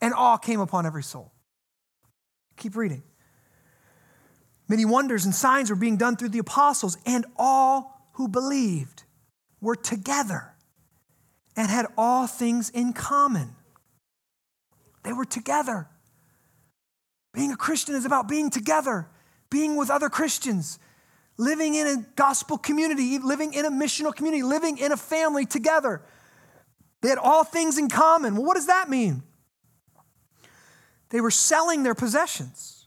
and 0.00 0.12
all 0.12 0.38
came 0.38 0.60
upon 0.60 0.86
every 0.86 1.02
soul. 1.02 1.32
Keep 2.56 2.76
reading. 2.76 3.02
Many 4.68 4.84
wonders 4.84 5.24
and 5.24 5.34
signs 5.34 5.70
were 5.70 5.76
being 5.76 5.96
done 5.96 6.16
through 6.16 6.30
the 6.30 6.40
apostles, 6.40 6.98
and 7.06 7.24
all 7.36 8.08
who 8.14 8.28
believed 8.28 9.04
were 9.60 9.76
together 9.76 10.52
and 11.56 11.70
had 11.70 11.86
all 11.96 12.26
things 12.26 12.68
in 12.70 12.92
common. 12.92 13.54
They 15.04 15.12
were 15.12 15.24
together. 15.24 15.88
Being 17.32 17.52
a 17.52 17.56
Christian 17.56 17.94
is 17.94 18.04
about 18.04 18.28
being 18.28 18.50
together 18.50 19.08
being 19.50 19.76
with 19.76 19.90
other 19.90 20.08
Christians, 20.08 20.78
living 21.36 21.74
in 21.74 21.86
a 21.86 22.04
gospel 22.16 22.58
community, 22.58 23.18
living 23.18 23.54
in 23.54 23.64
a 23.64 23.70
missional 23.70 24.14
community, 24.14 24.42
living 24.42 24.78
in 24.78 24.92
a 24.92 24.96
family 24.96 25.46
together. 25.46 26.02
They 27.02 27.08
had 27.08 27.18
all 27.18 27.44
things 27.44 27.78
in 27.78 27.88
common. 27.88 28.36
Well, 28.36 28.44
what 28.44 28.54
does 28.54 28.66
that 28.66 28.88
mean? 28.88 29.22
They 31.10 31.20
were 31.20 31.30
selling 31.30 31.82
their 31.82 31.94
possessions 31.94 32.86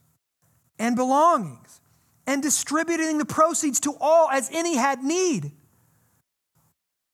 and 0.77 0.95
belongings 0.95 1.79
and 2.27 2.43
distributing 2.43 3.17
the 3.17 3.25
proceeds 3.25 3.79
to 3.81 3.95
all 3.99 4.29
as 4.29 4.49
any 4.53 4.75
had 4.75 5.03
need. 5.03 5.51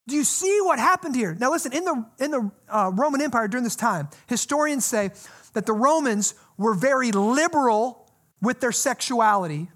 Do 0.08 0.15
you 0.15 0.23
see 0.23 0.60
what 0.62 0.77
happened 0.77 1.15
here? 1.15 1.36
Now, 1.39 1.51
listen, 1.51 1.73
in 1.73 1.84
the, 1.84 2.05
in 2.19 2.31
the 2.31 2.51
uh, 2.69 2.91
Roman 2.93 3.21
Empire 3.21 3.47
during 3.47 3.63
this 3.63 3.75
time, 3.75 4.10
historians 4.27 4.86
say 4.86 5.12
that 5.53 5.65
the 5.65 5.73
Romans 5.73 6.36
were 6.58 6.75
very 6.75 7.12
liberal 7.12 8.04
with 8.41 8.60
their 8.60 8.71
sexuality 8.71 9.69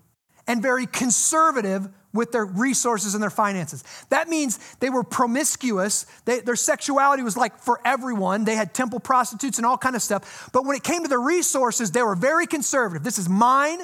and 0.47 0.61
very 0.61 0.85
conservative 0.85 1.89
with 2.13 2.31
their 2.31 2.45
resources 2.45 3.13
and 3.13 3.21
their 3.21 3.29
finances. 3.29 3.83
That 4.09 4.29
means 4.29 4.59
they 4.79 4.89
were 4.89 5.03
promiscuous. 5.03 6.05
They, 6.25 6.39
their 6.39 6.55
sexuality 6.55 7.21
was 7.21 7.37
like 7.37 7.59
for 7.59 7.79
everyone. 7.85 8.45
They 8.45 8.55
had 8.55 8.73
temple 8.73 8.99
prostitutes 8.99 9.57
and 9.57 9.65
all 9.65 9.77
kind 9.77 9.95
of 9.95 10.01
stuff. 10.01 10.49
But 10.51 10.65
when 10.65 10.75
it 10.75 10.83
came 10.83 11.03
to 11.03 11.07
their 11.07 11.19
resources, 11.21 11.91
they 11.91 12.01
were 12.01 12.15
very 12.15 12.47
conservative. 12.47 13.03
This 13.03 13.19
is 13.19 13.29
mine, 13.29 13.79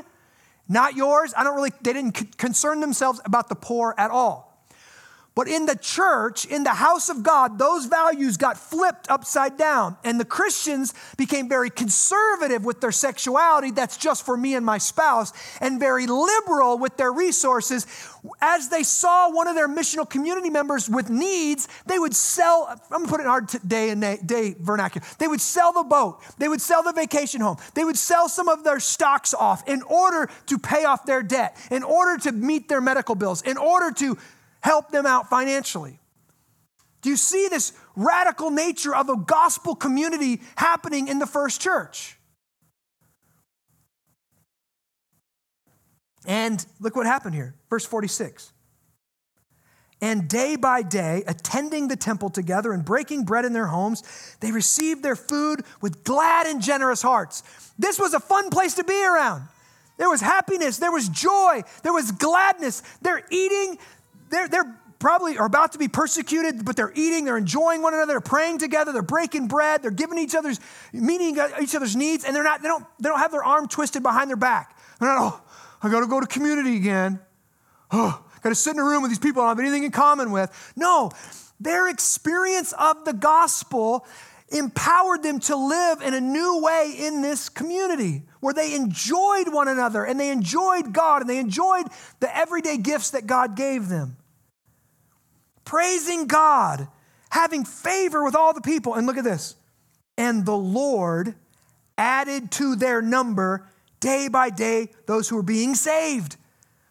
not 0.67 0.95
yours. 0.95 1.34
I 1.38 1.43
don't 1.43 1.55
really, 1.55 1.71
they 1.82 1.93
didn't 1.93 2.38
concern 2.38 2.80
themselves 2.80 3.21
about 3.26 3.47
the 3.47 3.55
poor 3.55 3.93
at 3.97 4.09
all. 4.09 4.54
But 5.36 5.49
in 5.49 5.65
the 5.65 5.75
church, 5.75 6.45
in 6.45 6.63
the 6.63 6.69
house 6.69 7.09
of 7.09 7.21
God, 7.21 7.59
those 7.59 7.88
values 7.88 8.38
got 8.38 8.57
flipped 8.57 9.11
upside 9.11 9.57
down. 9.57 9.97
And 10.05 10.17
the 10.17 10.25
Christians 10.25 10.93
became 11.17 11.49
very 11.49 11.69
conservative 11.69 12.63
with 12.63 12.79
their 12.79 12.93
sexuality, 12.93 13.71
that's 13.71 13.97
just 13.97 14.25
for 14.25 14.38
me 14.38 14.55
and 14.55 14.65
my 14.65 14.77
spouse, 14.77 15.33
and 15.59 15.77
very 15.77 16.07
liberal 16.07 16.77
with 16.77 16.95
their 16.95 17.11
resources. 17.11 17.86
As 18.41 18.69
they 18.69 18.81
saw 18.83 19.29
one 19.29 19.47
of 19.47 19.55
their 19.55 19.67
missional 19.67 20.09
community 20.09 20.49
members 20.49 20.89
with 20.89 21.09
needs, 21.09 21.67
they 21.86 21.99
would 21.99 22.15
sell, 22.15 22.67
I'm 22.89 23.03
gonna 23.03 23.07
put 23.07 23.19
it 23.19 23.23
in 23.23 23.29
our 23.29 23.41
day 23.41 23.89
and 23.89 24.25
day 24.25 24.55
vernacular, 24.59 25.05
they 25.19 25.27
would 25.27 25.41
sell 25.41 25.73
the 25.73 25.83
boat, 25.83 26.21
they 26.38 26.47
would 26.47 26.61
sell 26.61 26.81
the 26.81 26.93
vacation 26.93 27.41
home, 27.41 27.57
they 27.73 27.83
would 27.83 27.97
sell 27.97 28.29
some 28.29 28.47
of 28.47 28.63
their 28.63 28.79
stocks 28.79 29.33
off 29.33 29.67
in 29.67 29.81
order 29.83 30.29
to 30.47 30.57
pay 30.57 30.86
off 30.86 31.05
their 31.05 31.21
debt, 31.21 31.57
in 31.69 31.83
order 31.83 32.17
to 32.23 32.31
meet 32.31 32.67
their 32.69 32.81
medical 32.81 33.15
bills, 33.15 33.41
in 33.41 33.57
order 33.57 33.91
to 33.91 34.17
help 34.66 34.89
them 34.89 35.05
out 35.05 35.30
financially. 35.30 35.99
Do 37.03 37.11
you 37.11 37.18
see 37.18 37.47
this 37.49 37.72
radical 37.95 38.49
nature 38.49 38.95
of 38.95 39.09
a 39.09 39.16
gospel 39.16 39.76
community 39.76 40.41
happening 40.55 41.07
in 41.07 41.20
the 41.20 41.28
first 41.28 41.61
church? 41.61 42.18
And 46.26 46.66
look 46.80 46.95
what 46.95 47.05
happened 47.05 47.36
here. 47.36 47.53
Verse 47.70 47.86
46. 47.86 48.51
And 50.01 50.28
day 50.28 50.55
by 50.55 50.82
day, 50.82 51.24
attending 51.28 51.88
the 51.88 51.95
temple 51.95 52.32
together 52.32 52.74
and 52.74 52.84
breaking 52.84 53.26
bread 53.26 53.45
in 53.45 53.53
their 53.53 53.68
homes, 53.68 54.01
they 54.39 54.51
received 54.51 55.03
their 55.03 55.16
food 55.16 55.61
with 55.80 56.03
glad 56.03 56.47
and 56.47 56.59
generous 56.59 57.03
hearts. 57.03 57.43
This 57.78 57.99
was 57.99 58.16
a 58.16 58.20
fun 58.20 58.49
place 58.49 58.74
to 58.76 58.84
be 58.84 59.05
around. 59.05 59.47
There 59.97 60.09
was 60.09 60.20
happiness, 60.20 60.78
there 60.78 60.91
was 60.91 61.07
joy, 61.07 61.61
there 61.84 61.93
was 61.93 62.11
gladness. 62.11 62.84
They're 63.01 63.24
eating, 63.32 63.78
they're, 64.30 64.47
they're 64.47 64.80
probably 64.99 65.38
are 65.38 65.45
about 65.45 65.73
to 65.73 65.78
be 65.78 65.88
persecuted, 65.88 66.65
but 66.65 66.76
they're 66.76 66.93
eating, 66.95 67.26
they're 67.26 67.38
enjoying 67.38 67.82
one 67.82 67.93
another, 67.93 68.13
they're 68.13 68.21
praying 68.21 68.57
together, 68.57 68.91
they're 68.91 69.01
breaking 69.01 69.47
bread, 69.47 69.82
they're 69.82 69.91
giving 69.91 70.17
each 70.17 70.36
other's, 70.36 70.59
meeting 70.93 71.38
each 71.61 71.76
other's 71.76 71.95
needs, 71.95 72.23
and 72.23 72.36
they're 72.36 72.43
not, 72.43 72.61
they 72.61 72.67
don't, 72.67 72.86
they 72.99 73.09
don't 73.09 73.19
have 73.19 73.32
their 73.32 73.43
arm 73.43 73.67
twisted 73.67 74.01
behind 74.01 74.30
their 74.30 74.38
back. 74.38 74.78
They're 74.99 75.09
not, 75.09 75.17
oh, 75.19 75.41
I 75.82 75.89
gotta 75.89 76.07
go 76.07 76.19
to 76.19 76.28
community 76.28 76.78
again. 76.78 77.19
Oh, 77.91 78.23
gotta 78.41 78.55
sit 78.55 78.73
in 78.76 78.80
a 78.80 78.84
room 78.84 79.01
with 79.01 79.11
these 79.11 79.19
people 79.19 79.41
I 79.41 79.47
don't 79.47 79.57
have 79.57 79.65
anything 79.65 79.84
in 79.84 79.91
common 79.91 80.32
with. 80.32 80.73
No, 80.76 81.11
their 81.59 81.89
experience 81.89 82.73
of 82.73 83.05
the 83.05 83.13
gospel 83.13 84.05
empowered 84.49 85.23
them 85.23 85.39
to 85.39 85.55
live 85.55 86.01
in 86.01 86.13
a 86.13 86.21
new 86.21 86.61
way 86.61 86.95
in 86.97 87.21
this 87.21 87.49
community 87.49 88.23
where 88.45 88.53
they 88.53 88.75
enjoyed 88.75 89.51
one 89.51 89.67
another 89.67 90.03
and 90.03 90.19
they 90.19 90.29
enjoyed 90.29 90.93
God 90.93 91.21
and 91.21 91.27
they 91.27 91.39
enjoyed 91.39 91.87
the 92.19 92.37
everyday 92.37 92.77
gifts 92.77 93.09
that 93.09 93.25
God 93.25 93.55
gave 93.55 93.89
them. 93.89 94.17
Praising 95.63 96.27
God, 96.27 96.87
having 97.31 97.65
favor 97.65 98.23
with 98.23 98.35
all 98.35 98.53
the 98.53 98.61
people. 98.61 98.93
And 98.93 99.07
look 99.07 99.17
at 99.17 99.23
this. 99.23 99.55
And 100.15 100.45
the 100.45 100.55
Lord 100.55 101.33
added 101.97 102.51
to 102.51 102.75
their 102.75 103.01
number 103.01 103.67
day 103.99 104.27
by 104.27 104.51
day 104.51 104.89
those 105.07 105.27
who 105.27 105.37
were 105.37 105.41
being 105.41 105.73
saved. 105.73 106.37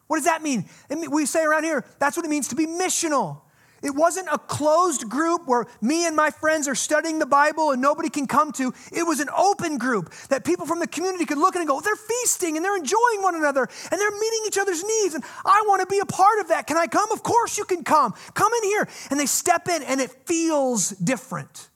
What 0.08 0.16
does 0.16 0.24
that 0.24 0.42
mean? 0.42 0.64
We 1.08 1.24
say 1.24 1.44
around 1.44 1.62
here, 1.62 1.84
that's 2.00 2.16
what 2.16 2.26
it 2.26 2.30
means 2.30 2.48
to 2.48 2.56
be 2.56 2.66
missional. 2.66 3.42
It 3.84 3.94
wasn't 3.94 4.28
a 4.32 4.38
closed 4.38 5.10
group 5.10 5.42
where 5.46 5.66
me 5.82 6.06
and 6.06 6.16
my 6.16 6.30
friends 6.30 6.66
are 6.68 6.74
studying 6.74 7.18
the 7.18 7.26
Bible 7.26 7.70
and 7.70 7.82
nobody 7.82 8.08
can 8.08 8.26
come 8.26 8.50
to. 8.52 8.72
It 8.90 9.02
was 9.02 9.20
an 9.20 9.28
open 9.36 9.76
group 9.76 10.10
that 10.30 10.42
people 10.42 10.64
from 10.64 10.80
the 10.80 10.86
community 10.86 11.26
could 11.26 11.36
look 11.36 11.54
at 11.54 11.60
and 11.60 11.68
go, 11.68 11.80
they're 11.82 11.94
feasting 11.94 12.56
and 12.56 12.64
they're 12.64 12.78
enjoying 12.78 13.20
one 13.20 13.34
another 13.34 13.68
and 13.90 14.00
they're 14.00 14.10
meeting 14.10 14.40
each 14.46 14.56
other's 14.56 14.82
needs. 14.82 15.14
And 15.14 15.22
I 15.44 15.62
want 15.68 15.82
to 15.82 15.86
be 15.86 15.98
a 15.98 16.06
part 16.06 16.40
of 16.40 16.48
that. 16.48 16.66
Can 16.66 16.78
I 16.78 16.86
come? 16.86 17.12
Of 17.12 17.22
course 17.22 17.58
you 17.58 17.64
can 17.64 17.84
come. 17.84 18.14
Come 18.32 18.52
in 18.62 18.70
here. 18.70 18.88
And 19.10 19.20
they 19.20 19.26
step 19.26 19.68
in 19.68 19.82
and 19.82 20.00
it 20.00 20.10
feels 20.26 20.88
different. 20.88 21.68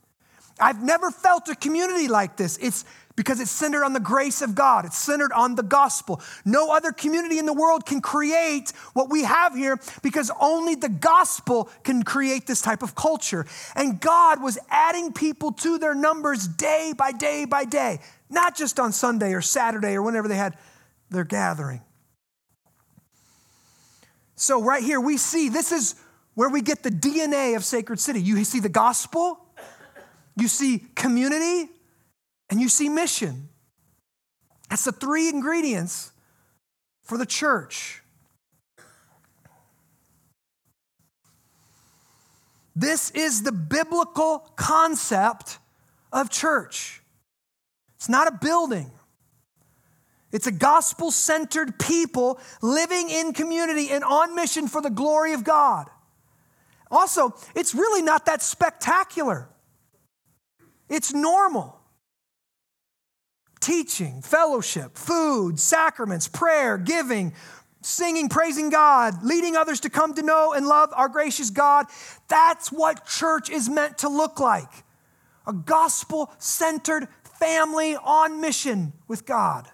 I've 0.59 0.83
never 0.83 1.11
felt 1.11 1.49
a 1.51 1.55
community 1.55 2.09
like 2.09 2.37
this. 2.37 2.57
It's 2.57 2.87
because 3.19 3.41
it's 3.41 3.51
centered 3.51 3.83
on 3.83 3.95
the 3.95 4.01
grace 4.01 4.43
of 4.43 4.55
God. 4.55 4.85
It's 4.85 4.97
centered 4.97 5.33
on 5.33 5.57
the 5.57 5.64
gospel. 5.64 6.23
No 6.45 6.71
other 6.71 6.93
community 6.93 7.41
in 7.41 7.47
the 7.47 7.53
world 7.53 7.85
can 7.85 8.01
create 8.01 8.71
what 8.93 9.11
we 9.11 9.25
have 9.25 9.57
here 9.57 9.81
because 10.05 10.31
only 10.41 10.77
the 10.77 10.89
gospel 10.89 11.69
can 11.83 12.05
create 12.05 12.47
this 12.47 12.62
type 12.62 12.81
of 12.81 12.95
culture. 12.95 13.45
And 13.75 14.01
God 14.01 14.41
was 14.41 14.57
adding 14.71 15.12
people 15.12 15.51
to 15.55 15.79
their 15.79 15.97
numbers 15.97 16.47
day 16.47 16.95
by 16.97 17.11
day 17.11 17.45
by 17.45 17.64
day, 17.64 17.99
not 18.31 18.57
just 18.57 18.79
on 18.79 18.93
Sunday 18.93 19.35
or 19.35 19.41
Saturday 19.41 19.95
or 19.95 20.03
whenever 20.03 20.29
they 20.29 20.37
had 20.37 20.57
their 21.11 21.25
gathering. 21.25 21.83
So, 24.37 24.62
right 24.62 24.85
here, 24.85 25.01
we 25.01 25.16
see 25.16 25.49
this 25.49 25.73
is 25.73 25.97
where 26.35 26.49
we 26.49 26.62
get 26.62 26.85
the 26.85 26.91
DNA 26.91 27.57
of 27.57 27.64
Sacred 27.64 27.99
City. 27.99 28.21
You 28.21 28.45
see 28.45 28.61
the 28.61 28.69
gospel, 28.69 29.45
you 30.37 30.47
see 30.47 30.87
community, 30.95 31.69
and 32.51 32.61
you 32.61 32.69
see 32.69 32.89
mission. 32.89 33.49
That's 34.69 34.85
the 34.85 34.93
three 34.93 35.29
ingredients 35.29 36.13
for 37.03 37.19
the 37.19 37.27
church. 37.27 38.03
This 42.77 43.11
is 43.11 43.43
the 43.43 43.53
biblical 43.53 44.39
concept 44.57 45.59
of 46.13 46.31
church. 46.31 47.03
It's 47.97 48.09
not 48.09 48.29
a 48.29 48.33
building. 48.33 48.91
It's 50.31 50.47
a 50.47 50.53
gospel 50.53 51.11
centered 51.11 51.79
people 51.79 52.39
living 52.63 53.11
in 53.11 53.33
community 53.33 53.91
and 53.91 54.05
on 54.05 54.35
mission 54.37 54.69
for 54.69 54.81
the 54.81 54.91
glory 54.91 55.33
of 55.33 55.43
God. 55.43 55.89
Also, 56.91 57.35
it's 57.55 57.75
really 57.75 58.03
not 58.03 58.27
that 58.27 58.43
spectacular, 58.43 59.49
it's 60.89 61.13
normal 61.13 61.78
teaching, 63.69 64.23
fellowship, 64.23 64.97
food, 64.97 65.61
sacraments, 65.61 66.27
prayer, 66.27 66.79
giving, 66.79 67.35
singing, 67.83 68.31
praising 68.31 68.71
God, 68.71 69.23
leading 69.23 69.57
others 69.57 69.81
to 69.81 69.91
come 69.91 70.14
to 70.14 70.23
know 70.23 70.55
and 70.55 70.66
love 70.66 70.89
our 70.97 71.11
gracious 71.11 71.51
God. 71.51 71.85
That's 72.29 72.73
what 72.73 73.05
church 73.05 73.51
is 73.51 73.69
meant 73.69 73.99
to 73.99 74.09
look 74.09 74.41
like 74.41 74.71
a 75.47 75.53
gospel 75.53 76.33
centered 76.39 77.09
family 77.39 77.95
on 77.97 78.41
mission 78.41 78.95
with 79.07 79.27
God. 79.27 79.69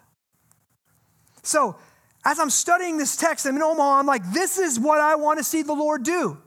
So, 1.44 1.76
as 2.24 2.40
I'm 2.40 2.50
studying 2.50 2.98
this 2.98 3.16
text, 3.16 3.46
I'm 3.46 3.54
in 3.54 3.62
Omaha, 3.62 4.00
I'm 4.00 4.06
like, 4.06 4.28
this 4.32 4.58
is 4.58 4.80
what 4.80 4.98
I 4.98 5.14
want 5.14 5.38
to 5.38 5.44
see 5.44 5.62
the 5.62 5.72
Lord 5.72 6.02
do. 6.02 6.38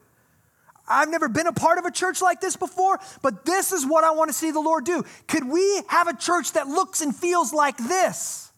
I've 0.87 1.09
never 1.09 1.27
been 1.27 1.47
a 1.47 1.53
part 1.53 1.77
of 1.77 1.85
a 1.85 1.91
church 1.91 2.21
like 2.21 2.39
this 2.39 2.55
before, 2.55 2.99
but 3.21 3.45
this 3.45 3.71
is 3.71 3.85
what 3.85 4.03
I 4.03 4.11
want 4.11 4.29
to 4.29 4.33
see 4.33 4.51
the 4.51 4.59
Lord 4.59 4.85
do. 4.85 5.03
Could 5.27 5.47
we 5.47 5.81
have 5.87 6.07
a 6.07 6.15
church 6.15 6.53
that 6.53 6.67
looks 6.67 7.01
and 7.01 7.15
feels 7.15 7.53
like 7.53 7.77
this? 7.77 8.51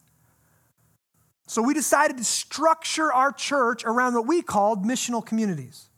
So 1.48 1.64
we 1.64 1.74
decided 1.74 2.18
to 2.18 2.24
structure 2.24 3.12
our 3.12 3.32
church 3.32 3.84
around 3.84 4.14
what 4.14 4.28
we 4.28 4.44
called 4.44 4.86
missional 4.86 5.26
communities. 5.26 5.90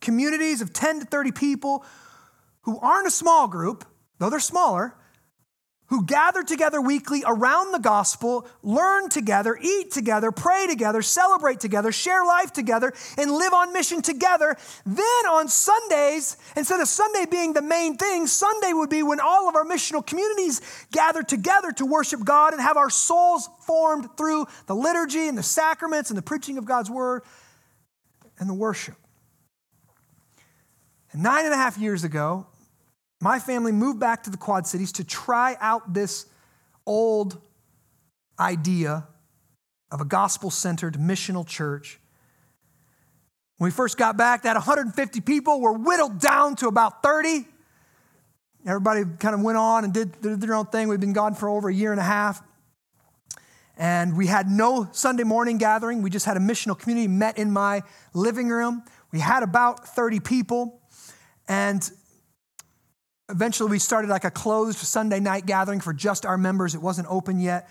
Communities 0.00 0.60
of 0.60 0.72
10 0.72 1.00
to 1.00 1.06
30 1.06 1.32
people 1.32 1.84
who 2.62 2.78
aren't 2.78 3.08
a 3.08 3.10
small 3.10 3.48
group, 3.48 3.84
though 4.18 4.30
they're 4.30 4.38
smaller, 4.38 4.94
who 5.90 6.04
gather 6.04 6.42
together 6.42 6.80
weekly 6.80 7.22
around 7.26 7.72
the 7.72 7.78
gospel, 7.78 8.46
learn 8.62 9.08
together, 9.08 9.58
eat 9.60 9.90
together, 9.90 10.30
pray 10.30 10.66
together, 10.68 11.02
celebrate 11.02 11.58
together, 11.58 11.90
share 11.90 12.24
life 12.24 12.52
together, 12.52 12.92
and 13.18 13.30
live 13.30 13.52
on 13.52 13.72
mission 13.72 14.00
together. 14.00 14.56
Then 14.86 15.26
on 15.28 15.48
Sundays, 15.48 16.36
instead 16.56 16.80
of 16.80 16.86
Sunday 16.86 17.26
being 17.28 17.52
the 17.52 17.62
main 17.62 17.96
thing, 17.96 18.28
Sunday 18.28 18.72
would 18.72 18.88
be 18.88 19.02
when 19.02 19.18
all 19.18 19.48
of 19.48 19.56
our 19.56 19.64
missional 19.64 20.06
communities 20.06 20.60
gather 20.92 21.24
together 21.24 21.72
to 21.72 21.84
worship 21.84 22.24
God 22.24 22.52
and 22.52 22.62
have 22.62 22.76
our 22.76 22.90
souls 22.90 23.48
formed 23.66 24.16
through 24.16 24.46
the 24.66 24.74
liturgy 24.74 25.26
and 25.26 25.36
the 25.36 25.42
sacraments 25.42 26.10
and 26.10 26.16
the 26.16 26.22
preaching 26.22 26.56
of 26.56 26.64
God's 26.64 26.88
word 26.88 27.22
and 28.38 28.48
the 28.48 28.54
worship. 28.54 28.94
And 31.12 31.24
nine 31.24 31.44
and 31.44 31.52
a 31.52 31.56
half 31.56 31.76
years 31.76 32.04
ago, 32.04 32.46
my 33.20 33.38
family 33.38 33.72
moved 33.72 34.00
back 34.00 34.22
to 34.24 34.30
the 34.30 34.36
Quad 34.36 34.66
Cities 34.66 34.92
to 34.92 35.04
try 35.04 35.56
out 35.60 35.92
this 35.92 36.26
old 36.86 37.38
idea 38.38 39.06
of 39.90 40.00
a 40.00 40.04
gospel 40.04 40.50
centered 40.50 40.94
missional 40.94 41.46
church. 41.46 42.00
When 43.58 43.66
we 43.66 43.72
first 43.72 43.98
got 43.98 44.16
back, 44.16 44.44
that 44.44 44.54
150 44.54 45.20
people 45.20 45.60
were 45.60 45.74
whittled 45.74 46.18
down 46.18 46.56
to 46.56 46.68
about 46.68 47.02
30. 47.02 47.46
Everybody 48.66 49.04
kind 49.18 49.34
of 49.34 49.42
went 49.42 49.58
on 49.58 49.84
and 49.84 49.92
did, 49.92 50.18
did 50.22 50.40
their 50.40 50.54
own 50.54 50.66
thing. 50.66 50.88
We've 50.88 51.00
been 51.00 51.12
gone 51.12 51.34
for 51.34 51.50
over 51.50 51.68
a 51.68 51.74
year 51.74 51.90
and 51.90 52.00
a 52.00 52.04
half. 52.04 52.42
And 53.76 54.16
we 54.16 54.26
had 54.26 54.50
no 54.50 54.88
Sunday 54.92 55.24
morning 55.24 55.58
gathering. 55.58 56.02
We 56.02 56.10
just 56.10 56.26
had 56.26 56.36
a 56.36 56.40
missional 56.40 56.78
community 56.78 57.08
met 57.08 57.38
in 57.38 57.50
my 57.50 57.82
living 58.14 58.48
room. 58.48 58.82
We 59.12 59.20
had 59.20 59.42
about 59.42 59.88
30 59.88 60.20
people. 60.20 60.80
And 61.48 61.90
eventually 63.30 63.70
we 63.70 63.78
started 63.78 64.08
like 64.08 64.24
a 64.24 64.30
closed 64.30 64.78
Sunday 64.78 65.20
night 65.20 65.46
gathering 65.46 65.80
for 65.80 65.92
just 65.92 66.26
our 66.26 66.36
members. 66.36 66.74
It 66.74 66.82
wasn't 66.82 67.08
open 67.10 67.40
yet. 67.40 67.68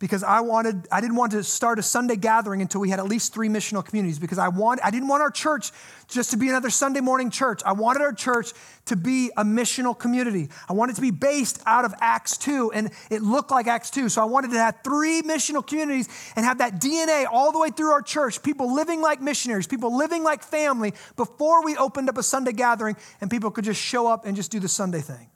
Because 0.00 0.24
I 0.24 0.40
wanted 0.40 0.88
I 0.90 1.00
didn't 1.00 1.16
want 1.16 1.32
to 1.32 1.44
start 1.44 1.78
a 1.78 1.82
Sunday 1.82 2.16
gathering 2.16 2.62
until 2.62 2.80
we 2.80 2.88
had 2.90 2.98
at 2.98 3.06
least 3.06 3.32
three 3.32 3.48
missional 3.48 3.84
communities 3.84 4.18
because 4.18 4.38
I 4.38 4.48
want 4.48 4.80
I 4.82 4.90
didn't 4.90 5.06
want 5.06 5.22
our 5.22 5.30
church 5.30 5.70
just 6.08 6.32
to 6.32 6.36
be 6.36 6.48
another 6.48 6.70
Sunday 6.70 7.00
morning 7.00 7.30
church. 7.30 7.60
I 7.64 7.72
wanted 7.72 8.02
our 8.02 8.12
church 8.12 8.52
to 8.86 8.96
be 8.96 9.30
a 9.36 9.44
missional 9.44 9.96
community. 9.96 10.48
I 10.68 10.72
wanted 10.72 10.96
to 10.96 11.02
be 11.02 11.12
based 11.12 11.62
out 11.66 11.84
of 11.84 11.94
Acts 12.00 12.38
2 12.38 12.72
and 12.72 12.90
it 13.10 13.22
looked 13.22 13.50
like 13.50 13.68
Acts 13.68 13.90
2. 13.90 14.08
So 14.08 14.22
I 14.22 14.24
wanted 14.24 14.50
to 14.52 14.58
have 14.58 14.78
three 14.82 15.22
missional 15.22 15.64
communities 15.64 16.08
and 16.34 16.44
have 16.44 16.58
that 16.58 16.80
DNA 16.80 17.26
all 17.30 17.52
the 17.52 17.60
way 17.60 17.68
through 17.68 17.90
our 17.90 18.02
church, 18.02 18.42
people 18.42 18.74
living 18.74 19.02
like 19.02 19.20
missionaries, 19.20 19.66
people 19.66 19.96
living 19.96 20.24
like 20.24 20.42
family 20.42 20.94
before 21.16 21.62
we 21.62 21.76
opened 21.76 22.08
up 22.08 22.16
a 22.16 22.22
Sunday 22.22 22.52
gathering 22.52 22.96
and 23.20 23.30
people 23.30 23.50
could 23.50 23.66
just 23.66 23.80
show 23.80 24.06
up 24.06 24.24
and 24.24 24.34
just 24.34 24.50
do 24.50 24.58
the 24.58 24.68
Sunday 24.68 25.02
thing. 25.02 25.30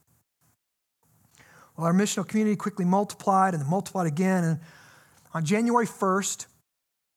Well, 1.76 1.86
our 1.86 1.92
missional 1.92 2.26
community 2.26 2.56
quickly 2.56 2.84
multiplied 2.84 3.54
and 3.54 3.66
multiplied 3.66 4.06
again. 4.06 4.44
And 4.44 4.60
on 5.32 5.44
January 5.44 5.86
1st, 5.86 6.46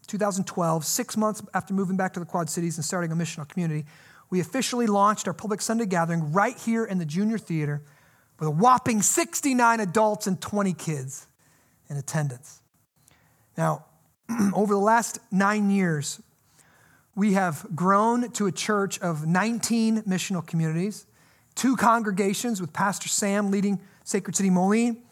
2012, 0.08 0.86
six 0.86 1.18
months 1.18 1.42
after 1.54 1.74
moving 1.74 1.98
back 1.98 2.14
to 2.14 2.20
the 2.20 2.26
Quad 2.26 2.50
Cities 2.50 2.78
and 2.78 2.86
starting 2.86 3.12
a 3.12 3.16
missional 3.16 3.48
community, 3.48 3.86
we 4.30 4.40
officially 4.40 4.88
launched 4.88 5.28
our 5.28 5.34
public 5.34 5.62
Sunday 5.62 5.86
gathering 5.86 6.32
right 6.32 6.58
here 6.58 6.86
in 6.86 6.98
the 6.98 7.06
Junior 7.06 7.38
Theater 7.38 7.84
with 8.40 8.48
a 8.48 8.52
whopping 8.52 9.02
69 9.02 9.80
adults 9.80 10.28
and 10.28 10.42
20 10.42 10.74
kids 10.74 11.28
in 11.90 11.98
attendance. 11.98 12.62
Now, 13.58 13.86
over 14.54 14.74
the 14.74 14.80
last 14.80 15.20
nine 15.32 15.70
years, 15.70 16.22
we 17.16 17.34
have 17.34 17.66
grown 17.76 18.32
to 18.32 18.46
a 18.46 18.52
church 18.52 19.00
of 19.00 19.26
19 19.26 20.04
missional 20.04 20.46
communities, 20.46 21.06
two 21.56 21.76
congregations 21.76 22.62
with 22.62 22.74
Pastor 22.74 23.08
Sam 23.10 23.50
leading 23.50 23.80
Sacred 24.08 24.38
City 24.38 24.50
Moline. 24.50 25.04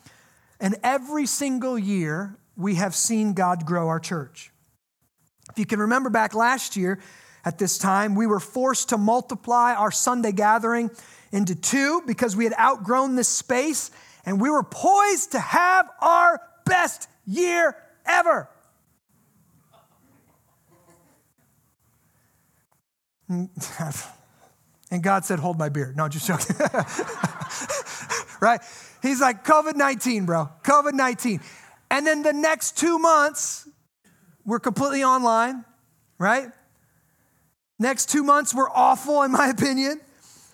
And 0.57 0.77
every 0.81 1.25
single 1.25 1.77
year, 1.77 2.37
we 2.55 2.75
have 2.75 2.95
seen 2.95 3.33
God 3.33 3.65
grow 3.65 3.89
our 3.89 3.99
church. 3.99 4.51
If 5.51 5.59
you 5.59 5.65
can 5.65 5.79
remember 5.81 6.09
back 6.09 6.33
last 6.33 6.77
year 6.77 7.01
at 7.43 7.57
this 7.57 7.77
time, 7.77 8.15
we 8.15 8.25
were 8.25 8.39
forced 8.39 8.89
to 8.89 8.97
multiply 8.97 9.73
our 9.73 9.91
Sunday 9.91 10.31
gathering 10.31 10.89
into 11.33 11.55
two 11.55 12.03
because 12.07 12.37
we 12.37 12.45
had 12.45 12.53
outgrown 12.57 13.17
this 13.17 13.27
space 13.27 13.91
and 14.25 14.39
we 14.39 14.49
were 14.49 14.63
poised 14.63 15.33
to 15.33 15.41
have 15.41 15.89
our 15.99 16.39
best 16.65 17.09
year 17.27 17.75
ever. 18.05 18.49
And 24.91 25.01
God 25.01 25.25
said, 25.25 25.39
Hold 25.39 25.57
my 25.57 25.67
beer. 25.67 25.93
No, 25.97 26.07
just 26.07 26.27
joking. 26.27 26.55
right? 28.45 28.61
He's 29.01 29.19
like, 29.19 29.43
COVID 29.43 29.75
19, 29.75 30.25
bro, 30.25 30.49
COVID 30.63 30.93
19. 30.93 31.41
And 31.89 32.05
then 32.05 32.21
the 32.21 32.31
next 32.31 32.77
two 32.77 32.99
months, 32.99 33.67
we're 34.45 34.59
completely 34.59 35.03
online, 35.03 35.65
right? 36.19 36.49
Next 37.79 38.09
two 38.09 38.23
months 38.23 38.53
were 38.53 38.69
awful, 38.69 39.23
in 39.23 39.31
my 39.31 39.47
opinion. 39.57 39.99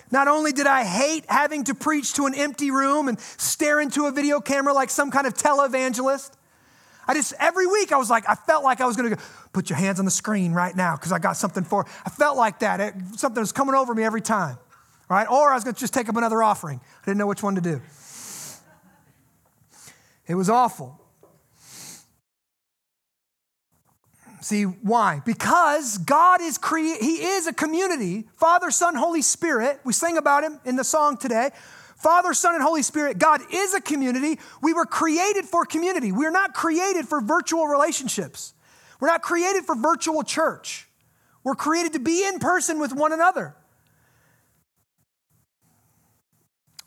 Not 0.09 0.29
only 0.29 0.53
did 0.53 0.67
I 0.67 0.85
hate 0.85 1.25
having 1.27 1.65
to 1.65 1.75
preach 1.75 2.13
to 2.13 2.25
an 2.27 2.33
empty 2.33 2.71
room 2.71 3.09
and 3.09 3.19
stare 3.19 3.81
into 3.81 4.05
a 4.05 4.11
video 4.11 4.39
camera 4.39 4.73
like 4.73 4.89
some 4.89 5.11
kind 5.11 5.27
of 5.27 5.33
televangelist, 5.33 6.31
I 7.07 7.13
just, 7.13 7.33
every 7.39 7.67
week 7.67 7.91
I 7.91 7.97
was 7.97 8.09
like, 8.09 8.23
I 8.29 8.35
felt 8.35 8.63
like 8.63 8.79
I 8.79 8.85
was 8.85 8.95
gonna 8.95 9.09
go, 9.09 9.21
put 9.51 9.69
your 9.69 9.77
hands 9.77 9.99
on 9.99 10.05
the 10.05 10.11
screen 10.11 10.53
right 10.53 10.75
now 10.75 10.95
because 10.95 11.11
I 11.11 11.19
got 11.19 11.35
something 11.35 11.65
for, 11.65 11.85
I 12.05 12.09
felt 12.09 12.37
like 12.37 12.59
that. 12.59 12.79
It, 12.79 12.93
something 13.17 13.41
was 13.41 13.51
coming 13.51 13.75
over 13.75 13.93
me 13.93 14.03
every 14.03 14.21
time 14.21 14.57
right? 15.11 15.27
Or 15.29 15.51
I 15.51 15.55
was 15.55 15.65
going 15.65 15.73
to 15.73 15.79
just 15.79 15.93
take 15.93 16.07
up 16.07 16.15
another 16.15 16.41
offering. 16.41 16.79
I 17.01 17.05
didn't 17.05 17.17
know 17.17 17.27
which 17.27 17.43
one 17.43 17.55
to 17.55 17.61
do. 17.61 17.81
It 20.25 20.35
was 20.35 20.49
awful. 20.49 20.99
See, 24.39 24.63
why? 24.63 25.21
Because 25.25 25.97
God 25.97 26.39
is 26.41 26.57
He 26.73 27.23
is 27.23 27.45
a 27.45 27.53
community. 27.53 28.29
Father, 28.37 28.71
Son, 28.71 28.95
Holy 28.95 29.21
Spirit. 29.21 29.81
We 29.83 29.91
sing 29.91 30.17
about 30.17 30.45
him 30.45 30.61
in 30.63 30.77
the 30.77 30.83
song 30.85 31.17
today. 31.17 31.51
Father, 31.97 32.33
Son, 32.33 32.55
and 32.55 32.63
Holy 32.63 32.81
Spirit. 32.81 33.19
God 33.19 33.41
is 33.51 33.73
a 33.73 33.81
community. 33.81 34.39
We 34.61 34.73
were 34.73 34.85
created 34.85 35.43
for 35.43 35.65
community. 35.65 36.13
We're 36.13 36.31
not 36.31 36.53
created 36.53 37.07
for 37.07 37.19
virtual 37.19 37.67
relationships. 37.67 38.53
We're 39.01 39.09
not 39.09 39.21
created 39.21 39.65
for 39.65 39.75
virtual 39.75 40.23
church. 40.23 40.87
We're 41.43 41.55
created 41.55 41.93
to 41.93 41.99
be 41.99 42.25
in 42.25 42.39
person 42.39 42.79
with 42.79 42.93
one 42.93 43.11
another. 43.11 43.55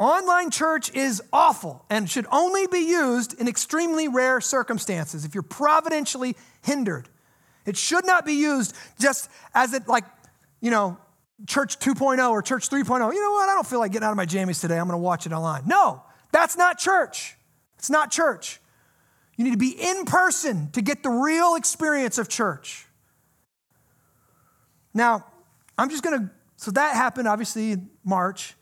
Online 0.00 0.50
church 0.50 0.92
is 0.92 1.22
awful 1.32 1.84
and 1.88 2.10
should 2.10 2.26
only 2.32 2.66
be 2.66 2.80
used 2.80 3.38
in 3.40 3.46
extremely 3.46 4.08
rare 4.08 4.40
circumstances 4.40 5.24
if 5.24 5.34
you're 5.34 5.42
providentially 5.42 6.36
hindered. 6.62 7.08
It 7.64 7.76
should 7.76 8.04
not 8.04 8.26
be 8.26 8.34
used 8.34 8.74
just 8.98 9.30
as 9.54 9.72
it, 9.72 9.86
like, 9.86 10.04
you 10.60 10.70
know, 10.70 10.98
church 11.46 11.78
2.0 11.78 12.30
or 12.30 12.42
church 12.42 12.68
3.0. 12.68 13.12
You 13.12 13.22
know 13.22 13.32
what? 13.32 13.48
I 13.48 13.54
don't 13.54 13.66
feel 13.66 13.78
like 13.78 13.92
getting 13.92 14.06
out 14.06 14.10
of 14.10 14.16
my 14.16 14.26
jammies 14.26 14.60
today. 14.60 14.78
I'm 14.78 14.86
going 14.86 14.98
to 14.98 15.02
watch 15.02 15.26
it 15.26 15.32
online. 15.32 15.62
No, 15.66 16.02
that's 16.32 16.56
not 16.56 16.78
church. 16.78 17.36
It's 17.78 17.90
not 17.90 18.10
church. 18.10 18.60
You 19.36 19.44
need 19.44 19.52
to 19.52 19.56
be 19.56 19.70
in 19.70 20.04
person 20.04 20.70
to 20.72 20.82
get 20.82 21.02
the 21.02 21.10
real 21.10 21.54
experience 21.54 22.18
of 22.18 22.28
church. 22.28 22.86
Now, 24.92 25.24
I'm 25.76 25.90
just 25.90 26.02
going 26.02 26.18
to, 26.18 26.30
so 26.56 26.70
that 26.72 26.94
happened 26.94 27.28
obviously 27.28 27.72
in 27.72 27.90
March. 28.04 28.54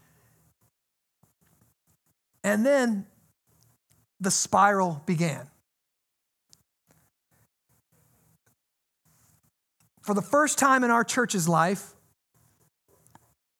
And 2.45 2.67
then 2.67 3.07
the 4.21 4.31
spiral 4.31 5.03
began. 5.07 5.49
For 10.03 10.15
the 10.15 10.23
first 10.23 10.59
time 10.59 10.83
in 10.83 10.91
our 10.91 11.05
church's 11.05 11.49
life, 11.49 11.95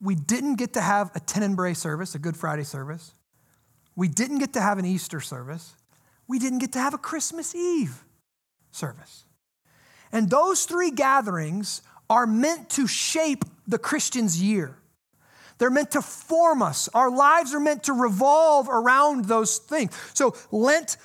we 0.01 0.17
didn't 0.17 0.57
get 0.57 0.73
to 0.73 0.81
have 0.81 1.13
a 1.15 1.21
Tenebrae 1.21 1.75
service, 1.75 2.17
a 2.17 2.19
Good 2.19 2.37
Friday 2.37 2.65
service. 2.65 3.15
We 3.95 4.09
didn't 4.09 4.39
get 4.39 4.53
to 4.55 4.61
have 4.61 4.79
an 4.79 4.85
Easter 4.85 5.21
service. 5.21 5.77
We 6.27 6.41
didn't 6.41 6.59
get 6.59 6.73
to 6.73 6.81
have 6.81 6.95
a 6.95 6.99
Christmas 6.99 7.55
Eve 7.55 8.05
service. 8.73 9.25
And 10.11 10.29
those 10.29 10.65
three 10.65 10.91
gatherings 10.91 11.83
are 12.11 12.27
meant 12.27 12.71
to 12.71 12.87
shape 12.89 13.45
the 13.67 13.79
Christian's 13.79 14.43
year. 14.43 14.77
They're 15.63 15.71
meant 15.71 15.93
to 15.93 16.03
form 16.03 16.61
us. 16.61 16.89
Our 16.93 17.09
lives 17.09 17.55
are 17.55 17.61
meant 17.61 17.85
to 17.85 17.93
revolve 17.93 18.69
around 18.69 19.27
those 19.27 19.59
things. 19.59 19.97
So 20.13 20.35
Lent 20.51 20.97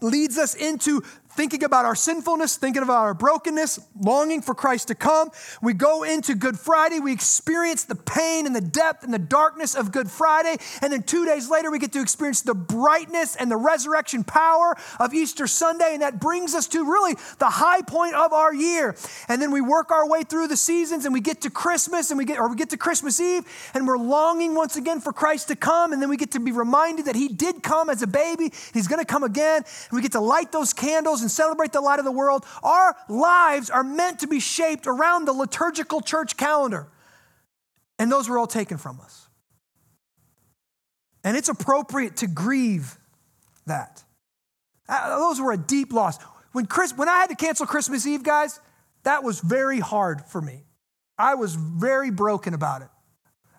leads 0.00 0.38
us 0.38 0.54
into 0.54 1.02
thinking 1.36 1.64
about 1.64 1.84
our 1.84 1.94
sinfulness, 1.94 2.56
thinking 2.56 2.82
about 2.82 3.02
our 3.02 3.14
brokenness, 3.14 3.80
longing 4.00 4.40
for 4.40 4.54
Christ 4.54 4.88
to 4.88 4.94
come. 4.94 5.30
We 5.60 5.72
go 5.72 6.02
into 6.04 6.34
Good 6.34 6.58
Friday, 6.58 7.00
we 7.00 7.12
experience 7.12 7.84
the 7.84 7.94
pain 7.94 8.46
and 8.46 8.54
the 8.54 8.60
depth 8.60 9.04
and 9.04 9.12
the 9.12 9.18
darkness 9.18 9.74
of 9.74 9.92
Good 9.92 10.10
Friday, 10.10 10.56
and 10.80 10.92
then 10.92 11.02
two 11.02 11.24
days 11.24 11.50
later, 11.50 11.70
we 11.70 11.78
get 11.78 11.92
to 11.92 12.00
experience 12.00 12.42
the 12.42 12.54
brightness 12.54 13.36
and 13.36 13.50
the 13.50 13.56
resurrection 13.56 14.24
power 14.24 14.76
of 15.00 15.12
Easter 15.12 15.46
Sunday, 15.46 15.90
and 15.92 16.02
that 16.02 16.20
brings 16.20 16.54
us 16.54 16.68
to 16.68 16.84
really 16.84 17.14
the 17.38 17.50
high 17.50 17.82
point 17.82 18.14
of 18.14 18.32
our 18.32 18.54
year. 18.54 18.94
And 19.28 19.42
then 19.42 19.50
we 19.50 19.60
work 19.60 19.90
our 19.90 20.08
way 20.08 20.22
through 20.22 20.48
the 20.48 20.56
seasons, 20.56 21.04
and 21.04 21.12
we 21.12 21.20
get 21.20 21.40
to 21.42 21.50
Christmas, 21.50 22.10
and 22.10 22.18
we 22.18 22.24
get 22.24 22.38
or 22.38 22.48
we 22.48 22.56
get 22.56 22.70
to 22.70 22.76
Christmas 22.76 23.18
Eve, 23.20 23.44
and 23.74 23.86
we're 23.86 23.98
longing 23.98 24.54
once 24.54 24.76
again 24.76 25.00
for 25.00 25.12
Christ 25.12 25.48
to 25.48 25.56
come, 25.56 25.92
and 25.92 26.00
then 26.00 26.08
we 26.08 26.16
get 26.16 26.32
to 26.32 26.40
be 26.40 26.52
reminded 26.52 27.06
that 27.06 27.16
He 27.16 27.28
did 27.28 27.62
come 27.62 27.90
as 27.90 28.02
a 28.02 28.06
baby, 28.06 28.52
He's 28.72 28.86
going 28.86 29.00
to 29.00 29.06
come 29.06 29.24
again, 29.24 29.64
and 29.64 29.92
we 29.92 30.02
get 30.02 30.12
to 30.12 30.20
light 30.20 30.52
those 30.52 30.72
candles 30.72 31.23
and 31.24 31.30
celebrate 31.30 31.72
the 31.72 31.80
light 31.80 31.98
of 31.98 32.04
the 32.04 32.12
world, 32.12 32.44
our 32.62 32.94
lives 33.08 33.70
are 33.70 33.82
meant 33.82 34.20
to 34.20 34.28
be 34.28 34.38
shaped 34.38 34.86
around 34.86 35.24
the 35.24 35.32
liturgical 35.32 36.00
church 36.00 36.36
calendar. 36.36 36.86
And 37.98 38.12
those 38.12 38.28
were 38.28 38.38
all 38.38 38.46
taken 38.46 38.78
from 38.78 39.00
us. 39.00 39.28
And 41.24 41.36
it's 41.36 41.48
appropriate 41.48 42.18
to 42.18 42.26
grieve 42.26 42.98
that. 43.66 44.04
Uh, 44.88 45.18
those 45.18 45.40
were 45.40 45.52
a 45.52 45.58
deep 45.58 45.92
loss. 45.92 46.22
When, 46.52 46.66
Chris, 46.66 46.96
when 46.96 47.08
I 47.08 47.16
had 47.16 47.30
to 47.30 47.36
cancel 47.36 47.66
Christmas 47.66 48.06
Eve, 48.06 48.22
guys, 48.22 48.60
that 49.02 49.24
was 49.24 49.40
very 49.40 49.80
hard 49.80 50.22
for 50.26 50.40
me. 50.40 50.64
I 51.18 51.34
was 51.34 51.54
very 51.54 52.10
broken 52.10 52.54
about 52.54 52.82
it. 52.82 52.88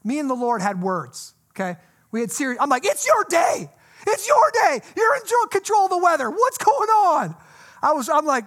Me 0.03 0.19
and 0.19 0.29
the 0.29 0.35
Lord 0.35 0.61
had 0.61 0.81
words, 0.81 1.33
okay? 1.51 1.77
We 2.11 2.21
had 2.21 2.31
serious, 2.31 2.61
I'm 2.61 2.69
like, 2.69 2.85
it's 2.85 3.05
your 3.07 3.25
day. 3.27 3.69
It's 4.07 4.27
your 4.27 4.51
day. 4.53 4.81
You're 4.95 5.15
in 5.15 5.21
control 5.49 5.85
of 5.85 5.89
the 5.89 5.97
weather. 5.97 6.29
What's 6.29 6.57
going 6.57 6.89
on? 6.89 7.35
I 7.85 7.91
was, 7.91 8.09
I'm 8.09 8.25
like, 8.25 8.45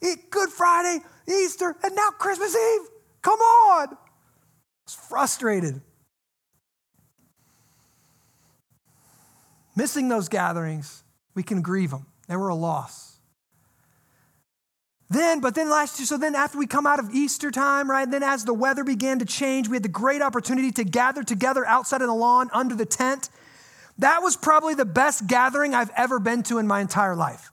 Good 0.00 0.50
Friday, 0.50 1.02
Easter, 1.26 1.74
and 1.82 1.96
now 1.96 2.10
Christmas 2.10 2.54
Eve. 2.54 2.88
Come 3.22 3.40
on. 3.40 3.88
I 3.88 3.96
was 4.84 4.94
frustrated. 4.94 5.80
Missing 9.74 10.08
those 10.08 10.28
gatherings, 10.28 11.02
we 11.34 11.42
can 11.42 11.62
grieve 11.62 11.90
them. 11.90 12.06
They 12.28 12.36
were 12.36 12.48
a 12.48 12.54
loss. 12.54 13.18
Then, 15.08 15.40
but 15.40 15.54
then 15.54 15.70
last 15.70 15.98
year, 15.98 16.04
so 16.04 16.18
then 16.18 16.34
after 16.34 16.58
we 16.58 16.66
come 16.66 16.86
out 16.86 16.98
of 16.98 17.14
Easter 17.14 17.50
time, 17.50 17.90
right, 17.90 18.08
then 18.10 18.22
as 18.22 18.44
the 18.44 18.52
weather 18.52 18.84
began 18.84 19.18
to 19.20 19.24
change, 19.24 19.66
we 19.66 19.76
had 19.76 19.82
the 19.82 19.88
great 19.88 20.20
opportunity 20.20 20.70
to 20.72 20.84
gather 20.84 21.22
together 21.22 21.64
outside 21.64 22.02
of 22.02 22.08
the 22.08 22.14
lawn 22.14 22.50
under 22.52 22.74
the 22.74 22.84
tent. 22.84 23.30
That 23.96 24.22
was 24.22 24.36
probably 24.36 24.74
the 24.74 24.84
best 24.84 25.26
gathering 25.26 25.74
I've 25.74 25.90
ever 25.96 26.20
been 26.20 26.42
to 26.44 26.58
in 26.58 26.66
my 26.66 26.82
entire 26.82 27.16
life. 27.16 27.50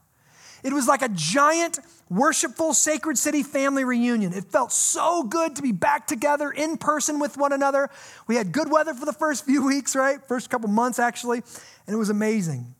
It 0.66 0.72
was 0.72 0.88
like 0.88 1.00
a 1.00 1.08
giant, 1.08 1.78
worshipful 2.10 2.74
Sacred 2.74 3.16
City 3.16 3.44
family 3.44 3.84
reunion. 3.84 4.32
It 4.32 4.46
felt 4.46 4.72
so 4.72 5.22
good 5.22 5.54
to 5.54 5.62
be 5.62 5.70
back 5.70 6.08
together 6.08 6.50
in 6.50 6.76
person 6.76 7.20
with 7.20 7.36
one 7.36 7.52
another. 7.52 7.88
We 8.26 8.34
had 8.34 8.50
good 8.50 8.68
weather 8.68 8.92
for 8.92 9.06
the 9.06 9.12
first 9.12 9.46
few 9.46 9.64
weeks, 9.68 9.94
right? 9.94 10.18
First 10.26 10.50
couple 10.50 10.68
months, 10.68 10.98
actually, 10.98 11.38
and 11.86 11.94
it 11.94 11.96
was 11.96 12.10
amazing. 12.10 12.74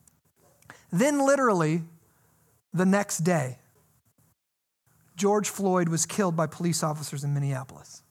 Then, 0.91 1.21
literally, 1.25 1.85
the 2.75 2.85
next 2.85 3.19
day, 3.19 3.59
George 5.15 5.49
Floyd 5.49 5.89
was 5.89 6.07
killed 6.07 6.35
by 6.35 6.49
police 6.49 6.83
officers 6.83 7.23
in 7.23 7.33
Minneapolis. 7.35 8.03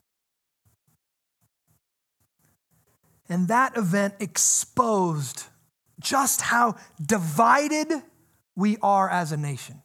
And 3.28 3.50
that 3.50 3.76
event 3.76 4.14
exposed 4.22 5.44
just 6.00 6.42
how 6.42 6.76
divided 7.06 7.92
we 8.56 8.78
are 8.82 9.10
as 9.10 9.32
a 9.32 9.38
nation. 9.38 9.82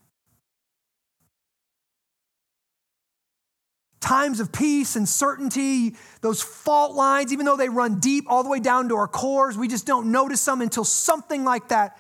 Times 4.01 4.41
of 4.41 4.51
peace 4.51 4.97
and 4.97 5.07
certainty, 5.09 5.95
those 6.23 6.43
fault 6.43 6.95
lines, 6.95 7.33
even 7.33 7.45
though 7.45 7.57
they 7.57 7.69
run 7.69 8.01
deep 8.01 8.25
all 8.29 8.43
the 8.43 8.49
way 8.49 8.59
down 8.59 8.89
to 8.89 8.97
our 8.97 9.07
cores, 9.07 9.59
we 9.59 9.69
just 9.69 9.87
don't 9.87 10.11
notice 10.11 10.43
them 10.45 10.63
until 10.63 10.85
something 10.85 11.45
like 11.45 11.69
that 11.69 11.99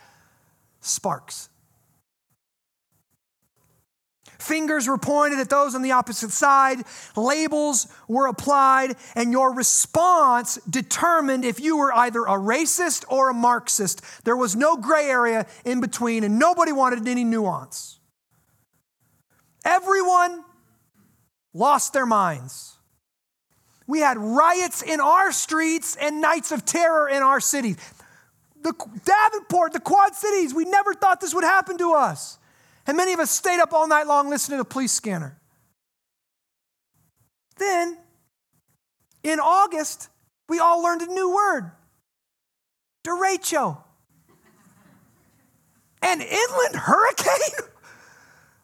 sparks. 0.80 1.49
Fingers 4.40 4.88
were 4.88 4.98
pointed 4.98 5.38
at 5.38 5.50
those 5.50 5.74
on 5.74 5.82
the 5.82 5.92
opposite 5.92 6.30
side, 6.30 6.78
labels 7.16 7.86
were 8.08 8.26
applied, 8.26 8.96
and 9.14 9.32
your 9.32 9.54
response 9.54 10.56
determined 10.68 11.44
if 11.44 11.60
you 11.60 11.76
were 11.76 11.92
either 11.94 12.22
a 12.22 12.38
racist 12.38 13.04
or 13.08 13.30
a 13.30 13.34
Marxist. 13.34 14.02
There 14.24 14.36
was 14.36 14.56
no 14.56 14.76
gray 14.76 15.06
area 15.06 15.46
in 15.64 15.80
between, 15.80 16.24
and 16.24 16.38
nobody 16.38 16.72
wanted 16.72 17.06
any 17.06 17.24
nuance. 17.24 17.98
Everyone 19.64 20.42
lost 21.52 21.92
their 21.92 22.06
minds. 22.06 22.78
We 23.86 24.00
had 24.00 24.16
riots 24.18 24.82
in 24.82 25.00
our 25.00 25.32
streets 25.32 25.96
and 25.96 26.20
nights 26.20 26.52
of 26.52 26.64
terror 26.64 27.08
in 27.08 27.22
our 27.22 27.40
cities. 27.40 27.76
The 28.62 28.72
Davenport, 29.04 29.72
the 29.72 29.80
Quad 29.80 30.14
Cities, 30.14 30.54
we 30.54 30.64
never 30.64 30.94
thought 30.94 31.20
this 31.20 31.34
would 31.34 31.44
happen 31.44 31.76
to 31.78 31.92
us. 31.94 32.38
And 32.90 32.96
many 32.96 33.12
of 33.12 33.20
us 33.20 33.30
stayed 33.30 33.60
up 33.60 33.72
all 33.72 33.86
night 33.86 34.08
long 34.08 34.28
listening 34.30 34.58
to 34.58 34.64
the 34.64 34.68
police 34.68 34.90
scanner. 34.90 35.38
Then, 37.56 37.96
in 39.22 39.38
August, 39.38 40.08
we 40.48 40.58
all 40.58 40.82
learned 40.82 41.02
a 41.02 41.06
new 41.06 41.32
word 41.32 41.70
derecho. 43.06 43.78
An 46.02 46.20
inland 46.20 46.74
hurricane? 46.74 47.68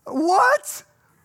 what? 0.06 0.82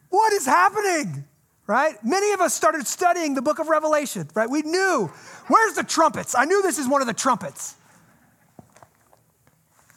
What 0.09 0.33
is 0.33 0.45
happening? 0.45 1.25
Right? 1.65 1.95
Many 2.03 2.33
of 2.33 2.39
us 2.39 2.53
started 2.53 2.85
studying 2.85 3.33
the 3.33 3.41
book 3.41 3.57
of 3.57 3.67
Revelation, 3.67 4.29
right? 4.35 4.47
We 4.47 4.61
knew, 4.61 5.11
where's 5.47 5.73
the 5.73 5.83
trumpets? 5.83 6.35
I 6.37 6.45
knew 6.45 6.61
this 6.61 6.77
is 6.77 6.87
one 6.87 7.01
of 7.01 7.07
the 7.07 7.15
trumpets. 7.15 7.73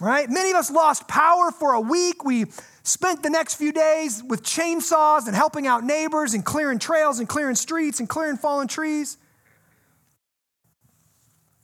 Right? 0.01 0.31
Many 0.31 0.53
of 0.53 0.57
us 0.57 0.71
lost 0.71 1.07
power 1.07 1.51
for 1.51 1.75
a 1.75 1.81
week. 1.83 2.25
We 2.25 2.47
Spent 2.87 3.22
the 3.22 3.30
next 3.30 3.55
few 3.55 3.72
days 3.72 4.22
with 4.22 4.43
chainsaws 4.43 5.26
and 5.26 5.35
helping 5.35 5.66
out 5.66 5.85
neighbors 5.85 6.35
and 6.35 6.45
clearing 6.45 6.78
trails 6.78 7.18
and 7.18 7.26
clearing 7.26 7.55
streets 7.55 7.99
and 7.99 8.09
clearing 8.09 8.37
fallen 8.37 8.68
trees. 8.68 9.16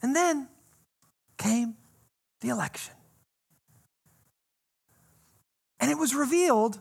And 0.01 0.17
then 0.17 0.49
came 1.37 1.77
the 2.41 2.49
election. 2.49 2.95
And 5.79 5.91
it 5.91 5.99
was 5.99 6.15
revealed 6.15 6.81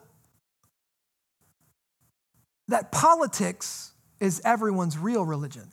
that 2.70 2.94
politics 2.94 3.92
is 4.22 4.42
everyone's 4.46 4.98
real 4.98 5.26
religion. 5.26 5.72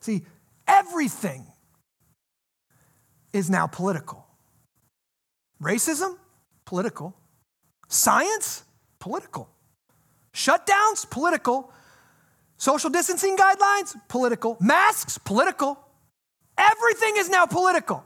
See, 0.00 0.24
everything 0.66 1.46
is 3.34 3.50
now 3.50 3.66
political. 3.66 4.23
Racism? 5.64 6.16
Political. 6.66 7.14
Science? 7.88 8.64
Political. 8.98 9.48
Shutdowns? 10.32 11.08
Political. 11.10 11.72
Social 12.56 12.90
distancing 12.90 13.36
guidelines? 13.36 13.96
Political. 14.08 14.58
Masks? 14.60 15.18
Political. 15.18 15.78
Everything 16.56 17.14
is 17.16 17.28
now 17.30 17.46
political. 17.46 18.04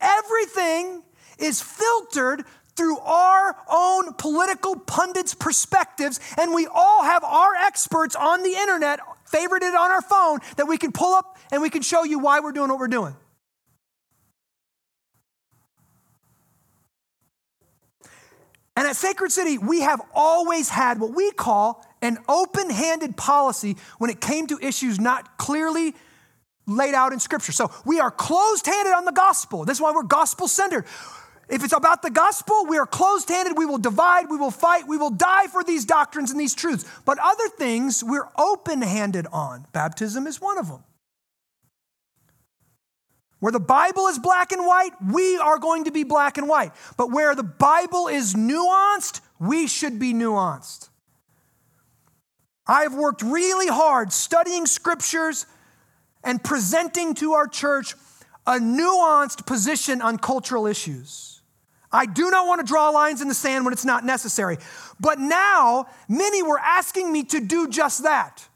Everything 0.00 1.02
is 1.38 1.60
filtered 1.60 2.44
through 2.76 2.98
our 3.00 3.56
own 3.68 4.14
political 4.14 4.76
pundits' 4.76 5.34
perspectives, 5.34 6.20
and 6.38 6.54
we 6.54 6.68
all 6.72 7.02
have 7.02 7.24
our 7.24 7.54
experts 7.56 8.14
on 8.14 8.42
the 8.42 8.54
internet, 8.54 9.00
favorited 9.30 9.76
on 9.76 9.90
our 9.90 10.02
phone, 10.02 10.38
that 10.56 10.66
we 10.68 10.78
can 10.78 10.92
pull 10.92 11.14
up 11.14 11.36
and 11.50 11.60
we 11.60 11.70
can 11.70 11.82
show 11.82 12.04
you 12.04 12.20
why 12.20 12.38
we're 12.40 12.52
doing 12.52 12.68
what 12.68 12.78
we're 12.78 12.86
doing. 12.86 13.16
And 18.78 18.86
at 18.86 18.94
Sacred 18.94 19.32
City, 19.32 19.58
we 19.58 19.80
have 19.80 20.00
always 20.14 20.68
had 20.68 21.00
what 21.00 21.12
we 21.12 21.32
call 21.32 21.84
an 22.00 22.16
open 22.28 22.70
handed 22.70 23.16
policy 23.16 23.76
when 23.98 24.08
it 24.08 24.20
came 24.20 24.46
to 24.46 24.58
issues 24.62 25.00
not 25.00 25.36
clearly 25.36 25.96
laid 26.64 26.94
out 26.94 27.12
in 27.12 27.18
Scripture. 27.18 27.50
So 27.50 27.72
we 27.84 27.98
are 27.98 28.12
closed 28.12 28.66
handed 28.66 28.92
on 28.92 29.04
the 29.04 29.10
gospel. 29.10 29.64
That's 29.64 29.80
why 29.80 29.90
we're 29.90 30.04
gospel 30.04 30.46
centered. 30.46 30.84
If 31.48 31.64
it's 31.64 31.72
about 31.72 32.02
the 32.02 32.10
gospel, 32.10 32.66
we 32.68 32.78
are 32.78 32.86
closed 32.86 33.28
handed. 33.28 33.58
We 33.58 33.66
will 33.66 33.78
divide, 33.78 34.30
we 34.30 34.36
will 34.36 34.52
fight, 34.52 34.86
we 34.86 34.96
will 34.96 35.10
die 35.10 35.48
for 35.48 35.64
these 35.64 35.84
doctrines 35.84 36.30
and 36.30 36.38
these 36.38 36.54
truths. 36.54 36.84
But 37.04 37.18
other 37.20 37.48
things 37.48 38.04
we're 38.04 38.28
open 38.38 38.82
handed 38.82 39.26
on. 39.32 39.66
Baptism 39.72 40.28
is 40.28 40.40
one 40.40 40.56
of 40.56 40.68
them. 40.68 40.84
Where 43.40 43.52
the 43.52 43.60
Bible 43.60 44.08
is 44.08 44.18
black 44.18 44.50
and 44.52 44.66
white, 44.66 44.90
we 45.12 45.38
are 45.38 45.58
going 45.58 45.84
to 45.84 45.92
be 45.92 46.02
black 46.02 46.38
and 46.38 46.48
white. 46.48 46.72
But 46.96 47.12
where 47.12 47.34
the 47.34 47.44
Bible 47.44 48.08
is 48.08 48.34
nuanced, 48.34 49.20
we 49.38 49.68
should 49.68 49.98
be 49.98 50.12
nuanced. 50.12 50.88
I've 52.66 52.94
worked 52.94 53.22
really 53.22 53.68
hard 53.68 54.12
studying 54.12 54.66
scriptures 54.66 55.46
and 56.24 56.42
presenting 56.42 57.14
to 57.14 57.32
our 57.34 57.46
church 57.46 57.94
a 58.46 58.58
nuanced 58.58 59.46
position 59.46 60.02
on 60.02 60.18
cultural 60.18 60.66
issues. 60.66 61.40
I 61.90 62.06
do 62.06 62.30
not 62.30 62.46
want 62.46 62.60
to 62.60 62.66
draw 62.66 62.90
lines 62.90 63.22
in 63.22 63.28
the 63.28 63.34
sand 63.34 63.64
when 63.64 63.72
it's 63.72 63.84
not 63.84 64.04
necessary. 64.04 64.58
But 65.00 65.18
now, 65.18 65.86
many 66.08 66.42
were 66.42 66.58
asking 66.58 67.10
me 67.12 67.24
to 67.24 67.40
do 67.40 67.68
just 67.68 68.02
that. 68.02 68.46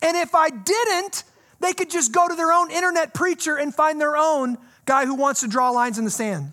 And 0.00 0.16
if 0.16 0.34
I 0.34 0.50
didn't, 0.50 1.24
they 1.64 1.72
could 1.72 1.90
just 1.90 2.12
go 2.12 2.28
to 2.28 2.34
their 2.34 2.52
own 2.52 2.70
internet 2.70 3.14
preacher 3.14 3.56
and 3.56 3.74
find 3.74 4.00
their 4.00 4.16
own 4.16 4.58
guy 4.84 5.06
who 5.06 5.14
wants 5.14 5.40
to 5.40 5.48
draw 5.48 5.70
lines 5.70 5.98
in 5.98 6.04
the 6.04 6.10
sand. 6.10 6.52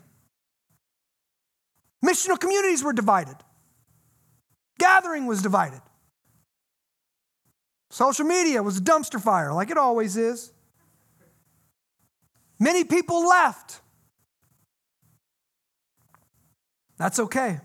Missional 2.03 2.39
communities 2.39 2.84
were 2.84 2.93
divided, 2.93 3.36
gathering 4.80 5.26
was 5.26 5.41
divided. 5.41 5.82
Social 7.89 8.26
media 8.26 8.64
was 8.64 8.78
a 8.78 8.82
dumpster 8.82 9.22
fire, 9.22 9.53
like 9.53 9.70
it 9.70 9.78
always 9.78 10.16
is. 10.16 10.53
Many 12.57 12.86
people 12.86 13.28
left. 13.28 13.82
That's 16.97 17.20
okay. 17.20 17.59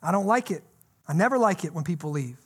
I 0.00 0.12
don't 0.12 0.26
like 0.26 0.50
it. 0.50 0.62
I 1.08 1.14
never 1.14 1.38
like 1.38 1.64
it 1.64 1.74
when 1.74 1.82
people 1.82 2.10
leave. 2.10 2.41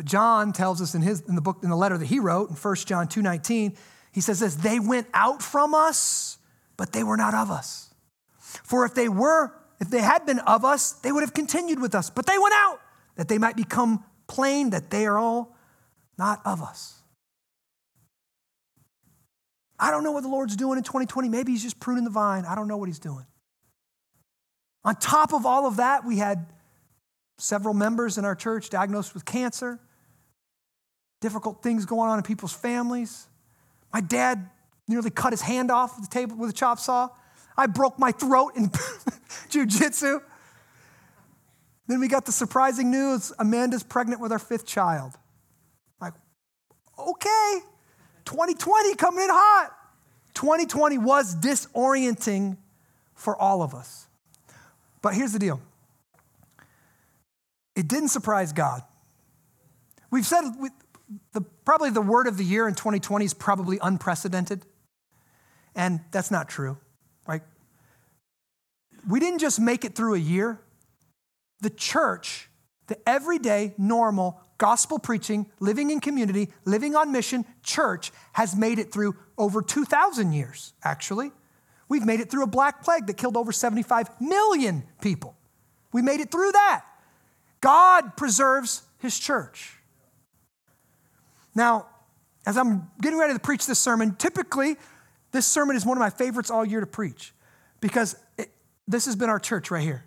But 0.00 0.06
John 0.06 0.54
tells 0.54 0.80
us 0.80 0.94
in, 0.94 1.02
his, 1.02 1.20
in 1.28 1.34
the 1.34 1.42
book, 1.42 1.58
in 1.62 1.68
the 1.68 1.76
letter 1.76 1.98
that 1.98 2.06
he 2.06 2.20
wrote 2.20 2.48
in 2.48 2.56
1 2.56 2.74
John 2.86 3.06
2.19, 3.06 3.76
he 4.12 4.22
says 4.22 4.40
this, 4.40 4.54
they 4.54 4.80
went 4.80 5.06
out 5.12 5.42
from 5.42 5.74
us, 5.74 6.38
but 6.78 6.94
they 6.94 7.04
were 7.04 7.18
not 7.18 7.34
of 7.34 7.50
us. 7.50 7.92
For 8.38 8.86
if 8.86 8.94
they 8.94 9.10
were, 9.10 9.52
if 9.78 9.90
they 9.90 10.00
had 10.00 10.24
been 10.24 10.38
of 10.38 10.64
us, 10.64 10.92
they 10.92 11.12
would 11.12 11.22
have 11.22 11.34
continued 11.34 11.82
with 11.82 11.94
us. 11.94 12.08
But 12.08 12.24
they 12.24 12.38
went 12.38 12.54
out, 12.54 12.80
that 13.16 13.28
they 13.28 13.36
might 13.36 13.56
become 13.56 14.02
plain 14.26 14.70
that 14.70 14.88
they 14.88 15.04
are 15.04 15.18
all 15.18 15.54
not 16.16 16.40
of 16.46 16.62
us. 16.62 17.02
I 19.78 19.90
don't 19.90 20.02
know 20.02 20.12
what 20.12 20.22
the 20.22 20.30
Lord's 20.30 20.56
doing 20.56 20.78
in 20.78 20.82
2020. 20.82 21.28
Maybe 21.28 21.52
he's 21.52 21.62
just 21.62 21.78
pruning 21.78 22.04
the 22.04 22.10
vine. 22.10 22.46
I 22.46 22.54
don't 22.54 22.68
know 22.68 22.78
what 22.78 22.88
he's 22.88 22.98
doing. 22.98 23.26
On 24.82 24.96
top 24.96 25.34
of 25.34 25.44
all 25.44 25.66
of 25.66 25.76
that, 25.76 26.06
we 26.06 26.16
had 26.16 26.46
several 27.36 27.74
members 27.74 28.16
in 28.16 28.24
our 28.24 28.34
church 28.34 28.70
diagnosed 28.70 29.12
with 29.12 29.26
cancer 29.26 29.78
difficult 31.20 31.62
things 31.62 31.86
going 31.86 32.10
on 32.10 32.18
in 32.18 32.22
people's 32.22 32.52
families. 32.52 33.26
My 33.92 34.00
dad 34.00 34.48
nearly 34.88 35.10
cut 35.10 35.32
his 35.32 35.42
hand 35.42 35.70
off 35.70 36.00
the 36.00 36.08
table 36.08 36.36
with 36.36 36.50
a 36.50 36.52
chop 36.52 36.78
saw. 36.78 37.08
I 37.56 37.66
broke 37.66 37.98
my 37.98 38.12
throat 38.12 38.52
in 38.56 38.68
jujitsu. 39.50 40.20
Then 41.86 42.00
we 42.00 42.08
got 42.08 42.24
the 42.24 42.32
surprising 42.32 42.90
news 42.90 43.32
Amanda's 43.38 43.82
pregnant 43.82 44.20
with 44.20 44.32
our 44.32 44.38
fifth 44.38 44.66
child. 44.66 45.12
Like, 46.00 46.14
okay, 46.98 47.58
2020 48.24 48.94
coming 48.94 49.24
in 49.24 49.30
hot. 49.30 49.76
2020 50.34 50.98
was 50.98 51.34
disorienting 51.36 52.56
for 53.14 53.36
all 53.36 53.62
of 53.62 53.74
us. 53.74 54.06
But 55.02 55.14
here's 55.14 55.32
the 55.32 55.38
deal 55.38 55.60
it 57.74 57.88
didn't 57.88 58.08
surprise 58.08 58.52
God. 58.52 58.82
We've 60.10 60.26
said 60.26 60.44
the, 61.32 61.40
probably 61.64 61.90
the 61.90 62.00
word 62.00 62.26
of 62.26 62.36
the 62.36 62.44
year 62.44 62.68
in 62.68 62.74
2020 62.74 63.24
is 63.24 63.34
probably 63.34 63.78
unprecedented. 63.82 64.64
And 65.74 66.00
that's 66.10 66.30
not 66.30 66.48
true, 66.48 66.78
right? 67.26 67.42
We 69.08 69.20
didn't 69.20 69.38
just 69.38 69.60
make 69.60 69.84
it 69.84 69.94
through 69.94 70.14
a 70.14 70.18
year. 70.18 70.60
The 71.60 71.70
church, 71.70 72.48
the 72.86 72.98
everyday, 73.08 73.74
normal, 73.78 74.40
gospel 74.58 74.98
preaching, 74.98 75.46
living 75.58 75.90
in 75.90 76.00
community, 76.00 76.50
living 76.64 76.94
on 76.94 77.12
mission 77.12 77.44
church 77.62 78.12
has 78.32 78.54
made 78.54 78.78
it 78.78 78.92
through 78.92 79.16
over 79.38 79.62
2,000 79.62 80.32
years, 80.32 80.74
actually. 80.84 81.32
We've 81.88 82.04
made 82.04 82.20
it 82.20 82.30
through 82.30 82.44
a 82.44 82.48
black 82.48 82.84
plague 82.84 83.06
that 83.06 83.16
killed 83.16 83.36
over 83.36 83.52
75 83.52 84.20
million 84.20 84.84
people. 85.00 85.36
We 85.92 86.02
made 86.02 86.20
it 86.20 86.30
through 86.30 86.52
that. 86.52 86.84
God 87.60 88.16
preserves 88.16 88.82
his 88.98 89.18
church. 89.18 89.79
Now, 91.54 91.86
as 92.46 92.56
I'm 92.56 92.90
getting 93.00 93.18
ready 93.18 93.34
to 93.34 93.40
preach 93.40 93.66
this 93.66 93.78
sermon, 93.78 94.14
typically 94.16 94.76
this 95.32 95.46
sermon 95.46 95.76
is 95.76 95.84
one 95.84 95.96
of 95.96 96.00
my 96.00 96.10
favorites 96.10 96.50
all 96.50 96.64
year 96.64 96.80
to 96.80 96.86
preach 96.86 97.32
because 97.80 98.16
it, 98.38 98.50
this 98.88 99.06
has 99.06 99.16
been 99.16 99.30
our 99.30 99.38
church 99.38 99.70
right 99.70 99.82
here. 99.82 100.04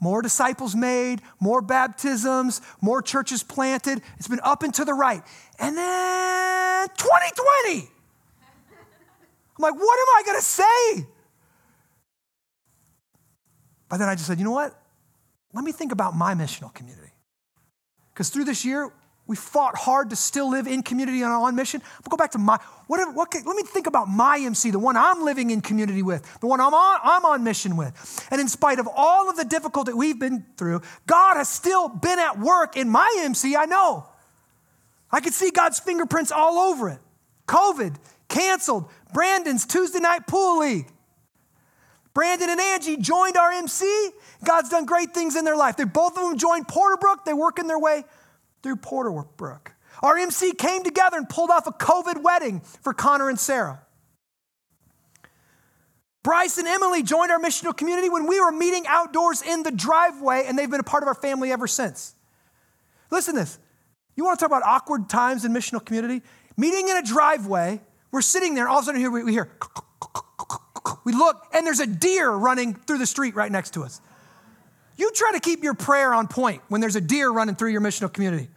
More 0.00 0.22
disciples 0.22 0.74
made, 0.74 1.20
more 1.40 1.60
baptisms, 1.60 2.62
more 2.80 3.02
churches 3.02 3.42
planted. 3.42 4.00
It's 4.16 4.28
been 4.28 4.40
up 4.42 4.62
and 4.62 4.72
to 4.74 4.84
the 4.84 4.94
right. 4.94 5.22
And 5.58 5.76
then 5.76 6.88
2020. 6.96 7.90
I'm 9.58 9.62
like, 9.62 9.74
what 9.74 9.98
am 9.98 10.16
I 10.16 10.22
going 10.24 10.38
to 10.38 10.44
say? 10.44 11.06
But 13.90 13.98
then 13.98 14.08
I 14.08 14.14
just 14.14 14.26
said, 14.26 14.38
you 14.38 14.44
know 14.44 14.52
what? 14.52 14.80
Let 15.52 15.64
me 15.64 15.72
think 15.72 15.92
about 15.92 16.16
my 16.16 16.34
missional 16.34 16.72
community. 16.72 17.12
Because 18.14 18.30
through 18.30 18.44
this 18.44 18.64
year, 18.64 18.90
we 19.26 19.36
fought 19.36 19.76
hard 19.76 20.10
to 20.10 20.16
still 20.16 20.50
live 20.50 20.66
in 20.66 20.82
community 20.82 21.22
and 21.22 21.32
on 21.32 21.54
mission. 21.54 21.80
We'll 22.02 22.10
go 22.10 22.16
back 22.16 22.32
to 22.32 22.38
my, 22.38 22.58
whatever, 22.88 23.12
what, 23.12 23.32
let 23.32 23.56
me 23.56 23.62
think 23.62 23.86
about 23.86 24.08
my 24.08 24.38
MC, 24.40 24.72
the 24.72 24.78
one 24.80 24.96
I'm 24.96 25.22
living 25.22 25.50
in 25.50 25.60
community 25.60 26.02
with, 26.02 26.40
the 26.40 26.48
one 26.48 26.60
I'm 26.60 26.74
on, 26.74 27.00
I'm 27.02 27.24
on 27.24 27.44
mission 27.44 27.76
with. 27.76 28.26
And 28.32 28.40
in 28.40 28.48
spite 28.48 28.80
of 28.80 28.88
all 28.92 29.30
of 29.30 29.36
the 29.36 29.44
difficulty 29.44 29.92
we've 29.92 30.18
been 30.18 30.44
through, 30.56 30.82
God 31.06 31.36
has 31.36 31.48
still 31.48 31.88
been 31.88 32.18
at 32.18 32.40
work 32.40 32.76
in 32.76 32.88
my 32.88 33.08
MC, 33.20 33.54
I 33.54 33.66
know. 33.66 34.06
I 35.12 35.20
could 35.20 35.32
see 35.32 35.50
God's 35.50 35.78
fingerprints 35.78 36.32
all 36.32 36.58
over 36.58 36.88
it. 36.88 36.98
COVID, 37.46 37.96
canceled. 38.28 38.90
Brandon's 39.12 39.66
Tuesday 39.66 40.00
night 40.00 40.26
pool 40.26 40.60
league. 40.60 40.86
Brandon 42.14 42.50
and 42.50 42.60
Angie 42.60 42.96
joined 42.96 43.36
our 43.36 43.52
MC. 43.52 44.10
God's 44.44 44.70
done 44.70 44.86
great 44.86 45.14
things 45.14 45.36
in 45.36 45.44
their 45.44 45.56
life. 45.56 45.76
They 45.76 45.84
both 45.84 46.16
of 46.16 46.28
them 46.28 46.38
joined 46.38 46.66
Porterbrook. 46.66 47.24
They're 47.24 47.36
working 47.36 47.68
their 47.68 47.78
way 47.78 48.04
through 48.62 48.76
Porterbrook. 48.76 49.68
Our 50.02 50.16
MC 50.18 50.54
came 50.54 50.82
together 50.82 51.16
and 51.16 51.28
pulled 51.28 51.50
off 51.50 51.66
a 51.66 51.72
COVID 51.72 52.22
wedding 52.22 52.60
for 52.60 52.92
Connor 52.94 53.28
and 53.28 53.38
Sarah. 53.38 53.82
Bryce 56.22 56.58
and 56.58 56.68
Emily 56.68 57.02
joined 57.02 57.32
our 57.32 57.38
missional 57.38 57.74
community 57.74 58.10
when 58.10 58.26
we 58.26 58.40
were 58.40 58.52
meeting 58.52 58.84
outdoors 58.86 59.42
in 59.42 59.62
the 59.62 59.70
driveway, 59.70 60.44
and 60.46 60.58
they've 60.58 60.70
been 60.70 60.80
a 60.80 60.84
part 60.84 61.02
of 61.02 61.08
our 61.08 61.14
family 61.14 61.50
ever 61.50 61.66
since. 61.66 62.14
Listen 63.10 63.34
to 63.34 63.40
this. 63.40 63.58
You 64.16 64.24
want 64.24 64.38
to 64.38 64.44
talk 64.44 64.50
about 64.50 64.62
awkward 64.64 65.08
times 65.08 65.44
in 65.44 65.52
missional 65.52 65.84
community? 65.84 66.22
Meeting 66.56 66.88
in 66.88 66.96
a 66.96 67.02
driveway, 67.02 67.80
we're 68.10 68.20
sitting 68.20 68.54
there, 68.54 68.68
all 68.68 68.78
of 68.78 68.82
a 68.82 68.86
sudden 68.86 69.00
here 69.00 69.10
we 69.10 69.32
hear, 69.32 69.50
we 71.04 71.12
look, 71.12 71.46
and 71.54 71.66
there's 71.66 71.80
a 71.80 71.86
deer 71.86 72.30
running 72.30 72.74
through 72.74 72.98
the 72.98 73.06
street 73.06 73.34
right 73.34 73.50
next 73.50 73.70
to 73.74 73.82
us. 73.82 74.02
You 75.00 75.10
try 75.12 75.32
to 75.32 75.40
keep 75.40 75.64
your 75.64 75.72
prayer 75.72 76.12
on 76.12 76.28
point 76.28 76.60
when 76.68 76.82
there's 76.82 76.94
a 76.94 77.00
deer 77.00 77.30
running 77.30 77.54
through 77.54 77.70
your 77.70 77.80
missional 77.80 78.12
community. 78.12 78.50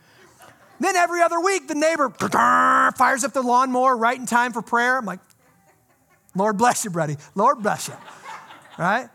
Then 0.77 0.97
every 0.97 1.21
other 1.21 1.39
week, 1.39 1.69
the 1.69 1.73
neighbor 1.73 2.09
fires 2.97 3.23
up 3.23 3.31
the 3.31 3.41
lawnmower 3.41 3.95
right 3.95 4.19
in 4.19 4.25
time 4.25 4.51
for 4.51 4.61
prayer. 4.61 4.97
I'm 4.97 5.05
like, 5.05 5.21
Lord 6.35 6.57
bless 6.57 6.83
you, 6.83 6.91
buddy. 6.91 7.15
Lord 7.33 7.63
bless 7.63 7.87
you. 7.87 7.93
Right? 8.77 9.07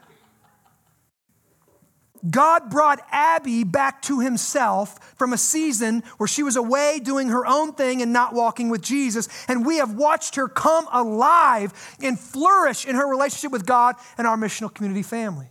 God 2.31 2.71
brought 2.71 3.01
Abby 3.13 3.63
back 3.63 4.01
to 4.03 4.21
himself 4.21 5.15
from 5.19 5.35
a 5.35 5.39
season 5.39 6.05
where 6.17 6.29
she 6.29 6.43
was 6.43 6.57
away 6.57 6.99
doing 6.99 7.29
her 7.29 7.47
own 7.47 7.75
thing 7.75 8.01
and 8.01 8.11
not 8.11 8.33
walking 8.33 8.71
with 8.71 8.81
Jesus. 8.81 9.29
And 9.49 9.67
we 9.67 9.77
have 9.77 9.93
watched 9.93 10.37
her 10.37 10.49
come 10.49 10.89
alive 10.91 11.75
and 12.03 12.19
flourish 12.19 12.87
in 12.87 12.97
her 12.97 13.07
relationship 13.07 13.53
with 13.53 13.67
God 13.67 13.97
and 14.17 14.27
our 14.27 14.39
missional 14.39 14.73
community 14.73 15.03
family. 15.03 15.49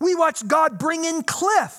We 0.00 0.14
watched 0.14 0.48
God 0.48 0.78
bring 0.78 1.04
in 1.04 1.22
Cliff, 1.22 1.78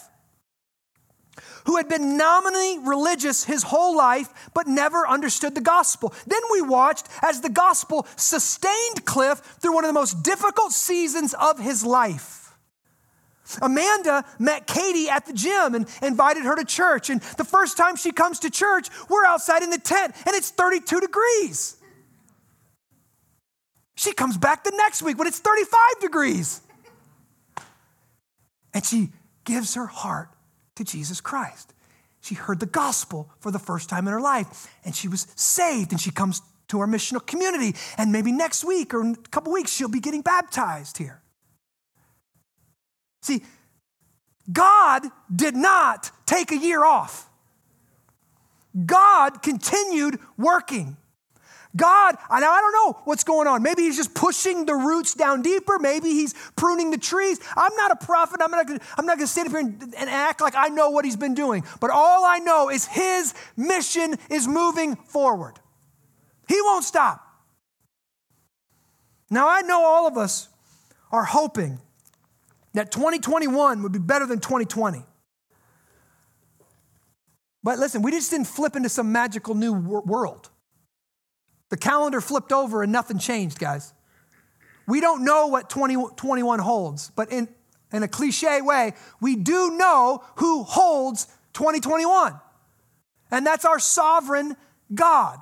who 1.66 1.78
had 1.78 1.89
been 1.89 2.18
nominally 2.18 2.80
religious 2.80 3.43
his 3.43 3.64
whole 3.64 3.95
life, 3.95 4.51
but 4.53 4.68
never 4.68 5.07
understood 5.07 5.55
the 5.55 5.61
gospel. 5.61 6.14
Then 6.28 6.41
we 6.51 6.61
watched 6.61 7.07
as 7.22 7.41
the 7.41 7.49
gospel 7.49 8.07
sustained 8.16 9.05
Cliff 9.05 9.39
through 9.39 9.74
one 9.74 9.84
of 9.84 9.89
the 9.89 9.93
most 9.93 10.24
difficult 10.24 10.72
seasons 10.72 11.34
of 11.34 11.59
his 11.59 11.86
life. 11.86 12.43
Amanda 13.61 14.26
met 14.39 14.68
Katie 14.68 15.09
at 15.09 15.26
the 15.26 15.34
gym 15.34 15.76
and 15.76 15.88
invited 16.01 16.43
her 16.43 16.55
to 16.55 16.66
church. 16.66 17.09
And 17.09 17.22
the 17.38 17.43
first 17.43 17.78
time 17.78 17.95
she 17.95 18.11
comes 18.11 18.39
to 18.39 18.49
church, 18.49 18.88
we're 19.09 19.26
outside 19.26 19.64
in 19.64 19.70
the 19.70 19.78
tent 19.78 20.16
and 20.26 20.36
it's 20.36 20.49
32 20.49 21.01
degrees. 21.01 21.78
She 23.95 24.14
comes 24.14 24.38
back 24.38 24.64
the 24.64 24.74
next 24.76 25.01
week 25.03 25.18
when 25.18 25.28
it's 25.28 25.39
35 25.39 25.99
degrees 26.01 26.61
and 28.74 28.86
she 28.86 29.11
gives 29.43 29.76
her 29.76 29.86
heart 29.86 30.30
to 30.76 30.84
Jesus 30.84 31.21
Christ. 31.21 31.74
She 32.21 32.36
heard 32.36 32.59
the 32.59 32.65
gospel 32.65 33.30
for 33.39 33.51
the 33.51 33.59
first 33.59 33.89
time 33.89 34.07
in 34.07 34.13
her 34.13 34.21
life 34.21 34.67
and 34.86 34.95
she 34.95 35.07
was 35.07 35.28
saved 35.36 35.91
and 35.91 35.99
she 35.99 36.11
comes 36.11 36.41
to 36.69 36.80
our 36.80 36.88
missional 36.88 37.26
community 37.26 37.76
and 37.97 38.11
maybe 38.11 38.32
next 38.32 38.63
week 38.63 38.93
or 38.93 39.01
a 39.01 39.15
couple 39.30 39.51
weeks 39.51 39.71
she'll 39.71 39.89
be 39.89 39.99
getting 39.99 40.21
baptized 40.21 40.97
here. 40.97 41.21
See, 43.21 43.43
God 44.51 45.03
did 45.34 45.55
not 45.55 46.11
take 46.26 46.51
a 46.51 46.57
year 46.57 46.84
off. 46.84 47.30
God 48.86 49.41
continued 49.41 50.19
working. 50.38 50.97
God, 51.76 52.15
and 52.30 52.45
I 52.45 52.61
don't 52.61 52.71
know 52.71 53.01
what's 53.05 53.24
going 53.24 53.47
on. 53.47 53.63
Maybe 53.63 53.84
he's 53.84 53.97
just 53.97 54.13
pushing 54.13 54.65
the 54.65 54.76
roots 54.76 55.15
down 55.15 55.41
deeper. 55.41 55.80
Maybe 55.80 56.09
he's 56.09 56.36
pruning 56.55 56.91
the 56.91 56.99
trees. 56.99 57.39
I'm 57.57 57.76
not 57.76 57.91
a 57.91 57.95
prophet. 57.95 58.41
I'm 58.43 58.51
not, 58.51 58.67
gonna, 58.67 58.80
I'm 58.95 59.07
not 59.07 59.17
going 59.17 59.26
to 59.26 59.32
stand 59.32 59.47
up 59.47 59.53
here 59.53 59.61
and, 59.61 59.82
and 59.97 60.09
act 60.09 60.39
like 60.39 60.53
I 60.55 60.67
know 60.67 60.91
what 60.91 61.03
he's 61.03 61.15
been 61.15 61.34
doing. 61.34 61.63
But 61.80 61.89
all 61.89 62.26
I 62.26 62.39
know 62.39 62.69
is 62.69 62.86
his 62.86 63.34
mission 63.57 64.15
is 64.30 64.47
moving 64.47 64.95
forward. 64.95 65.59
He 66.47 66.61
won't 66.61 66.84
stop. 66.84 67.21
Now, 69.32 69.47
I 69.49 69.61
know 69.61 69.84
all 69.84 70.07
of 70.07 70.15
us 70.15 70.49
are 71.11 71.24
hoping 71.24 71.80
that 72.74 72.91
2021 72.91 73.82
would 73.82 73.91
be 73.91 73.99
better 73.99 74.28
than 74.28 74.39
2020. 74.39 75.03
But 77.63 77.80
listen, 77.80 78.03
we 78.03 78.11
just 78.11 78.30
didn't 78.30 78.47
flip 78.47 78.76
into 78.76 78.89
some 78.89 79.11
magical 79.11 79.55
new 79.55 79.74
world. 79.74 80.49
The 81.74 81.78
calendar 81.78 82.21
flipped 82.21 82.51
over 82.51 82.84
and 82.84 82.91
nothing 82.91 83.17
changed, 83.17 83.57
guys. 83.57 83.95
We 84.88 85.01
don't 85.01 85.26
know 85.26 85.47
what 85.47 85.71
2021 85.71 86.59
holds, 86.59 87.09
but 87.15 87.32
in, 87.32 87.47
in 87.91 88.03
a 88.03 88.07
cliche 88.07 88.61
way, 88.61 88.93
we 89.19 89.36
do 89.36 89.71
know 89.76 90.24
who 90.36 90.61
holds 90.61 91.26
2021. 91.53 92.39
And 93.32 93.43
that's 93.43 93.65
our 93.65 93.80
sovereign 93.80 94.55
God. 94.93 95.39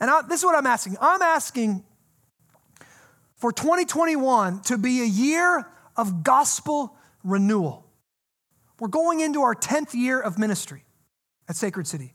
And 0.00 0.10
I, 0.10 0.20
this 0.28 0.40
is 0.40 0.44
what 0.44 0.54
I'm 0.54 0.66
asking 0.66 0.98
I'm 1.00 1.22
asking 1.22 1.82
for 3.36 3.52
2021 3.52 4.60
to 4.64 4.76
be 4.76 5.00
a 5.00 5.06
year 5.06 5.66
of 5.96 6.22
gospel 6.22 6.94
renewal. 7.24 7.86
We're 8.78 8.88
going 8.88 9.20
into 9.20 9.40
our 9.40 9.54
10th 9.54 9.94
year 9.94 10.20
of 10.20 10.38
ministry 10.38 10.84
at 11.48 11.56
Sacred 11.56 11.86
City. 11.86 12.12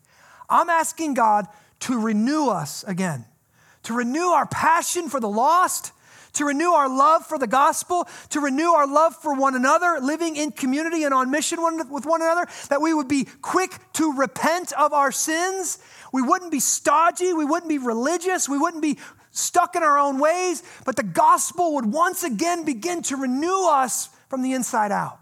I'm 0.47 0.69
asking 0.69 1.15
God 1.15 1.47
to 1.83 1.99
renew 1.99 2.47
us 2.47 2.83
again, 2.85 3.25
to 3.83 3.93
renew 3.93 4.27
our 4.27 4.45
passion 4.45 5.09
for 5.09 5.19
the 5.19 5.29
lost, 5.29 5.91
to 6.33 6.45
renew 6.45 6.71
our 6.71 6.87
love 6.87 7.25
for 7.25 7.37
the 7.37 7.45
gospel, 7.45 8.07
to 8.29 8.39
renew 8.39 8.71
our 8.71 8.87
love 8.87 9.15
for 9.15 9.35
one 9.35 9.53
another, 9.53 9.99
living 10.01 10.35
in 10.35 10.51
community 10.51 11.03
and 11.03 11.13
on 11.13 11.29
mission 11.29 11.59
with 11.91 12.05
one 12.05 12.21
another, 12.21 12.47
that 12.69 12.81
we 12.81 12.93
would 12.93 13.09
be 13.09 13.27
quick 13.41 13.71
to 13.93 14.13
repent 14.13 14.71
of 14.73 14.93
our 14.93 15.11
sins. 15.11 15.77
We 16.11 16.21
wouldn't 16.21 16.51
be 16.51 16.61
stodgy. 16.61 17.33
We 17.33 17.45
wouldn't 17.45 17.69
be 17.69 17.77
religious. 17.77 18.47
We 18.47 18.57
wouldn't 18.57 18.81
be 18.81 18.97
stuck 19.31 19.75
in 19.75 19.83
our 19.83 19.99
own 19.99 20.19
ways, 20.19 20.63
but 20.85 20.95
the 20.95 21.03
gospel 21.03 21.75
would 21.75 21.85
once 21.85 22.23
again 22.23 22.63
begin 22.63 23.01
to 23.03 23.17
renew 23.17 23.67
us 23.67 24.07
from 24.29 24.41
the 24.41 24.53
inside 24.53 24.91
out. 24.91 25.19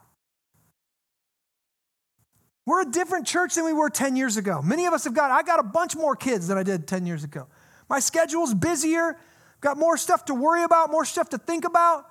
We're 2.72 2.84
a 2.84 2.90
different 2.90 3.28
church 3.28 3.56
than 3.56 3.66
we 3.66 3.74
were 3.74 3.90
10 3.90 4.16
years 4.16 4.38
ago. 4.38 4.62
Many 4.62 4.86
of 4.86 4.94
us 4.94 5.04
have 5.04 5.14
got, 5.14 5.30
I 5.30 5.44
got 5.44 5.60
a 5.60 5.64
bunch 5.64 5.94
more 5.94 6.16
kids 6.16 6.48
than 6.48 6.58
I 6.58 6.64
did 6.64 6.88
10 6.88 7.06
years 7.06 7.26
ago. 7.26 7.48
My 7.90 8.00
schedule's 8.00 8.54
busier. 8.54 9.18
Got 9.60 9.78
more 9.78 9.98
stuff 9.98 10.24
to 10.28 10.34
worry 10.34 10.64
about, 10.64 10.90
more 10.90 11.04
stuff 11.04 11.32
to 11.32 11.38
think 11.38 11.66
about. 11.66 12.10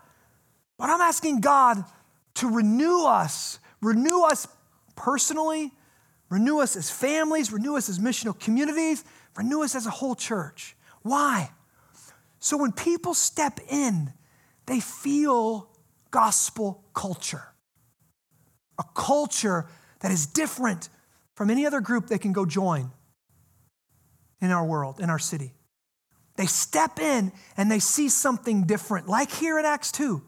But 0.76 0.90
I'm 0.90 1.00
asking 1.00 1.40
God 1.40 1.82
to 2.34 2.50
renew 2.50 3.04
us, 3.06 3.58
renew 3.80 4.20
us 4.24 4.46
personally, 4.96 5.72
renew 6.28 6.60
us 6.60 6.76
as 6.76 6.90
families, 6.90 7.50
renew 7.50 7.78
us 7.78 7.88
as 7.88 7.98
missional 7.98 8.38
communities, 8.38 9.02
renew 9.38 9.62
us 9.62 9.74
as 9.74 9.86
a 9.86 9.90
whole 9.90 10.14
church. 10.14 10.76
Why? 11.00 11.52
So 12.38 12.58
when 12.58 12.72
people 12.72 13.14
step 13.14 13.60
in, 13.70 14.12
they 14.66 14.80
feel 14.80 15.70
gospel 16.10 16.84
culture. 16.92 17.44
A 18.78 18.84
culture 18.94 19.66
that 20.00 20.10
is 20.10 20.26
different 20.26 20.88
from 21.34 21.50
any 21.50 21.66
other 21.66 21.80
group 21.80 22.06
they 22.06 22.18
can 22.18 22.32
go 22.32 22.44
join 22.44 22.90
in 24.40 24.50
our 24.50 24.64
world, 24.64 25.00
in 25.00 25.10
our 25.10 25.18
city. 25.18 25.52
They 26.36 26.46
step 26.46 26.98
in 26.98 27.32
and 27.56 27.70
they 27.70 27.78
see 27.78 28.08
something 28.08 28.64
different, 28.64 29.08
like 29.08 29.30
here 29.30 29.58
in 29.58 29.64
Acts 29.64 29.92
2. 29.92 30.22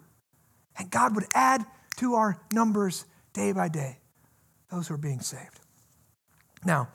And 0.79 0.91
God 0.91 1.15
would 1.15 1.27
add 1.35 1.65
to 1.97 2.15
our 2.15 2.41
numbers 2.53 3.05
day 3.33 3.53
by 3.53 3.69
day 3.69 3.99
those 4.71 4.89
who 4.89 4.95
are 4.95 4.99
being 4.99 5.21
saved. 5.21 5.61
Now, 6.65 6.89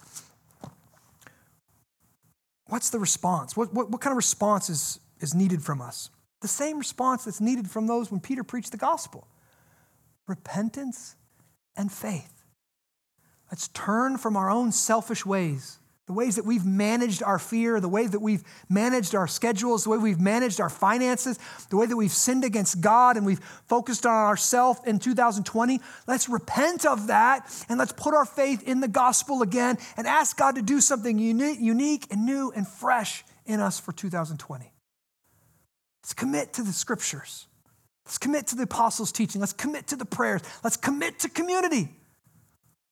what's 2.68 2.90
the 2.90 3.00
response? 3.00 3.56
What, 3.56 3.74
what, 3.74 3.90
what 3.90 4.02
kind 4.02 4.12
of 4.12 4.18
response 4.18 4.70
is, 4.70 5.00
is 5.20 5.34
needed 5.34 5.64
from 5.64 5.82
us? 5.82 6.10
The 6.42 6.48
same 6.48 6.78
response 6.78 7.26
that's 7.26 7.42
needed 7.42 7.70
from 7.70 7.88
those 7.88 8.12
when 8.12 8.20
Peter 8.20 8.44
preached 8.44 8.72
the 8.72 8.78
gospel 8.78 9.28
repentance 10.28 11.16
and 11.78 11.90
faith. 11.90 12.37
Let's 13.52 13.70
turn 13.70 14.18
from 14.18 14.36
our 14.36 14.50
own 14.50 14.72
selfish 14.72 15.26
ways, 15.26 15.78
the 16.06 16.14
ways 16.14 16.36
that 16.36 16.46
we've 16.46 16.66
managed 16.66 17.24
our 17.24 17.40
fear, 17.40 17.80
the 17.80 17.90
way 17.90 18.08
that 18.08 18.20
we've 18.20 18.44
managed 18.70 19.16
our 19.16 19.28
schedules, 19.28 19.86
the 19.86 19.90
way 19.90 19.98
we've 19.98 20.20
managed 20.20 20.60
our 20.60 20.70
finances, 20.70 21.40
the 21.70 21.78
way 21.78 21.86
that 21.86 21.96
we've 21.96 22.12
sinned 22.12 22.44
against 22.44 22.82
God 22.82 23.18
and 23.18 23.26
we've 23.26 23.44
focused 23.68 24.06
on 24.06 24.14
ourselves 24.14 24.82
in 24.86 25.00
2020. 25.00 25.80
Let's 26.08 26.28
repent 26.28 26.86
of 26.86 27.08
that 27.08 27.50
and 27.70 27.80
let's 27.80 27.94
put 27.94 28.14
our 28.14 28.26
faith 28.26 28.68
in 28.68 28.82
the 28.82 28.88
gospel 28.88 29.42
again 29.42 29.78
and 29.96 30.08
ask 30.08 30.38
God 30.38 30.56
to 30.56 30.62
do 30.62 30.82
something 30.82 31.18
unique 31.18 32.08
and 32.12 32.26
new 32.26 32.52
and 32.56 32.68
fresh 32.68 33.24
in 33.46 33.60
us 33.60 33.80
for 33.80 33.94
2020. 33.94 34.72
Let's 36.04 36.14
commit 36.14 36.54
to 36.54 36.64
the 36.64 36.74
scriptures. 36.74 37.48
Let's 38.06 38.18
commit 38.18 38.48
to 38.48 38.56
the 38.56 38.64
apostles' 38.64 39.12
teaching. 39.12 39.42
Let's 39.42 39.52
commit 39.52 39.88
to 39.88 39.98
the 39.98 40.06
prayers. 40.06 40.42
Let's 40.64 40.78
commit 40.78 41.20
to 41.20 41.30
community. 41.30 41.90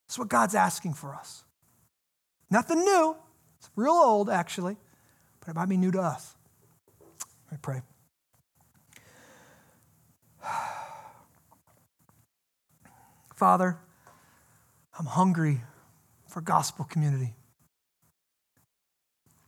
That's 0.08 0.20
what 0.20 0.30
God's 0.30 0.56
asking 0.56 0.94
for 0.94 1.14
us. 1.16 1.44
Nothing 2.50 2.80
new. 2.80 3.16
It's 3.60 3.70
real 3.76 3.94
old, 3.94 4.30
actually, 4.30 4.78
but 5.40 5.50
it 5.50 5.56
might 5.56 5.70
be 5.70 5.78
new 5.78 5.92
to 5.92 6.02
us. 6.02 6.36
I 7.52 7.58
pray. 7.58 7.82
Father, 13.36 13.78
I'm 14.98 15.06
hungry 15.06 15.62
for 16.28 16.42
gospel 16.42 16.86
community 16.86 17.36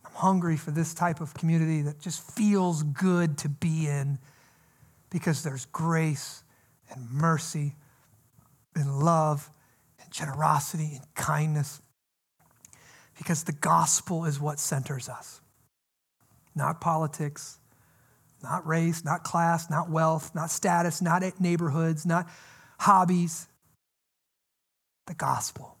I'm 0.08 0.14
hungry 0.14 0.56
for 0.56 0.70
this 0.70 0.94
type 0.94 1.20
of 1.20 1.34
community 1.34 1.82
that 1.82 2.00
just 2.00 2.22
feels 2.34 2.82
good 2.82 3.36
to 3.38 3.48
be 3.48 3.86
in 3.86 4.18
because 5.10 5.42
there's 5.42 5.66
grace 5.66 6.42
and 6.90 7.10
mercy 7.10 7.74
and 8.74 9.00
love 9.00 9.50
and 10.08 10.14
generosity 10.14 10.92
and 10.96 11.14
kindness. 11.14 11.82
Because 13.16 13.44
the 13.44 13.52
gospel 13.52 14.24
is 14.24 14.40
what 14.40 14.58
centers 14.58 15.08
us. 15.08 15.40
Not 16.54 16.80
politics, 16.80 17.58
not 18.42 18.66
race, 18.66 19.04
not 19.04 19.24
class, 19.24 19.68
not 19.68 19.90
wealth, 19.90 20.34
not 20.34 20.50
status, 20.50 21.02
not 21.02 21.22
neighborhoods, 21.40 22.06
not 22.06 22.28
hobbies. 22.78 23.48
The 25.06 25.14
gospel. 25.14 25.76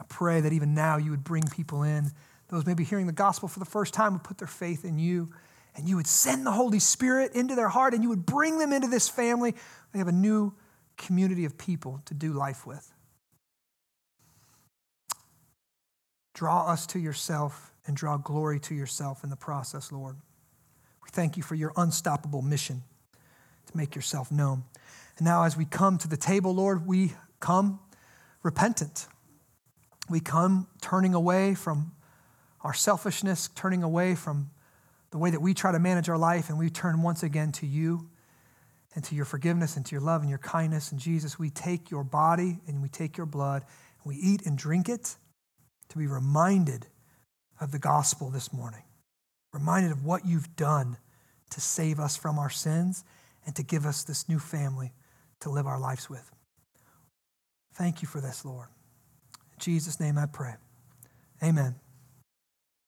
I 0.00 0.04
pray 0.08 0.40
that 0.40 0.52
even 0.52 0.74
now 0.74 0.96
you 0.96 1.10
would 1.10 1.24
bring 1.24 1.44
people 1.44 1.82
in. 1.82 2.10
Those 2.48 2.66
maybe 2.66 2.84
hearing 2.84 3.06
the 3.06 3.12
gospel 3.12 3.48
for 3.48 3.58
the 3.58 3.64
first 3.64 3.94
time 3.94 4.14
would 4.14 4.24
put 4.24 4.38
their 4.38 4.48
faith 4.48 4.84
in 4.84 4.98
you, 4.98 5.30
and 5.76 5.88
you 5.88 5.96
would 5.96 6.06
send 6.06 6.44
the 6.46 6.50
Holy 6.50 6.78
Spirit 6.78 7.34
into 7.34 7.54
their 7.54 7.68
heart, 7.68 7.94
and 7.94 8.02
you 8.02 8.08
would 8.08 8.26
bring 8.26 8.58
them 8.58 8.72
into 8.72 8.88
this 8.88 9.08
family. 9.08 9.54
They 9.92 9.98
have 9.98 10.08
a 10.08 10.12
new 10.12 10.54
community 11.04 11.44
of 11.44 11.58
people 11.58 12.00
to 12.06 12.14
do 12.14 12.32
life 12.32 12.66
with. 12.66 12.92
Draw 16.34 16.66
us 16.66 16.86
to 16.88 16.98
yourself 16.98 17.72
and 17.86 17.96
draw 17.96 18.16
glory 18.16 18.58
to 18.60 18.74
yourself 18.74 19.24
in 19.24 19.30
the 19.30 19.36
process, 19.36 19.92
Lord. 19.92 20.16
We 21.02 21.10
thank 21.10 21.36
you 21.36 21.42
for 21.42 21.54
your 21.54 21.72
unstoppable 21.76 22.42
mission 22.42 22.82
to 23.66 23.76
make 23.76 23.94
yourself 23.94 24.30
known. 24.30 24.64
And 25.18 25.26
now, 25.26 25.44
as 25.44 25.56
we 25.56 25.64
come 25.64 25.98
to 25.98 26.08
the 26.08 26.16
table, 26.16 26.54
Lord, 26.54 26.86
we 26.86 27.12
come 27.40 27.80
repentant 28.42 29.06
we 30.08 30.20
come 30.20 30.66
turning 30.80 31.14
away 31.14 31.54
from 31.54 31.92
our 32.62 32.74
selfishness, 32.74 33.48
turning 33.54 33.82
away 33.82 34.14
from 34.14 34.50
the 35.10 35.18
way 35.18 35.30
that 35.30 35.40
we 35.40 35.54
try 35.54 35.72
to 35.72 35.78
manage 35.78 36.08
our 36.08 36.18
life, 36.18 36.48
and 36.48 36.58
we 36.58 36.70
turn 36.70 37.02
once 37.02 37.22
again 37.22 37.52
to 37.52 37.66
you 37.66 38.08
and 38.94 39.02
to 39.04 39.14
your 39.14 39.24
forgiveness 39.24 39.76
and 39.76 39.86
to 39.86 39.94
your 39.94 40.02
love 40.02 40.20
and 40.20 40.30
your 40.30 40.38
kindness. 40.38 40.92
And 40.92 41.00
Jesus, 41.00 41.38
we 41.38 41.50
take 41.50 41.90
your 41.90 42.04
body 42.04 42.60
and 42.66 42.82
we 42.82 42.88
take 42.88 43.16
your 43.16 43.26
blood 43.26 43.62
and 43.62 44.14
we 44.14 44.16
eat 44.16 44.46
and 44.46 44.56
drink 44.56 44.88
it 44.88 45.16
to 45.88 45.98
be 45.98 46.06
reminded 46.06 46.86
of 47.60 47.72
the 47.72 47.78
gospel 47.78 48.30
this 48.30 48.52
morning, 48.52 48.82
reminded 49.52 49.92
of 49.92 50.04
what 50.04 50.26
you've 50.26 50.56
done 50.56 50.96
to 51.50 51.60
save 51.60 52.00
us 52.00 52.16
from 52.16 52.38
our 52.38 52.50
sins 52.50 53.04
and 53.46 53.54
to 53.56 53.62
give 53.62 53.86
us 53.86 54.04
this 54.04 54.28
new 54.28 54.38
family 54.38 54.92
to 55.40 55.50
live 55.50 55.66
our 55.66 55.78
lives 55.78 56.08
with. 56.08 56.30
Thank 57.74 58.02
you 58.02 58.08
for 58.08 58.20
this, 58.20 58.44
Lord. 58.44 58.68
In 59.52 59.58
Jesus' 59.58 60.00
name 60.00 60.18
I 60.18 60.26
pray. 60.26 60.54
Amen. 61.42 61.74